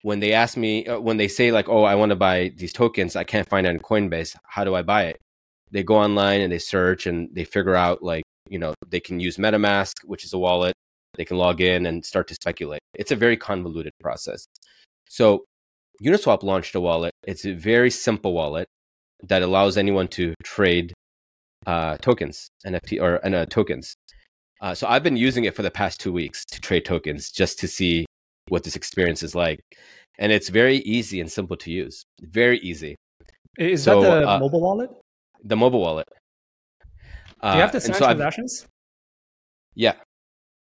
When 0.02 0.20
they 0.20 0.32
ask 0.32 0.56
me, 0.56 0.86
uh, 0.86 1.00
when 1.00 1.16
they 1.16 1.28
say 1.28 1.50
like, 1.52 1.68
"Oh, 1.68 1.84
I 1.84 1.94
want 1.94 2.10
to 2.10 2.16
buy 2.16 2.52
these 2.56 2.72
tokens, 2.72 3.16
I 3.16 3.24
can't 3.24 3.48
find 3.48 3.66
it 3.66 3.70
on 3.70 3.78
Coinbase. 3.78 4.36
How 4.44 4.64
do 4.64 4.74
I 4.74 4.82
buy 4.82 5.04
it?" 5.04 5.18
They 5.70 5.82
go 5.82 5.96
online 5.96 6.40
and 6.42 6.52
they 6.52 6.58
search 6.58 7.06
and 7.06 7.28
they 7.32 7.44
figure 7.44 7.74
out 7.74 8.02
like 8.02 8.24
you 8.50 8.58
know 8.58 8.74
they 8.90 9.00
can 9.00 9.20
use 9.20 9.38
MetaMask, 9.38 9.92
which 10.04 10.24
is 10.24 10.32
a 10.34 10.38
wallet. 10.38 10.74
They 11.16 11.24
can 11.24 11.37
log 11.37 11.61
in 11.61 11.87
and 11.87 12.05
start 12.05 12.29
to 12.29 12.35
speculate. 12.35 12.81
It's 12.94 13.12
a 13.12 13.16
very 13.16 13.37
convoluted 13.37 13.92
process. 14.00 14.46
So 15.09 15.44
Uniswap 16.03 16.42
launched 16.42 16.74
a 16.74 16.81
wallet. 16.81 17.12
It's 17.27 17.44
a 17.44 17.53
very 17.53 17.90
simple 17.90 18.33
wallet 18.33 18.66
that 19.22 19.42
allows 19.42 19.77
anyone 19.77 20.09
to 20.09 20.35
trade 20.42 20.92
uh, 21.66 21.96
tokens, 21.98 22.48
NFT 22.66 23.00
or 23.00 23.24
uh, 23.24 23.46
tokens. 23.46 23.94
Uh, 24.61 24.74
so 24.74 24.87
I've 24.87 25.03
been 25.03 25.16
using 25.16 25.44
it 25.44 25.55
for 25.55 25.62
the 25.62 25.70
past 25.70 26.00
two 26.00 26.12
weeks 26.12 26.44
to 26.46 26.61
trade 26.61 26.85
tokens 26.85 27.31
just 27.31 27.59
to 27.61 27.68
see 27.68 28.07
what 28.48 28.64
this 28.64 28.77
experience 28.77 29.22
is 29.22 29.35
like, 29.35 29.61
and 30.18 30.33
it's 30.33 30.48
very 30.48 30.79
easy 30.79 31.20
and 31.20 31.31
simple 31.31 31.57
to 31.59 31.70
use. 31.70 32.05
Very 32.20 32.59
easy. 32.59 32.96
Is 33.59 33.85
so, 33.85 34.00
that 34.00 34.20
the 34.20 34.29
uh, 34.29 34.38
mobile 34.38 34.61
wallet? 34.61 34.90
The 35.42 35.57
mobile 35.57 35.81
wallet. 35.81 36.09
Do 37.42 37.48
you 37.50 37.61
have 37.61 37.72
to 37.72 37.77
uh, 37.77 37.81
sign 37.81 37.94
so 37.94 38.07
transactions? 38.07 38.62
I've, 38.62 38.70
yeah, 39.74 39.94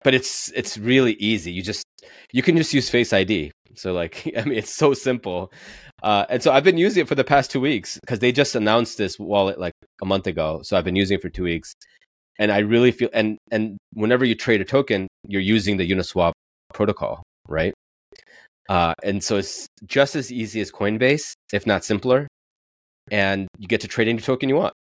but 0.05 0.15
it's 0.15 0.51
it's 0.53 0.79
really 0.79 1.15
easy. 1.15 1.53
You 1.53 1.63
just 1.63 1.85
you 2.33 2.43
can 2.43 2.57
just 2.57 2.73
use 2.73 2.89
Face 2.91 3.13
ID. 3.13 3.53
So 3.75 3.93
like 3.93 4.31
I 4.37 4.45
mean 4.45 4.59
it's 4.59 4.75
so 4.75 4.95
simple. 4.95 5.53
Uh, 6.03 6.25
and 6.29 6.43
so 6.43 6.53
I've 6.53 6.65
been 6.65 6.79
using 6.79 7.03
it 7.03 7.09
for 7.09 7.17
the 7.17 7.25
past 7.25 7.51
two 7.51 7.61
weeks 7.61 7.99
because 8.01 8.21
they 8.21 8.31
just 8.31 8.55
announced 8.55 8.99
this 8.99 9.19
wallet 9.19 9.59
like 9.59 9.73
a 10.01 10.07
month 10.07 10.27
ago. 10.27 10.61
So 10.63 10.77
I've 10.77 10.85
been 10.85 10.97
using 10.97 11.17
it 11.17 11.23
for 11.23 11.29
two 11.29 11.43
weeks, 11.43 11.73
and 12.39 12.53
I 12.53 12.59
really 12.59 12.93
feel 12.93 13.09
and 13.13 13.39
and 13.51 13.77
whenever 13.95 14.25
you 14.25 14.35
trade 14.35 14.61
a 14.61 14.65
token, 14.65 15.09
you're 15.27 15.43
using 15.43 15.77
the 15.77 15.91
Uniswap 15.91 16.33
protocol, 16.73 17.23
right? 17.49 17.75
Uh, 18.69 18.95
and 19.03 19.25
so 19.25 19.39
it's 19.39 19.67
just 19.87 20.15
as 20.15 20.31
easy 20.31 20.61
as 20.61 20.71
Coinbase, 20.71 21.33
if 21.53 21.67
not 21.67 21.85
simpler, 21.85 22.29
and 23.11 23.49
you 23.59 23.67
get 23.67 23.81
to 23.81 23.89
trade 23.89 24.09
any 24.09 24.21
token 24.21 24.49
you 24.49 24.57
want. 24.57 24.75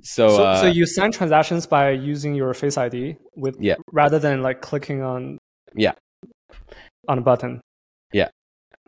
So, 0.00 0.28
so, 0.28 0.44
uh, 0.44 0.60
so, 0.60 0.66
you 0.66 0.86
sign 0.86 1.12
transactions 1.12 1.66
by 1.66 1.90
using 1.90 2.34
your 2.34 2.54
Face 2.54 2.76
ID 2.76 3.16
with 3.36 3.56
yeah. 3.60 3.74
rather 3.92 4.18
than 4.18 4.42
like 4.42 4.60
clicking 4.60 5.02
on 5.02 5.38
yeah 5.74 5.92
on 7.08 7.18
a 7.18 7.20
button. 7.20 7.60
Yeah, 8.12 8.28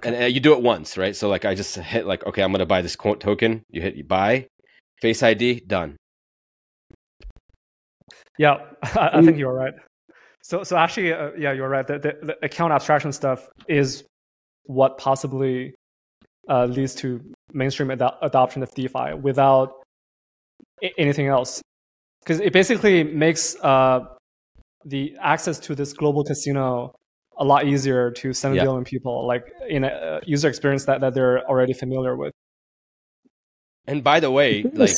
and 0.02 0.14
uh, 0.14 0.26
you 0.26 0.40
do 0.40 0.52
it 0.52 0.62
once, 0.62 0.96
right? 0.96 1.14
So 1.16 1.28
like 1.28 1.44
I 1.44 1.54
just 1.54 1.76
hit 1.76 2.06
like 2.06 2.24
okay, 2.26 2.42
I'm 2.42 2.52
gonna 2.52 2.66
buy 2.66 2.82
this 2.82 2.96
token. 2.96 3.62
You 3.70 3.82
hit 3.82 3.96
you 3.96 4.04
buy, 4.04 4.46
Face 5.00 5.22
ID, 5.22 5.60
done. 5.66 5.96
Yeah, 8.38 8.58
I, 8.82 9.10
I 9.14 9.22
think 9.22 9.38
you're 9.38 9.54
right. 9.54 9.74
So 10.42 10.62
so 10.62 10.76
actually, 10.76 11.12
uh, 11.12 11.30
yeah, 11.38 11.52
you're 11.52 11.68
right. 11.68 11.86
The, 11.86 11.98
the, 11.98 12.16
the, 12.22 12.44
account 12.44 12.72
abstraction 12.72 13.12
stuff 13.12 13.48
is 13.68 14.04
what 14.64 14.98
possibly 14.98 15.74
uh, 16.48 16.66
leads 16.66 16.94
to 16.96 17.20
mainstream 17.52 17.90
ad- 17.90 18.02
adoption 18.22 18.62
of 18.62 18.74
DeFi 18.74 19.14
without 19.14 19.83
anything 20.98 21.26
else? 21.26 21.62
Because 22.22 22.40
it 22.40 22.52
basically 22.52 23.04
makes 23.04 23.56
uh, 23.62 24.00
the 24.84 25.16
access 25.20 25.58
to 25.60 25.74
this 25.74 25.92
global 25.92 26.24
casino 26.24 26.94
a 27.36 27.44
lot 27.44 27.66
easier 27.66 28.10
to 28.10 28.32
7 28.32 28.56
yeah. 28.56 28.64
billion 28.64 28.84
people 28.84 29.26
like 29.26 29.52
in 29.68 29.84
a 29.84 30.20
user 30.24 30.48
experience 30.48 30.84
that, 30.84 31.00
that 31.00 31.14
they're 31.14 31.44
already 31.48 31.72
familiar 31.72 32.16
with. 32.16 32.32
And 33.86 34.04
by 34.04 34.20
the 34.20 34.30
way 34.30 34.62
like 34.74 34.90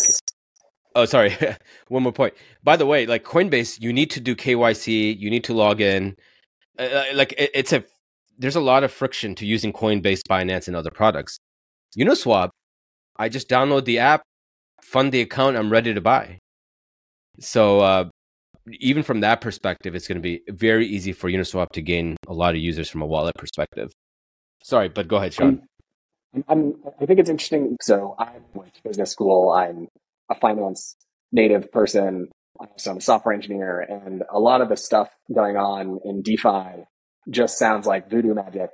oh 0.95 1.07
sorry 1.07 1.37
one 1.89 2.03
more 2.03 2.13
point. 2.13 2.35
By 2.63 2.77
the 2.77 2.87
way 2.87 3.07
like 3.07 3.25
coinbase 3.25 3.81
you 3.81 3.93
need 3.93 4.11
to 4.11 4.21
do 4.21 4.37
kyc 4.37 5.19
you 5.19 5.31
need 5.31 5.45
to 5.45 5.55
log 5.55 5.81
in. 5.81 6.17
Uh, 6.79 6.83
uh, 6.83 7.05
like 7.15 7.33
it, 7.39 7.51
it's 7.55 7.73
a 7.73 7.85
there's 8.39 8.57
a 8.57 8.61
lot 8.61 8.85
of 8.85 8.93
friction 8.93 9.35
to 9.37 9.47
using 9.47 9.73
coinbase 9.73 10.21
binance 10.29 10.67
and 10.67 10.77
other 10.77 10.91
products. 10.91 11.39
Uniswap 11.99 12.51
i 13.19 13.31
just 13.31 13.49
download 13.49 13.87
the 13.87 13.99
app 13.99 14.23
fund 14.83 15.13
the 15.13 15.21
account, 15.21 15.57
I'm 15.57 15.71
ready 15.71 15.95
to 15.95 16.01
buy. 16.01 16.39
So 17.39 17.81
uh, 17.81 18.09
even 18.81 19.03
from 19.03 19.21
that 19.21 19.41
perspective, 19.41 19.95
it's 19.95 20.09
going 20.09 20.17
to 20.17 20.23
be 20.23 20.43
very 20.49 20.87
easy 20.87 21.13
for 21.13 21.31
Uniswap 21.31 21.71
to 21.73 21.83
gain 21.83 22.17
a 22.27 22.33
lot 22.33 22.55
of 22.55 22.61
users 22.61 22.89
from 22.89 23.03
a 23.03 23.07
wallet 23.07 23.35
perspective. 23.37 23.93
Sorry, 24.63 24.89
but 24.89 25.09
go 25.09 25.17
ahead, 25.17 25.35
Sean. 25.35 25.63
I'm, 26.35 26.45
I'm, 26.49 26.75
i 27.01 27.07
think 27.07 27.21
it's 27.21 27.31
interesting. 27.31 27.77
So 27.81 28.15
I 28.19 28.33
went 28.55 28.75
to 28.75 28.83
business 28.83 29.11
school. 29.11 29.51
I'm 29.51 29.89
a 30.31 30.35
finance 30.35 30.97
native 31.33 31.71
person. 31.71 32.29
So 32.79 32.91
I'm 32.91 32.97
a 32.97 33.01
software 33.03 33.35
engineer, 33.35 33.81
and 33.81 34.25
a 34.31 34.39
lot 34.39 34.63
of 34.63 34.71
the 34.71 34.79
stuff 34.79 35.11
going 35.33 35.57
on 35.57 36.01
in 36.05 36.23
DeFi 36.23 36.85
just 37.29 37.59
sounds 37.59 37.87
like 37.87 38.09
voodoo 38.09 38.35
magic 38.35 38.71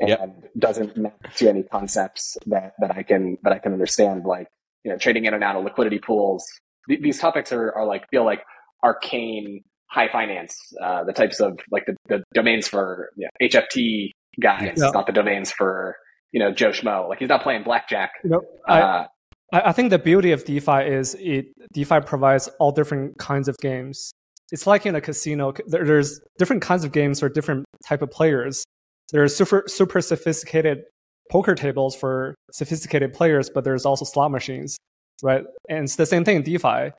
and 0.00 0.08
yep. 0.08 0.50
doesn't 0.58 0.96
map 0.96 1.34
to 1.34 1.48
any 1.48 1.62
concepts 1.62 2.38
that, 2.46 2.72
that 2.78 2.96
I 2.96 3.02
can 3.02 3.36
that 3.42 3.52
I 3.52 3.58
can 3.58 3.72
understand. 3.72 4.24
Like 4.24 4.48
you 4.84 4.90
know, 4.90 4.98
trading 4.98 5.24
in 5.24 5.34
and 5.34 5.44
out 5.44 5.56
of 5.56 5.64
liquidity 5.64 5.98
pools. 5.98 6.44
Th- 6.88 7.00
these 7.00 7.18
topics 7.18 7.52
are, 7.52 7.72
are 7.72 7.86
like, 7.86 8.08
feel 8.10 8.24
like 8.24 8.42
arcane 8.82 9.62
high 9.90 10.08
finance, 10.10 10.56
uh, 10.82 11.04
the 11.04 11.12
types 11.12 11.40
of 11.40 11.58
like 11.70 11.84
the, 11.86 11.96
the 12.08 12.22
domains 12.32 12.68
for 12.68 13.10
you 13.16 13.26
know, 13.26 13.46
HFT 13.46 14.10
guys, 14.40 14.74
yeah. 14.76 14.90
not 14.90 15.06
the 15.06 15.12
domains 15.12 15.50
for, 15.50 15.96
you 16.32 16.40
know, 16.40 16.52
Joe 16.52 16.70
Schmo. 16.70 17.08
Like 17.08 17.18
he's 17.18 17.28
not 17.28 17.42
playing 17.42 17.64
blackjack. 17.64 18.12
Nope. 18.24 18.44
Uh, 18.68 19.04
I, 19.52 19.60
I 19.60 19.72
think 19.72 19.90
the 19.90 19.98
beauty 19.98 20.32
of 20.32 20.44
DeFi 20.44 20.86
is 20.86 21.16
it 21.18 21.46
DeFi 21.72 22.00
provides 22.00 22.48
all 22.60 22.72
different 22.72 23.18
kinds 23.18 23.48
of 23.48 23.56
games. 23.58 24.12
It's 24.52 24.66
like 24.66 24.86
in 24.86 24.94
a 24.94 25.00
casino. 25.00 25.52
There's 25.66 26.20
different 26.38 26.62
kinds 26.62 26.84
of 26.84 26.92
games 26.92 27.20
for 27.20 27.28
different 27.28 27.64
type 27.86 28.02
of 28.02 28.10
players. 28.10 28.64
There's 29.12 29.34
super 29.34 29.64
super 29.66 30.00
sophisticated 30.00 30.82
poker 31.30 31.54
tables 31.54 31.94
for 31.94 32.34
sophisticated 32.52 33.14
players, 33.14 33.48
but 33.48 33.64
there's 33.64 33.86
also 33.86 34.04
slot 34.04 34.30
machines, 34.30 34.76
right? 35.22 35.44
And 35.68 35.84
it's 35.84 35.96
the 35.96 36.06
same 36.06 36.24
thing 36.24 36.36
in 36.36 36.42
DeFi. 36.42 36.90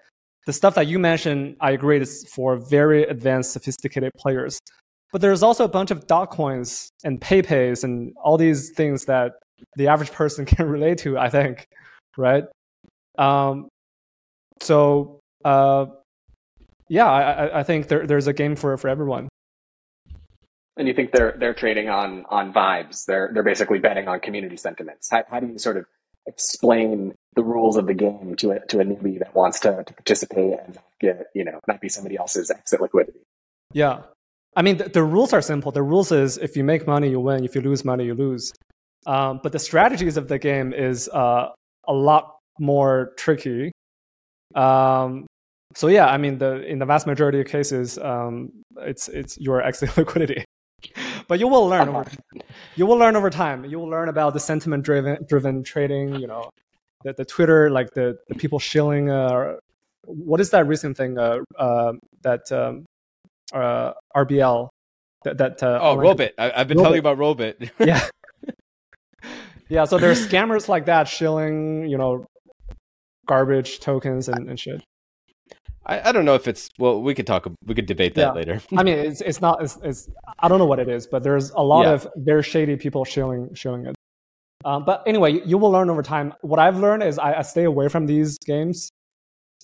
The 0.48 0.54
stuff 0.54 0.74
that 0.76 0.88
you 0.88 0.98
mentioned, 0.98 1.58
I 1.60 1.72
agree, 1.72 2.00
is 2.00 2.28
for 2.34 2.56
very 2.56 3.04
advanced, 3.04 3.52
sophisticated 3.52 4.12
players. 4.18 4.60
But 5.12 5.22
there's 5.22 5.44
also 5.44 5.66
a 5.66 5.68
bunch 5.68 5.92
of 5.92 6.08
dot 6.08 6.32
coins 6.32 6.90
and 7.04 7.22
Pepes 7.22 7.84
and 7.84 8.14
all 8.24 8.38
these 8.38 8.72
things 8.72 9.06
that 9.06 9.34
the 9.76 9.88
average 9.88 10.12
person 10.12 10.46
can 10.52 10.68
relate 10.68 10.98
to, 11.00 11.18
I 11.18 11.30
think, 11.30 11.66
right? 12.18 12.46
Um, 13.18 13.68
so, 14.62 15.20
uh, 15.44 15.88
yeah, 16.88 17.10
I, 17.10 17.60
I 17.60 17.64
think 17.64 17.88
there, 17.88 18.08
there's 18.08 18.28
a 18.28 18.34
game 18.34 18.56
for, 18.56 18.76
for 18.78 18.88
everyone. 18.88 19.28
And 20.78 20.88
you 20.88 20.94
think 20.94 21.12
they're 21.12 21.36
they're 21.38 21.54
trading 21.54 21.90
on 21.90 22.26
on 22.30 22.54
vibes? 22.54 23.06
They're 23.06 23.30
they're 23.34 23.44
basically 23.44 23.80
betting 23.80 24.08
on 24.08 24.20
community 24.20 24.58
sentiments. 24.58 25.10
How, 25.10 25.24
how 25.30 25.40
do 25.40 25.48
you 25.48 25.60
sort 25.60 25.78
of 25.78 25.86
explain 26.28 27.14
the 27.36 27.44
rules 27.44 27.78
of 27.78 27.88
the 27.88 27.94
game 27.94 28.36
to 28.38 28.52
a 28.52 28.66
to 28.68 28.80
a 28.80 28.84
newbie 28.84 29.20
that 29.20 29.36
wants 29.36 29.60
to, 29.62 29.84
to 29.84 29.94
participate 29.94 30.60
and 30.66 30.78
get 31.00 31.28
you 31.34 31.44
know 31.44 31.60
not 31.68 31.82
be 31.82 31.90
somebody 31.90 32.18
else's 32.18 32.50
exit 32.50 32.82
liquidity? 32.82 33.20
Yeah, 33.74 34.02
I 34.56 34.62
mean 34.62 34.78
the, 34.78 34.90
the 34.90 35.04
rules 35.04 35.34
are 35.34 35.42
simple. 35.42 35.72
The 35.72 35.84
rules 35.84 36.12
is 36.12 36.38
if 36.38 36.56
you 36.56 36.64
make 36.64 36.88
money 36.88 37.10
you 37.10 37.20
win, 37.20 37.44
if 37.44 37.56
you 37.56 37.62
lose 37.62 37.84
money 37.84 38.06
you 38.06 38.14
lose. 38.14 38.54
Um, 39.06 39.40
but 39.42 39.52
the 39.52 39.60
strategies 39.60 40.16
of 40.16 40.28
the 40.28 40.38
game 40.38 40.74
is 40.74 41.10
uh, 41.10 41.50
a 41.88 41.94
lot 41.94 42.38
more 42.60 43.14
tricky. 43.18 43.72
Um, 44.54 45.26
so 45.76 45.88
yeah, 45.88 46.08
I 46.08 46.18
mean 46.18 46.38
the 46.38 46.62
in 46.64 46.80
the 46.80 46.86
vast 46.86 47.08
majority 47.08 47.42
of 47.42 47.48
cases, 47.48 47.98
um, 47.98 48.52
it's 48.78 49.08
it's 49.10 49.38
your 49.40 49.62
exit 49.62 49.98
liquidity 49.98 50.46
but 51.28 51.40
you 51.40 51.48
will 51.48 51.68
learn 51.68 51.90
over 51.90 52.06
you 52.76 52.86
will 52.86 52.98
learn 52.98 53.16
over 53.16 53.30
time. 53.30 53.66
You 53.66 53.80
will 53.80 53.90
learn 53.90 54.10
about 54.10 54.34
the 54.34 54.40
sentiment 54.40 54.84
driven 54.84 55.18
driven 55.28 55.64
trading. 55.64 56.16
You 56.16 56.28
know, 56.28 56.50
the, 57.04 57.14
the 57.14 57.26
Twitter 57.26 57.70
like 57.70 57.92
the, 57.92 58.18
the 58.28 58.36
people 58.36 58.60
shilling. 58.60 59.10
Uh, 59.10 59.58
what 60.06 60.40
is 60.40 60.50
that 60.52 60.68
recent 60.68 60.98
thing? 60.98 61.18
Uh, 61.18 61.40
uh, 61.58 61.94
that 62.22 62.52
um, 62.52 62.86
uh, 63.54 63.94
RBL. 64.16 64.70
That, 65.24 65.38
that 65.38 65.62
uh, 65.62 65.80
oh, 65.82 65.98
Rollbit. 65.98 66.32
I, 66.40 66.50
have 66.58 66.68
been 66.68 66.78
Rollbit. 66.78 66.82
telling 66.82 66.96
you 66.96 67.00
about 67.00 67.18
Rollbit. 67.20 67.70
yeah. 67.80 68.08
Yeah, 69.72 69.86
so 69.86 69.98
there's 69.98 70.28
scammers 70.28 70.68
like 70.68 70.88
that 70.88 71.08
shilling, 71.08 71.86
you 71.86 71.98
know, 71.98 72.26
garbage 73.26 73.80
tokens 73.80 74.28
and, 74.28 74.50
and 74.50 74.60
shit. 74.60 74.84
I, 75.92 76.10
I 76.10 76.12
don't 76.12 76.26
know 76.26 76.36
if 76.36 76.48
it's 76.48 76.70
well. 76.80 77.02
We 77.02 77.14
could 77.14 77.28
talk. 77.28 77.48
We 77.66 77.76
could 77.76 77.86
debate 77.86 78.16
that 78.16 78.22
Yeah. 78.22 78.32
later. 78.32 78.62
I 78.78 78.84
mean, 78.84 78.98
it's 78.98 79.22
it's 79.22 79.42
not 79.42 79.62
it's, 79.64 79.78
it's 79.84 80.10
I 80.40 80.48
don't 80.48 80.60
know 80.60 80.66
what 80.66 80.80
it 80.80 80.88
is, 80.88 81.06
but 81.06 81.22
there's 81.24 81.50
a 81.52 81.62
lot 81.62 81.84
Yeah. 81.84 81.94
of 81.94 82.08
very 82.16 82.44
shady 82.44 82.76
people 82.78 83.04
showing 83.06 83.54
showing 83.54 83.86
it. 83.88 83.96
Um, 84.64 84.86
but 84.86 85.04
anyway, 85.08 85.34
you, 85.34 85.42
you 85.46 85.58
will 85.58 85.72
learn 85.72 85.90
over 85.90 86.04
time. 86.04 86.34
What 86.42 86.60
I've 86.60 86.78
learned 86.78 87.04
is 87.04 87.18
I, 87.20 87.34
I 87.40 87.42
stay 87.42 87.64
away 87.66 87.88
from 87.90 88.06
these 88.06 88.38
games. 88.40 88.90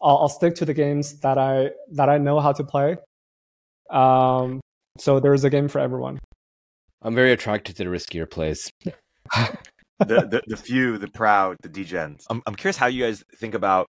I'll, 0.01 0.17
I'll 0.17 0.29
stick 0.29 0.55
to 0.55 0.65
the 0.65 0.73
games 0.73 1.19
that 1.21 1.37
I 1.37 1.71
that 1.93 2.09
I 2.09 2.17
know 2.17 2.39
how 2.39 2.51
to 2.51 2.63
play. 2.63 2.97
Um, 3.89 4.59
so 4.97 5.19
there's 5.19 5.43
a 5.43 5.49
game 5.49 5.67
for 5.67 5.79
everyone. 5.79 6.19
I'm 7.03 7.15
very 7.15 7.31
attracted 7.31 7.77
to 7.77 7.83
the 7.83 7.89
riskier 7.89 8.29
plays. 8.29 8.69
the, 8.83 9.49
the 9.99 10.41
the 10.47 10.57
few, 10.57 10.97
the 10.97 11.07
proud, 11.07 11.55
the 11.61 11.69
degens. 11.69 12.25
I'm 12.29 12.41
I'm 12.47 12.55
curious 12.55 12.75
how 12.77 12.87
you 12.87 13.03
guys 13.05 13.23
think 13.39 13.53
about 13.53 13.87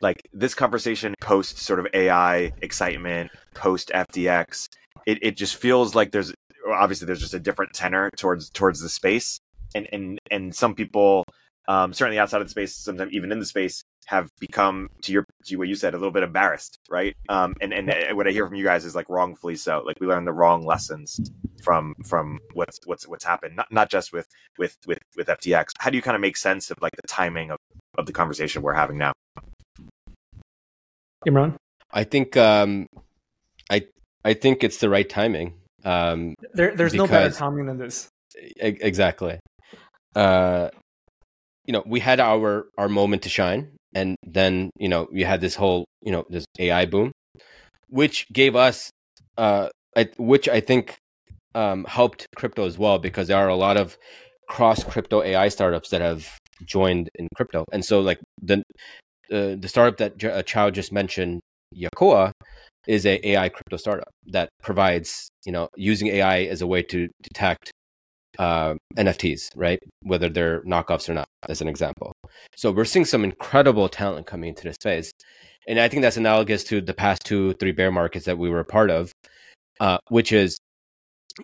like 0.00 0.20
this 0.32 0.54
conversation 0.54 1.14
post 1.20 1.58
sort 1.58 1.80
of 1.80 1.86
AI 1.94 2.52
excitement, 2.62 3.30
post 3.54 3.90
FTX. 3.94 4.68
It 5.06 5.18
it 5.22 5.36
just 5.36 5.56
feels 5.56 5.94
like 5.94 6.12
there's 6.12 6.32
obviously 6.72 7.06
there's 7.06 7.20
just 7.20 7.34
a 7.34 7.40
different 7.40 7.72
tenor 7.72 8.10
towards 8.16 8.50
towards 8.50 8.80
the 8.80 8.88
space, 8.88 9.40
and 9.74 9.88
and 9.92 10.18
and 10.30 10.54
some 10.54 10.74
people, 10.74 11.24
um, 11.68 11.92
certainly 11.92 12.18
outside 12.18 12.40
of 12.40 12.46
the 12.46 12.50
space, 12.50 12.74
sometimes 12.74 13.12
even 13.12 13.32
in 13.32 13.38
the 13.38 13.46
space, 13.46 13.82
have 14.06 14.30
become 14.40 14.88
to 15.02 15.12
your 15.12 15.24
to 15.44 15.56
what 15.56 15.68
you 15.68 15.74
said 15.74 15.94
a 15.94 15.98
little 15.98 16.12
bit 16.12 16.22
embarrassed, 16.22 16.78
right? 16.88 17.14
Um, 17.28 17.54
and 17.60 17.72
and 17.72 17.90
uh, 17.90 18.14
what 18.14 18.26
I 18.26 18.30
hear 18.30 18.46
from 18.46 18.56
you 18.56 18.64
guys 18.64 18.84
is 18.84 18.94
like 18.94 19.08
wrongfully 19.08 19.56
so. 19.56 19.82
Like 19.84 20.00
we 20.00 20.06
learned 20.06 20.26
the 20.26 20.32
wrong 20.32 20.64
lessons 20.64 21.20
from 21.62 21.94
from 22.06 22.38
what's 22.54 22.78
what's 22.86 23.06
what's 23.06 23.24
happened, 23.24 23.56
not 23.56 23.70
not 23.70 23.90
just 23.90 24.12
with 24.12 24.26
with 24.58 24.76
with 24.86 24.98
with 25.16 25.26
FTX. 25.26 25.72
How 25.78 25.90
do 25.90 25.96
you 25.96 26.02
kind 26.02 26.14
of 26.14 26.20
make 26.20 26.36
sense 26.36 26.70
of 26.70 26.78
like 26.80 26.96
the 26.96 27.06
timing 27.08 27.50
of 27.50 27.58
of 27.98 28.06
the 28.06 28.12
conversation 28.12 28.62
we're 28.62 28.74
having 28.74 28.98
now? 28.98 29.12
Imran, 31.26 31.56
I 31.92 32.04
think 32.04 32.36
um, 32.36 32.86
I 33.70 33.86
I 34.24 34.34
think 34.34 34.62
it's 34.62 34.78
the 34.78 34.88
right 34.88 35.08
timing. 35.08 35.54
Um, 35.84 36.34
there, 36.54 36.74
there's 36.74 36.94
no 36.94 37.06
better 37.06 37.30
timing 37.30 37.66
than 37.66 37.78
this. 37.78 38.08
e- 38.36 38.78
exactly. 38.80 39.38
Uh, 40.14 40.68
you 41.64 41.72
know, 41.72 41.82
we 41.86 42.00
had 42.00 42.20
our 42.20 42.66
our 42.76 42.88
moment 42.88 43.22
to 43.22 43.28
shine, 43.28 43.72
and 43.94 44.16
then 44.22 44.70
you 44.78 44.88
know 44.88 45.08
you 45.12 45.24
had 45.24 45.40
this 45.40 45.54
whole 45.54 45.84
you 46.02 46.12
know 46.12 46.24
this 46.28 46.44
AI 46.58 46.86
boom, 46.86 47.12
which 47.88 48.26
gave 48.32 48.56
us, 48.56 48.90
uh, 49.36 49.68
I, 49.96 50.08
which 50.18 50.48
I 50.48 50.60
think 50.60 50.96
um, 51.54 51.84
helped 51.84 52.26
crypto 52.36 52.66
as 52.66 52.78
well 52.78 52.98
because 52.98 53.28
there 53.28 53.38
are 53.38 53.48
a 53.48 53.56
lot 53.56 53.76
of 53.76 53.96
cross 54.48 54.82
crypto 54.84 55.22
AI 55.22 55.48
startups 55.48 55.90
that 55.90 56.00
have 56.00 56.38
joined 56.64 57.08
in 57.16 57.28
crypto, 57.36 57.64
and 57.72 57.84
so 57.84 58.00
like 58.00 58.20
the 58.40 58.62
uh, 59.32 59.56
the 59.58 59.68
startup 59.68 59.98
that 59.98 60.18
J- 60.18 60.30
uh, 60.30 60.42
Qiao 60.42 60.72
just 60.72 60.92
mentioned, 60.92 61.40
Yakoa, 61.74 62.32
is 62.86 63.04
a 63.06 63.26
AI 63.30 63.48
crypto 63.48 63.76
startup 63.76 64.08
that 64.28 64.48
provides 64.62 65.28
you 65.44 65.52
know 65.52 65.68
using 65.76 66.08
AI 66.08 66.42
as 66.42 66.62
a 66.62 66.66
way 66.66 66.82
to 66.84 67.08
detect 67.22 67.70
uh, 68.38 68.74
NFTs, 68.96 69.50
right? 69.56 69.78
Whether 70.02 70.28
they're 70.28 70.62
knockoffs 70.62 71.08
or 71.08 71.14
not, 71.14 71.26
as 71.48 71.60
an 71.60 71.68
example. 71.68 72.12
So 72.56 72.70
we're 72.72 72.84
seeing 72.84 73.04
some 73.04 73.24
incredible 73.24 73.88
talent 73.88 74.26
coming 74.26 74.50
into 74.50 74.64
this 74.64 74.76
space, 74.76 75.10
and 75.66 75.78
I 75.78 75.88
think 75.88 76.02
that's 76.02 76.16
analogous 76.16 76.64
to 76.64 76.80
the 76.80 76.94
past 76.94 77.22
two, 77.24 77.54
three 77.54 77.72
bear 77.72 77.90
markets 77.90 78.26
that 78.26 78.38
we 78.38 78.48
were 78.50 78.60
a 78.60 78.64
part 78.64 78.90
of, 78.90 79.12
uh, 79.80 79.98
which 80.08 80.32
is 80.32 80.58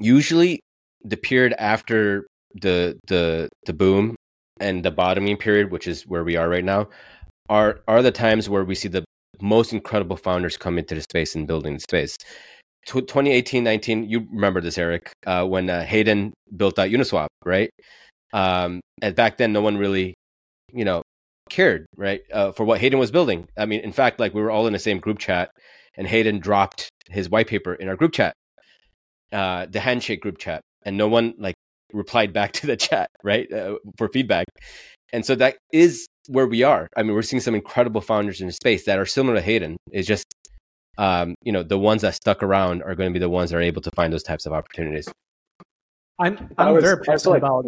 usually 0.00 0.60
the 1.02 1.16
period 1.16 1.54
after 1.58 2.26
the 2.54 2.98
the 3.06 3.48
the 3.66 3.72
boom 3.72 4.16
and 4.60 4.84
the 4.84 4.90
bottoming 4.90 5.36
period, 5.36 5.70
which 5.70 5.86
is 5.86 6.06
where 6.06 6.24
we 6.24 6.36
are 6.36 6.48
right 6.48 6.64
now, 6.64 6.88
are 7.48 7.80
are 7.86 8.02
the 8.02 8.12
times 8.12 8.48
where 8.48 8.64
we 8.64 8.74
see 8.74 8.88
the 8.88 9.04
most 9.40 9.72
incredible 9.72 10.16
founders 10.16 10.56
come 10.56 10.78
into 10.78 10.94
the 10.94 11.02
space 11.02 11.34
and 11.34 11.46
building 11.46 11.74
the 11.74 11.80
space. 11.80 12.16
Tw 12.86 13.06
2018, 13.06 13.64
19, 13.64 14.08
you 14.08 14.26
remember 14.30 14.60
this, 14.60 14.76
Erik, 14.76 15.10
uh, 15.26 15.44
when 15.44 15.70
uh, 15.70 15.84
Hayden 15.84 16.34
built 16.56 16.78
out 16.78 16.90
Uniswap, 16.90 17.28
right? 17.44 17.70
Um, 18.32 18.80
and 19.00 19.14
back 19.14 19.38
then, 19.38 19.52
no 19.52 19.62
one 19.62 19.78
really, 19.78 20.14
you 20.72 20.84
know, 20.84 21.02
cared, 21.48 21.86
right, 21.96 22.20
uh, 22.32 22.52
for 22.52 22.64
what 22.64 22.80
Hayden 22.80 22.98
was 22.98 23.10
building. 23.10 23.46
I 23.56 23.64
mean, 23.64 23.80
in 23.80 23.92
fact, 23.92 24.20
like 24.20 24.34
we 24.34 24.42
were 24.42 24.50
all 24.50 24.66
in 24.66 24.72
the 24.72 24.78
same 24.78 24.98
group 24.98 25.18
chat, 25.18 25.50
and 25.96 26.06
Hayden 26.06 26.40
dropped 26.40 26.88
his 27.08 27.30
white 27.30 27.46
paper 27.46 27.74
in 27.74 27.88
our 27.88 27.96
group 27.96 28.12
chat, 28.12 28.34
uh, 29.32 29.66
the 29.66 29.80
handshake 29.80 30.20
group 30.20 30.38
chat, 30.38 30.60
and 30.84 30.96
no 30.96 31.08
one 31.08 31.34
like 31.38 31.54
replied 31.94 32.32
back 32.34 32.52
to 32.60 32.66
the 32.66 32.76
chat, 32.76 33.08
right, 33.22 33.50
uh, 33.52 33.76
for 33.96 34.08
feedback. 34.08 34.46
And 35.12 35.24
so 35.24 35.34
that 35.36 35.56
is 35.72 36.06
where 36.28 36.46
we 36.46 36.62
are. 36.62 36.88
I 36.96 37.02
mean, 37.02 37.14
we're 37.14 37.22
seeing 37.22 37.40
some 37.40 37.54
incredible 37.54 38.00
founders 38.00 38.40
in 38.40 38.48
the 38.48 38.52
space 38.52 38.84
that 38.86 38.98
are 38.98 39.06
similar 39.06 39.36
to 39.36 39.42
Hayden. 39.42 39.76
It's 39.92 40.08
just 40.08 40.24
um, 40.98 41.34
you 41.42 41.50
know, 41.52 41.62
the 41.64 41.78
ones 41.78 42.02
that 42.02 42.14
stuck 42.14 42.42
around 42.42 42.82
are 42.84 42.94
going 42.94 43.10
to 43.10 43.12
be 43.12 43.18
the 43.18 43.28
ones 43.28 43.50
that 43.50 43.56
are 43.56 43.60
able 43.62 43.82
to 43.82 43.90
find 43.92 44.12
those 44.12 44.22
types 44.22 44.46
of 44.46 44.52
opportunities. 44.52 45.08
I'm 46.20 46.48
I 46.56 46.66
I'm 46.68 46.74
was- 46.74 46.84
very 46.84 46.98
passionate 47.02 47.32
like- 47.32 47.42
about 47.42 47.64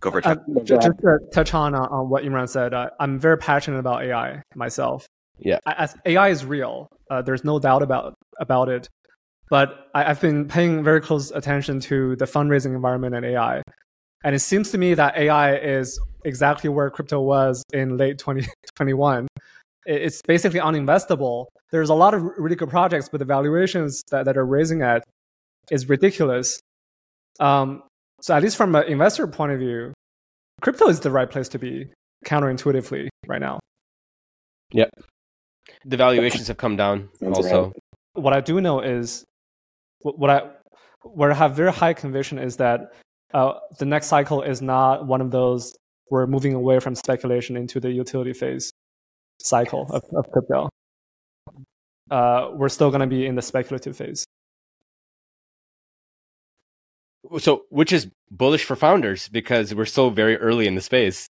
Go 0.00 0.10
for 0.10 0.18
it. 0.18 0.26
Uh, 0.26 0.34
Chuck. 0.36 0.44
No, 0.48 0.54
go 0.60 0.64
Ju- 0.64 0.74
ahead. 0.76 0.92
just 0.92 0.98
to 1.02 1.18
touch 1.32 1.54
on 1.54 1.74
uh, 1.74 1.80
on 1.90 2.08
what 2.10 2.22
Imran 2.24 2.48
said, 2.48 2.74
uh, 2.74 2.90
I'm 3.00 3.18
very 3.18 3.38
passionate 3.38 3.78
about 3.78 4.04
AI 4.04 4.42
myself. 4.54 5.06
Yeah. 5.38 5.58
I, 5.66 5.84
I- 5.84 6.10
AI 6.10 6.28
is 6.28 6.44
real. 6.44 6.88
Uh, 7.10 7.22
there's 7.22 7.42
no 7.44 7.58
doubt 7.58 7.82
about 7.82 8.14
about 8.38 8.68
it. 8.68 8.88
But 9.50 9.88
I, 9.94 10.04
I've 10.10 10.20
been 10.20 10.46
paying 10.48 10.82
very 10.82 11.00
close 11.00 11.30
attention 11.30 11.80
to 11.80 12.16
the 12.16 12.24
fundraising 12.24 12.74
environment 12.74 13.14
and 13.14 13.24
AI, 13.26 13.62
and 14.24 14.34
it 14.34 14.40
seems 14.40 14.70
to 14.72 14.78
me 14.78 14.94
that 14.94 15.16
AI 15.16 15.56
is 15.56 16.00
exactly 16.24 16.70
where 16.70 16.88
crypto 16.90 17.20
was 17.20 17.62
in 17.72 17.96
late 17.96 18.18
2021. 18.18 19.26
It- 19.86 20.00
it's 20.00 20.22
basically 20.26 20.60
uninvestable. 20.60 21.44
There's 21.70 21.90
a 21.90 21.94
lot 21.94 22.14
of 22.14 22.22
really 22.38 22.56
good 22.56 22.70
projects, 22.70 23.10
but 23.10 23.18
the 23.18 23.26
valuations 23.26 24.02
that, 24.10 24.24
that 24.24 24.38
are 24.38 24.46
raising 24.46 24.80
at 24.80 25.04
is 25.70 25.90
ridiculous. 25.90 26.58
Um, 27.38 27.82
so 28.22 28.34
at 28.34 28.42
least 28.42 28.56
from 28.56 28.74
an 28.76 28.84
investor 28.84 29.26
point 29.26 29.52
of 29.52 29.58
view, 29.58 29.92
crypto 30.62 30.88
is 30.88 31.00
the 31.00 31.10
right 31.10 31.30
place 31.30 31.48
to 31.50 31.58
be 31.58 31.90
counterintuitively 32.24 33.08
right 33.26 33.42
now. 33.42 33.60
Yep. 34.72 34.88
The 35.84 35.96
valuations 35.98 36.48
have 36.48 36.56
come 36.56 36.76
down 36.76 37.10
That's 37.20 37.36
also. 37.36 37.64
right. 37.66 37.72
What 38.14 38.32
I 38.32 38.40
do 38.40 38.62
know 38.62 38.80
is 38.80 39.22
wh- 39.22 39.33
what 40.04 40.30
I 40.30 40.50
where 41.02 41.30
I 41.30 41.34
have 41.34 41.54
very 41.54 41.72
high 41.72 41.92
conviction 41.92 42.38
is 42.38 42.56
that 42.56 42.92
uh, 43.32 43.54
the 43.78 43.84
next 43.84 44.06
cycle 44.06 44.42
is 44.42 44.62
not 44.62 45.06
one 45.06 45.20
of 45.20 45.30
those 45.30 45.74
we're 46.10 46.26
moving 46.26 46.54
away 46.54 46.78
from 46.80 46.94
speculation 46.94 47.56
into 47.56 47.80
the 47.80 47.90
utility 47.90 48.32
phase 48.32 48.70
cycle 49.40 49.86
of, 49.90 50.02
of 50.14 50.30
crypto. 50.30 50.68
Uh, 52.10 52.50
we're 52.52 52.68
still 52.68 52.90
going 52.90 53.00
to 53.00 53.06
be 53.06 53.26
in 53.26 53.34
the 53.34 53.42
speculative 53.42 53.96
phase. 53.96 54.24
So, 57.38 57.64
which 57.70 57.92
is 57.92 58.08
bullish 58.30 58.64
for 58.64 58.76
founders 58.76 59.28
because 59.28 59.74
we're 59.74 59.86
so 59.86 60.10
very 60.10 60.36
early 60.36 60.66
in 60.66 60.74
the 60.74 60.82
space. 60.82 61.26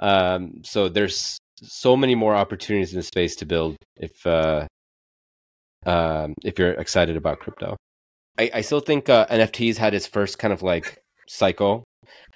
Um, 0.00 0.62
so 0.64 0.88
there's 0.88 1.38
so 1.62 1.96
many 1.96 2.14
more 2.14 2.34
opportunities 2.34 2.92
in 2.92 2.98
the 2.98 3.02
space 3.02 3.36
to 3.36 3.46
build 3.46 3.76
if 3.96 4.26
uh, 4.26 4.66
um, 5.84 6.34
if 6.44 6.58
you're 6.58 6.72
excited 6.72 7.16
about 7.16 7.40
crypto. 7.40 7.76
I, 8.38 8.50
I 8.54 8.60
still 8.60 8.80
think 8.80 9.08
uh, 9.08 9.26
NFTs 9.26 9.76
had 9.76 9.94
its 9.94 10.06
first 10.06 10.38
kind 10.38 10.52
of 10.52 10.62
like 10.62 11.02
cycle. 11.26 11.84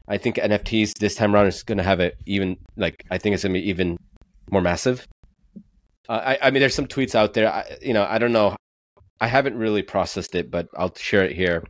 I 0.09 0.19
think 0.19 0.37
NFTs 0.37 0.99
this 0.99 1.15
time 1.15 1.35
around 1.35 1.47
is 1.47 1.63
going 1.63 1.79
to 1.79 1.85
have 1.85 2.01
it 2.01 2.17
even 2.27 2.57
like 2.77 3.05
I 3.11 3.19
think 3.19 3.35
it's 3.35 3.45
going 3.45 3.55
to 3.55 3.61
be 3.61 3.69
even 3.69 3.97
more 4.51 4.61
massive. 4.61 5.07
Uh, 6.09 6.21
I, 6.25 6.39
I 6.43 6.51
mean, 6.51 6.61
there's 6.61 6.75
some 6.75 6.89
tweets 6.89 7.15
out 7.15 7.35
there. 7.35 7.51
I, 7.51 7.77
you 7.81 7.95
know, 7.95 8.05
I 8.09 8.19
don't 8.19 8.33
know. 8.33 8.57
I 9.21 9.29
haven't 9.29 9.57
really 9.57 9.83
processed 9.83 10.35
it, 10.35 10.51
but 10.51 10.67
I'll 10.77 10.95
share 10.97 11.25
it 11.25 11.37
here. 11.37 11.63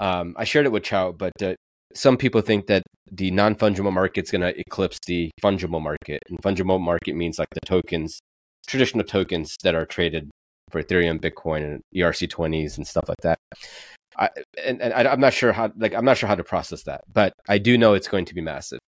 Um, 0.00 0.34
I 0.36 0.44
shared 0.44 0.66
it 0.66 0.72
with 0.72 0.82
Qiao, 0.82 1.16
but 1.16 1.32
uh, 1.42 1.54
some 1.94 2.18
people 2.18 2.42
think 2.42 2.66
that 2.66 2.82
the 3.10 3.30
non 3.30 3.54
fungible 3.54 3.92
market 3.92 4.24
is 4.24 4.30
going 4.30 4.42
to 4.42 4.58
eclipse 4.60 4.98
the 5.06 5.30
fungible 5.42 5.82
market. 5.82 6.20
And 6.28 6.38
fungible 6.42 6.80
market 6.80 7.16
means 7.16 7.38
like 7.38 7.48
the 7.54 7.60
tokens, 7.64 8.18
traditional 8.66 9.04
tokens 9.04 9.56
that 9.62 9.74
are 9.74 9.86
traded 9.86 10.28
for 10.74 10.82
Ethereum, 10.82 11.20
Bitcoin, 11.20 11.64
and 11.64 11.80
ERC20s 11.94 12.76
and 12.76 12.86
stuff 12.86 13.04
like 13.08 13.20
that. 13.22 13.38
I, 14.18 14.28
and, 14.64 14.82
and 14.82 14.92
I, 14.92 15.10
I'm 15.10 15.20
not 15.20 15.32
sure 15.32 15.52
how, 15.52 15.72
like, 15.76 15.94
I'm 15.94 16.04
not 16.04 16.18
sure 16.18 16.28
how 16.28 16.34
to 16.34 16.44
process 16.44 16.82
that, 16.84 17.02
but 17.12 17.32
I 17.48 17.58
do 17.58 17.78
know 17.78 17.94
it's 17.94 18.08
going 18.08 18.24
to 18.26 18.34
be 18.34 18.40
massive. 18.40 18.80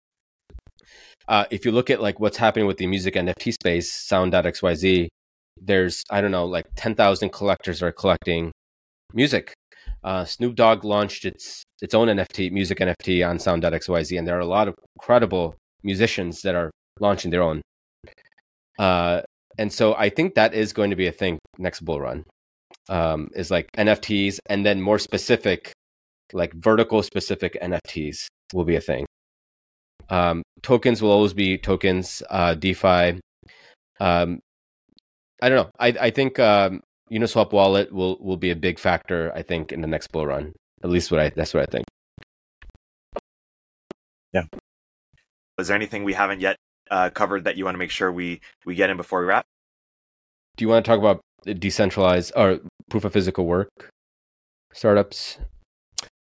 Uh, 1.28 1.44
if 1.50 1.64
you 1.64 1.72
look 1.72 1.90
at 1.90 2.00
like 2.00 2.20
what's 2.20 2.36
happening 2.36 2.66
with 2.66 2.78
the 2.78 2.86
music 2.86 3.14
NFT 3.14 3.52
space, 3.52 3.92
Sound.xyz, 3.92 5.08
there's 5.60 6.02
I 6.10 6.20
don't 6.20 6.32
know, 6.32 6.46
like 6.46 6.66
10,000 6.76 7.30
collectors 7.30 7.82
are 7.82 7.92
collecting 7.92 8.50
music 9.12 9.54
uh, 10.04 10.24
Snoop 10.24 10.54
Dogg 10.54 10.84
launched 10.84 11.24
its 11.24 11.64
its 11.80 11.94
own 11.94 12.08
NFT, 12.08 12.52
music 12.52 12.78
NFT 12.78 13.26
on 13.28 13.38
Sound.xyz, 13.38 14.18
and 14.18 14.26
there 14.26 14.36
are 14.36 14.40
a 14.40 14.46
lot 14.46 14.68
of 14.68 14.74
credible 14.98 15.56
musicians 15.82 16.42
that 16.42 16.54
are 16.54 16.70
launching 17.00 17.30
their 17.30 17.42
own. 17.42 17.62
Uh, 18.78 19.22
and 19.58 19.72
so 19.72 19.94
I 19.94 20.08
think 20.08 20.34
that 20.34 20.54
is 20.54 20.72
going 20.72 20.90
to 20.90 20.96
be 20.96 21.06
a 21.06 21.12
thing 21.12 21.38
next 21.58 21.80
bull 21.80 22.00
run. 22.00 22.24
Um, 22.88 23.30
is 23.34 23.50
like 23.50 23.70
NFTs, 23.78 24.38
and 24.46 24.64
then 24.66 24.80
more 24.80 24.98
specific, 24.98 25.72
like 26.32 26.52
vertical 26.54 27.02
specific 27.02 27.56
NFTs 27.62 28.26
will 28.52 28.64
be 28.64 28.76
a 28.76 28.80
thing. 28.80 29.06
Um, 30.10 30.42
tokens 30.62 31.00
will 31.00 31.10
always 31.10 31.32
be 31.32 31.56
tokens. 31.56 32.22
Uh, 32.28 32.54
DeFi. 32.54 33.20
Um, 34.00 34.40
I 35.40 35.48
don't 35.48 35.56
know. 35.56 35.70
I 35.78 35.88
I 36.00 36.10
think 36.10 36.38
um, 36.38 36.80
Uniswap 37.10 37.52
wallet 37.52 37.92
will 37.92 38.18
will 38.20 38.36
be 38.36 38.50
a 38.50 38.56
big 38.56 38.78
factor. 38.78 39.32
I 39.34 39.42
think 39.42 39.72
in 39.72 39.80
the 39.80 39.88
next 39.88 40.08
bull 40.08 40.26
run. 40.26 40.52
At 40.82 40.90
least 40.90 41.10
what 41.10 41.20
I 41.20 41.30
that's 41.30 41.54
what 41.54 41.62
I 41.62 41.66
think. 41.70 41.84
Yeah. 44.32 44.44
Was 45.56 45.68
there 45.68 45.76
anything 45.76 46.02
we 46.02 46.12
haven't 46.12 46.40
yet 46.40 46.56
uh, 46.90 47.10
covered 47.10 47.44
that 47.44 47.56
you 47.56 47.64
want 47.64 47.74
to 47.74 47.78
make 47.78 47.90
sure 47.90 48.10
we 48.12 48.40
we 48.64 48.74
get 48.74 48.90
in 48.90 48.96
before 48.96 49.20
we 49.20 49.26
wrap? 49.26 49.44
Do 50.56 50.64
you 50.64 50.68
want 50.68 50.84
to 50.84 50.88
talk 50.90 50.98
about 50.98 51.20
decentralized 51.44 52.32
or 52.36 52.60
proof 52.90 53.04
of 53.04 53.12
physical 53.12 53.46
work 53.46 53.68
startups? 54.72 55.38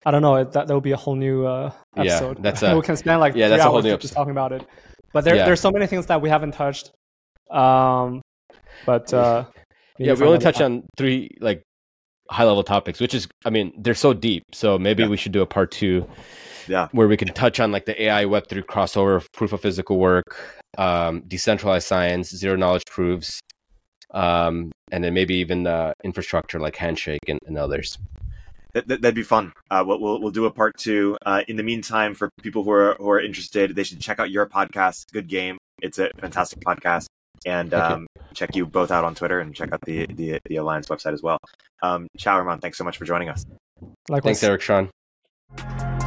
I 0.05 0.11
don't 0.11 0.21
know. 0.21 0.43
That 0.43 0.67
that 0.67 0.73
would 0.73 0.83
be 0.83 0.91
a 0.91 0.97
whole 0.97 1.15
new 1.15 1.45
uh, 1.45 1.71
Yeah, 1.95 2.03
episode. 2.03 2.41
that's 2.43 2.61
a- 2.63 2.75
we 2.75 2.81
can 2.81 2.95
spend 2.97 3.19
like 3.19 3.35
yeah, 3.35 3.47
three 3.47 3.49
that's 3.57 3.61
a 3.61 3.65
whole 3.67 3.75
hours 3.77 3.83
new 3.85 3.91
just 3.91 4.05
episode. 4.05 4.15
talking 4.15 4.31
about 4.31 4.51
it. 4.53 4.65
But 5.13 5.23
there, 5.25 5.35
Yeah. 5.35 5.45
there's 5.45 5.59
so 5.59 5.71
many 5.71 5.87
things 5.87 6.05
that 6.07 6.21
we 6.21 6.29
haven't 6.29 6.51
touched. 6.53 6.91
Um, 7.49 8.21
but 8.85 9.11
uh, 9.13 9.45
yeah, 9.97 10.13
we 10.13 10.21
only 10.25 10.33
find 10.37 10.41
touch 10.41 10.57
another 10.57 10.75
on 10.75 10.83
three 10.97 11.29
like 11.41 11.63
high 12.29 12.43
level 12.45 12.63
topics, 12.63 12.99
which 12.99 13.13
is 13.13 13.27
I 13.45 13.49
mean 13.49 13.73
they're 13.77 13.95
so 13.95 14.13
deep. 14.13 14.43
So 14.53 14.77
maybe 14.77 15.03
Yeah. 15.03 15.09
we 15.09 15.17
should 15.17 15.31
do 15.31 15.41
a 15.41 15.45
part 15.47 15.71
two. 15.71 16.07
Yeah. 16.69 16.87
where 16.91 17.07
we 17.07 17.17
can 17.17 17.29
touch 17.29 17.59
on 17.59 17.71
like 17.71 17.85
the 17.85 18.01
AI 18.03 18.25
Web 18.25 18.47
three 18.47 18.61
crossover, 18.61 19.25
proof 19.33 19.51
of 19.53 19.61
physical 19.61 19.97
work, 19.97 20.37
um, 20.77 21.23
decentralized 21.27 21.87
science, 21.87 22.29
zero 22.29 22.55
knowledge 22.55 22.85
proofs, 22.89 23.39
um, 24.13 24.71
and 24.91 25.03
then 25.03 25.13
maybe 25.13 25.35
even 25.35 25.67
uh, 25.67 25.93
infrastructure 26.03 26.59
like 26.59 26.75
Handshake 26.75 27.27
and, 27.27 27.39
and 27.47 27.57
others. 27.57 27.97
That, 28.73 28.87
that, 28.87 29.01
that'd 29.01 29.15
be 29.15 29.23
fun. 29.23 29.51
Uh, 29.71 29.83
we'll, 29.85 29.99
we'll 29.99 30.21
we'll 30.21 30.31
do 30.31 30.45
a 30.45 30.51
part 30.51 30.77
two. 30.77 31.17
Uh, 31.25 31.41
in 31.47 31.55
the 31.55 31.63
meantime, 31.63 32.13
for 32.13 32.29
people 32.43 32.63
who 32.63 32.71
are 32.71 32.95
who 32.99 33.09
are 33.09 33.19
interested, 33.19 33.75
they 33.75 33.83
should 33.83 33.99
check 33.99 34.19
out 34.19 34.29
your 34.29 34.45
podcast. 34.45 35.11
Good 35.11 35.27
game. 35.27 35.57
It's 35.81 35.97
a 35.97 36.11
fantastic 36.19 36.59
podcast, 36.59 37.07
and 37.47 37.71
Thank 37.71 37.89
you. 37.89 37.95
um, 37.95 38.07
check 38.35 38.55
you 38.55 38.67
both 38.67 38.91
out 38.91 39.03
on 39.03 39.15
Twitter 39.15 39.39
and 39.39 39.55
check 39.55 39.73
out 39.73 39.81
the 39.81 40.05
the, 40.13 40.39
the 40.45 40.57
Alliance 40.57 40.87
website 40.87 41.13
as 41.13 41.23
well. 41.23 41.39
Um, 41.81 42.07
Qiao, 42.19 42.43
Imran. 42.43 42.61
Thanks 42.61 42.77
so 42.77 42.83
much 42.83 42.97
for 42.97 43.05
joining 43.05 43.29
us. 43.29 43.43
Likewise. 44.07 44.39
Thanks, 44.39 44.43
Erik 44.43 44.61
Sean. 44.61 45.98